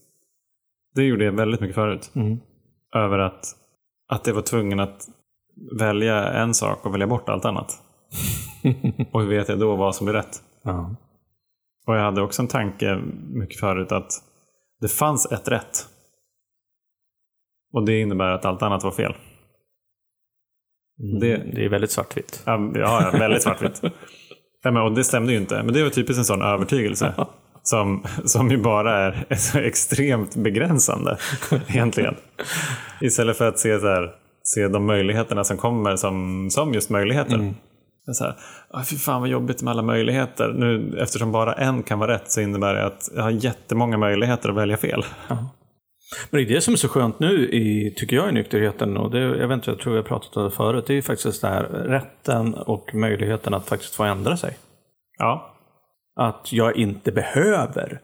Det 0.96 1.04
gjorde 1.04 1.26
jag 1.26 1.32
väldigt 1.32 1.62
mycket 1.62 1.76
förut. 1.76 2.12
Mm. 2.16 2.40
Över 2.96 3.20
att, 3.20 3.46
att 4.08 4.28
jag 4.28 4.34
var 4.34 4.42
tvungen 4.42 4.80
att 4.80 5.08
välja 5.78 6.28
en 6.34 6.54
sak 6.54 6.86
och 6.86 6.94
välja 6.94 7.08
bort 7.08 7.30
allt 7.30 7.46
annat. 7.46 7.82
och 9.12 9.22
hur 9.22 9.30
vet 9.30 9.50
jag 9.50 9.60
då 9.60 9.76
vad 9.76 9.96
som 9.96 10.08
är 10.08 10.14
rätt? 10.14 10.44
Ja. 10.64 10.96
Och 11.88 11.96
jag 11.96 12.02
hade 12.02 12.22
också 12.22 12.42
en 12.42 12.48
tanke 12.48 12.96
mycket 13.30 13.60
förut 13.60 13.92
att 13.92 14.12
det 14.82 14.88
fanns 14.88 15.32
ett 15.32 15.48
rätt. 15.48 15.88
Och 17.74 17.86
det 17.86 18.00
innebär 18.00 18.32
att 18.32 18.46
allt 18.46 18.62
annat 18.62 18.84
var 18.84 18.92
fel. 18.92 19.14
Det, 21.22 21.38
det 21.38 21.66
är 21.66 21.70
väldigt 21.70 21.92
svartvitt. 21.92 22.44
Ja, 22.46 22.72
ja 22.76 23.12
väldigt 23.14 23.44
svartvitt. 23.44 23.82
ja, 24.64 24.72
men, 24.72 24.84
och 24.84 24.92
det 24.92 25.04
stämde 25.04 25.32
ju 25.32 25.38
inte. 25.38 25.64
Men 25.64 25.74
det 25.74 25.84
var 25.84 25.90
typiskt 25.90 26.20
en 26.20 26.26
sån 26.26 26.42
övertygelse. 26.42 27.14
som, 27.64 28.04
som 28.26 28.52
ju 28.52 28.58
bara 28.58 29.00
är 29.00 29.26
så 29.36 29.60
extremt 29.60 30.36
begränsande 30.36 31.18
egentligen. 31.68 32.16
Istället 33.02 33.38
för 33.38 33.48
att 33.48 33.60
se, 33.60 33.80
så 33.80 33.88
här, 33.88 34.12
se 34.44 34.68
de 34.68 34.86
möjligheterna 34.86 35.44
som 35.44 35.58
kommer 35.58 35.96
som, 35.96 36.48
som 36.52 36.74
just 36.74 36.90
möjligheter. 36.90 37.36
Mm. 37.36 37.56
Så 38.14 38.24
här, 38.24 38.36
fy 38.84 38.96
fan 38.96 39.22
vad 39.22 39.30
jobbigt 39.30 39.62
med 39.62 39.72
alla 39.72 39.82
möjligheter. 39.82 40.54
Nu, 40.54 40.98
eftersom 41.00 41.32
bara 41.32 41.54
en 41.54 41.84
kan 41.84 42.00
vara 42.00 42.14
rätt 42.14 42.32
så 42.32 42.42
innebär 42.42 42.74
det 42.74 42.86
att 42.86 43.10
jag 43.16 43.24
har 43.24 43.30
jättemånga 43.30 43.98
möjligheter 43.98 44.50
att 44.50 44.56
välja 44.56 44.78
fel. 44.78 45.06
Men 46.30 46.44
det 46.44 46.52
är 46.52 46.56
det 46.56 46.62
som 46.62 46.74
är 46.74 46.78
så 46.78 46.88
skönt 46.88 47.20
nu, 47.20 47.50
i, 47.50 47.94
tycker 47.98 48.16
jag, 48.16 48.30
i 48.30 48.32
nykterheten. 48.32 48.98
Och 48.98 49.12
det, 49.12 49.20
jag, 49.20 49.48
vet 49.48 49.56
inte, 49.56 49.72
jag 49.72 49.80
tror 49.80 49.96
jag 49.96 50.06
pratat 50.06 50.38
om 50.38 50.44
det 50.44 50.52
förut. 50.52 50.84
Det 50.88 50.94
är 50.94 51.02
faktiskt 51.02 51.42
det 51.42 51.48
här 51.48 51.64
rätten 51.64 52.54
och 52.54 52.96
möjligheten 52.96 53.54
att 53.54 53.70
faktiskt 53.70 53.96
få 53.96 54.04
ändra 54.04 54.38
sig. 54.38 54.58
Ja, 55.18 55.56
Att 56.16 56.54
jag 56.54 56.76
inte 56.76 57.12
behöver 57.12 58.02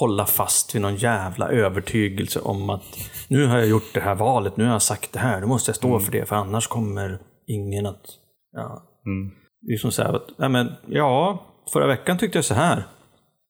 hålla 0.00 0.26
fast 0.26 0.74
vid 0.74 0.82
någon 0.82 0.96
jävla 0.96 1.48
övertygelse 1.48 2.40
om 2.40 2.70
att 2.70 3.10
nu 3.28 3.46
har 3.46 3.58
jag 3.58 3.68
gjort 3.68 3.94
det 3.94 4.00
här 4.00 4.14
valet, 4.14 4.56
nu 4.56 4.64
har 4.64 4.72
jag 4.72 4.82
sagt 4.82 5.12
det 5.12 5.18
här, 5.18 5.40
då 5.40 5.46
måste 5.46 5.68
jag 5.68 5.76
stå 5.76 6.00
för 6.00 6.12
det, 6.12 6.28
för 6.28 6.36
annars 6.36 6.66
kommer 6.66 7.18
ingen 7.46 7.86
att... 7.86 8.06
Ja. 8.52 8.82
Mm. 9.06 9.34
Det 9.60 9.72
är 9.72 9.76
som 9.76 9.92
så 9.92 10.02
här, 10.02 10.12
att, 10.12 10.30
nej 10.36 10.48
men, 10.48 10.72
ja, 10.86 11.44
förra 11.72 11.86
veckan 11.86 12.18
tyckte 12.18 12.38
jag 12.38 12.44
så 12.44 12.54
här. 12.54 12.84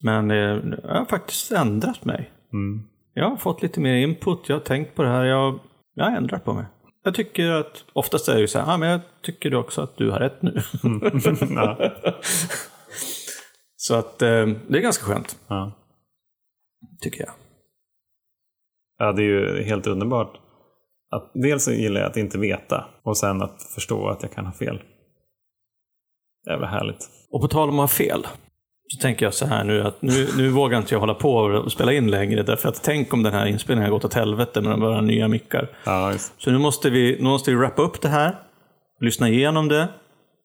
Men 0.04 0.30
eh, 0.30 0.36
jag 0.82 0.98
har 0.98 1.04
faktiskt 1.04 1.52
ändrat 1.52 2.04
mig. 2.04 2.30
Mm. 2.52 2.93
Jag 3.14 3.30
har 3.30 3.36
fått 3.36 3.62
lite 3.62 3.80
mer 3.80 3.94
input, 3.94 4.48
jag 4.48 4.56
har 4.56 4.60
tänkt 4.60 4.94
på 4.94 5.02
det 5.02 5.08
här, 5.08 5.24
jag, 5.24 5.58
jag 5.94 6.04
har 6.04 6.16
ändrat 6.16 6.44
på 6.44 6.52
mig. 6.52 6.64
Jag 7.04 7.14
tycker 7.14 7.50
att, 7.50 7.84
oftast 7.92 8.28
är 8.28 8.34
det 8.34 8.40
ju 8.40 8.46
så 8.48 8.58
här, 8.58 8.74
ah, 8.74 8.76
men 8.76 8.88
jag 8.88 9.00
tycker 9.22 9.54
också 9.54 9.82
att 9.82 9.96
du 9.96 10.10
har 10.10 10.18
rätt 10.18 10.42
nu. 10.42 10.60
ja. 11.54 11.92
så 13.76 13.94
att 13.94 14.22
eh, 14.22 14.46
det 14.68 14.78
är 14.78 14.82
ganska 14.82 15.04
skönt, 15.04 15.38
Ja. 15.48 15.72
tycker 17.02 17.20
jag. 17.20 17.32
ja, 18.98 19.12
det 19.12 19.22
är 19.22 19.26
ju 19.26 19.62
helt 19.62 19.86
underbart. 19.86 20.40
Att, 21.10 21.30
dels 21.34 21.64
så 21.64 21.72
gillar 21.72 22.00
jag 22.00 22.10
att 22.10 22.16
inte 22.16 22.38
veta 22.38 22.84
och 23.02 23.16
sen 23.18 23.42
att 23.42 23.62
förstå 23.62 24.08
att 24.08 24.22
jag 24.22 24.32
kan 24.32 24.46
ha 24.46 24.52
fel. 24.52 24.82
Jävla 26.46 26.66
härligt. 26.66 27.10
Och 27.30 27.40
på 27.40 27.48
tal 27.48 27.68
om 27.68 27.78
att 27.78 27.90
ha 27.90 27.96
fel, 27.96 28.26
så 28.94 29.00
tänker 29.00 29.26
jag 29.26 29.34
så 29.34 29.46
här 29.46 29.64
nu 29.64 29.82
att 29.82 30.02
nu, 30.02 30.28
nu 30.36 30.48
vågar 30.48 30.78
inte 30.78 30.94
jag 30.94 31.00
hålla 31.00 31.14
på 31.14 31.34
och 31.34 31.72
spela 31.72 31.92
in 31.92 32.10
längre, 32.10 32.42
därför 32.42 32.68
att 32.68 32.82
tänk 32.82 33.12
om 33.12 33.22
den 33.22 33.32
här 33.32 33.46
inspelningen 33.46 33.90
har 33.90 33.96
gått 33.96 34.04
åt 34.04 34.14
helvete 34.14 34.60
med 34.60 34.78
våra 34.78 35.00
nya 35.00 35.28
mickar. 35.28 35.68
Ja. 35.84 36.12
Så 36.38 36.50
nu 36.50 36.58
måste 36.58 36.90
vi, 36.90 37.16
nu 37.20 37.24
måste 37.24 37.50
vi 37.50 37.56
wrappa 37.56 37.82
upp 37.82 38.00
det 38.00 38.08
här, 38.08 38.36
lyssna 39.00 39.28
igenom 39.28 39.68
det 39.68 39.88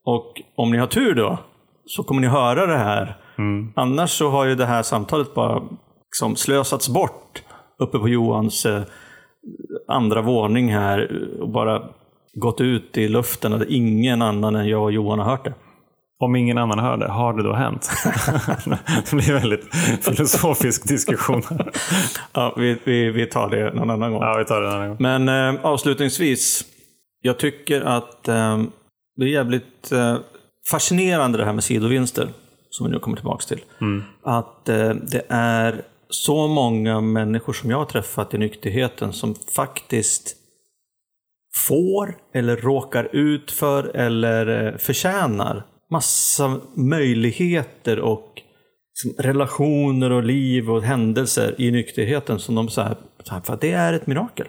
och 0.05 0.41
om 0.55 0.71
ni 0.71 0.77
har 0.77 0.87
tur 0.87 1.15
då 1.15 1.37
så 1.85 2.03
kommer 2.03 2.21
ni 2.21 2.27
höra 2.27 2.65
det 2.65 2.77
här. 2.77 3.17
Annars 3.75 4.09
så 4.09 4.29
har 4.29 4.45
ju 4.45 4.55
det 4.55 4.65
här 4.65 4.83
samtalet 4.83 5.33
bara 5.33 5.63
liksom 6.05 6.35
slösats 6.35 6.89
bort 6.89 7.43
uppe 7.79 7.99
på 7.99 8.09
Johans 8.09 8.65
eh, 8.65 8.81
andra 9.87 10.21
våning 10.21 10.73
här 10.73 11.11
och 11.41 11.49
bara 11.49 11.83
gått 12.33 12.61
ut 12.61 12.97
i 12.97 13.07
luften 13.07 13.53
och 13.53 13.63
ingen 13.67 14.21
annan 14.21 14.55
än 14.55 14.67
jag 14.67 14.83
och 14.83 14.91
Johan 14.91 15.19
har 15.19 15.25
hört 15.25 15.45
det. 15.45 15.53
Om 16.21 16.35
ingen 16.35 16.57
annan 16.57 16.79
hör 16.79 16.97
det, 16.97 17.07
har 17.07 17.33
det 17.33 17.43
då 17.43 17.53
hänt? 17.53 17.89
det 19.09 19.15
blir 19.15 19.29
en 19.29 19.35
väldigt 19.35 19.75
filosofisk 20.01 20.87
diskussion. 20.87 21.41
Ja, 22.33 22.53
vi, 22.57 22.77
vi, 22.83 23.11
vi 23.11 23.25
tar 23.25 23.49
det 23.49 23.73
någon 23.73 23.89
annan 23.89 24.11
gång. 24.11 24.21
Ja, 24.21 24.37
vi 24.37 24.45
tar 24.45 24.61
det 24.61 24.67
en 24.67 24.73
annan 24.73 24.87
gång. 24.89 24.97
Men 24.99 25.29
eh, 25.29 25.65
avslutningsvis. 25.65 26.65
Jag 27.21 27.37
tycker 27.37 27.81
att 27.81 28.27
eh, 28.27 28.63
det 29.15 29.25
är 29.25 29.29
jävligt 29.29 29.91
eh, 29.91 30.17
fascinerande 30.71 31.37
det 31.37 31.45
här 31.45 31.53
med 31.53 31.63
sidovinster. 31.63 32.27
Som 32.69 32.85
vi 32.85 32.91
nu 32.91 32.99
kommer 32.99 33.17
tillbaka 33.17 33.45
till. 33.47 33.61
Att 34.23 34.69
eh, 34.69 34.89
det 34.89 35.25
är 35.29 35.81
så 36.09 36.47
många 36.47 37.01
människor 37.01 37.53
som 37.53 37.69
jag 37.69 37.77
har 37.77 37.85
träffat 37.85 38.33
i 38.33 38.37
nykterheten 38.37 39.13
som 39.13 39.35
faktiskt 39.55 40.35
får 41.67 42.15
eller 42.33 42.57
råkar 42.57 43.09
ut 43.15 43.51
för 43.51 43.95
eller 43.95 44.67
eh, 44.67 44.77
förtjänar 44.77 45.63
massa 45.91 46.59
möjligheter 46.75 47.99
och 47.99 48.41
relationer 49.17 50.11
och 50.11 50.23
liv 50.23 50.69
och 50.69 50.83
händelser 50.83 51.55
i 51.57 51.71
nykterheten 51.71 52.39
som 52.39 52.55
de 52.55 52.69
så 52.69 52.81
här, 52.81 52.97
för 53.43 53.53
att 53.53 53.61
det 53.61 53.71
är 53.71 53.93
ett 53.93 54.07
mirakel. 54.07 54.47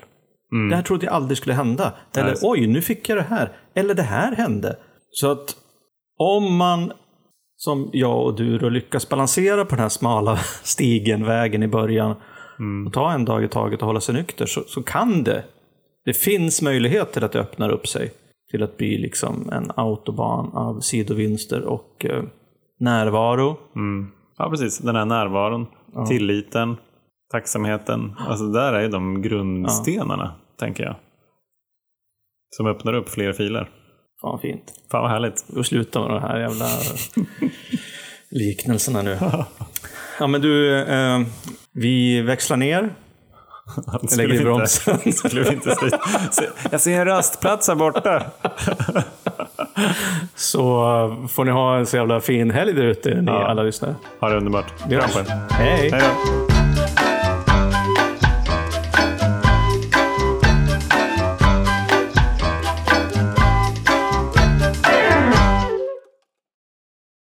Det 0.71 0.77
här 0.77 0.83
trodde 0.83 1.07
jag 1.07 1.15
aldrig 1.15 1.39
skulle 1.39 1.55
hända. 1.55 1.95
Eller 2.17 2.31
Nej. 2.31 2.39
oj, 2.43 2.67
nu 2.67 2.83
fick 2.83 3.09
jag 3.09 3.19
det 3.19 3.23
här. 3.23 3.53
Eller 3.75 3.95
det 3.95 4.03
här 4.03 4.37
hände. 4.37 4.77
Så 5.11 5.31
att 5.31 5.57
om 6.19 6.57
man 6.57 6.93
som 7.57 7.91
jag 7.93 8.25
och 8.25 8.37
du 8.37 8.59
då 8.59 8.69
lyckas 8.69 9.09
balansera 9.09 9.65
på 9.65 9.71
den 9.71 9.83
här 9.83 9.89
smala 9.89 10.37
stigen, 10.63 11.25
vägen 11.25 11.63
i 11.63 11.69
början 11.69 12.17
och 12.87 12.93
ta 12.93 13.13
en 13.13 13.25
dag 13.25 13.45
i 13.45 13.49
taget 13.49 13.81
och 13.81 13.87
hålla 13.87 14.01
sig 14.01 14.15
nykter 14.15 14.47
så, 14.47 14.63
så 14.67 14.83
kan 14.83 15.25
det. 15.25 15.45
Det 16.05 16.13
finns 16.13 16.63
möjligheter 16.63 17.23
att 17.23 17.33
det 17.33 17.41
öppnar 17.41 17.71
upp 17.71 17.89
sig 17.89 18.13
till 18.51 18.63
att 18.63 18.77
bli 18.77 18.99
liksom 18.99 19.51
en 19.53 19.71
autobahn 19.77 20.51
av 20.55 20.81
sidovinster 20.81 21.63
och 21.63 22.05
eh, 22.05 22.23
närvaro. 22.81 23.57
Mm. 23.77 24.11
Ja, 24.39 24.51
precis. 24.51 24.79
Den 24.79 24.97
här 24.97 25.05
närvaron, 25.05 25.67
tilliten, 26.09 26.77
tacksamheten. 27.31 28.13
Alltså 28.19 28.47
där 28.47 28.73
är 28.73 28.89
de 28.89 29.23
grundstenarna, 29.23 30.35
tänker 30.59 30.85
jag. 30.85 30.97
Som 32.51 32.67
öppnar 32.67 32.95
upp 32.95 33.09
fler 33.09 33.33
filer. 33.33 33.71
Fan 34.21 34.39
fint. 34.39 34.73
Fan 34.91 35.03
vad 35.03 35.11
härligt. 35.11 35.47
Får 35.55 35.63
sluta 35.63 36.01
med 36.01 36.11
de 36.11 36.21
här 36.21 36.41
jävla 36.41 36.67
liknelserna 38.31 39.03
nu. 39.03 39.19
Ja 40.19 40.27
men 40.27 40.41
du, 40.41 40.79
eh, 40.83 41.21
vi 41.73 42.23
växlar 42.23 42.57
ner. 42.57 42.95
Jag 44.03 44.17
lägger 44.17 44.35
i 44.35 44.45
bromsen. 44.45 44.99
Inte. 45.05 45.77
Se, 46.31 46.45
Jag 46.71 46.81
ser 46.81 47.01
en 47.01 47.05
rastplats 47.07 47.69
här 47.69 47.75
borta. 47.75 48.23
Så 50.35 50.83
eh, 51.23 51.27
får 51.29 51.45
ni 51.45 51.51
ha 51.51 51.77
en 51.77 51.87
så 51.87 51.97
jävla 51.97 52.21
fin 52.21 52.51
helg 52.51 52.73
där 52.73 52.83
ute, 52.83 53.15
ni 53.15 53.25
Ja. 53.27 53.47
alla 53.47 53.63
lyssnare. 53.63 53.95
Ha 54.21 54.29
det 54.29 54.37
underbart. 54.37 54.67
Vi 54.89 54.97
Kram 54.97 55.03
hörs. 55.03 55.13
på 55.13 55.21
er. 55.21 55.41
Hej! 55.51 55.91
Hej 55.93 56.03
då. 56.03 56.60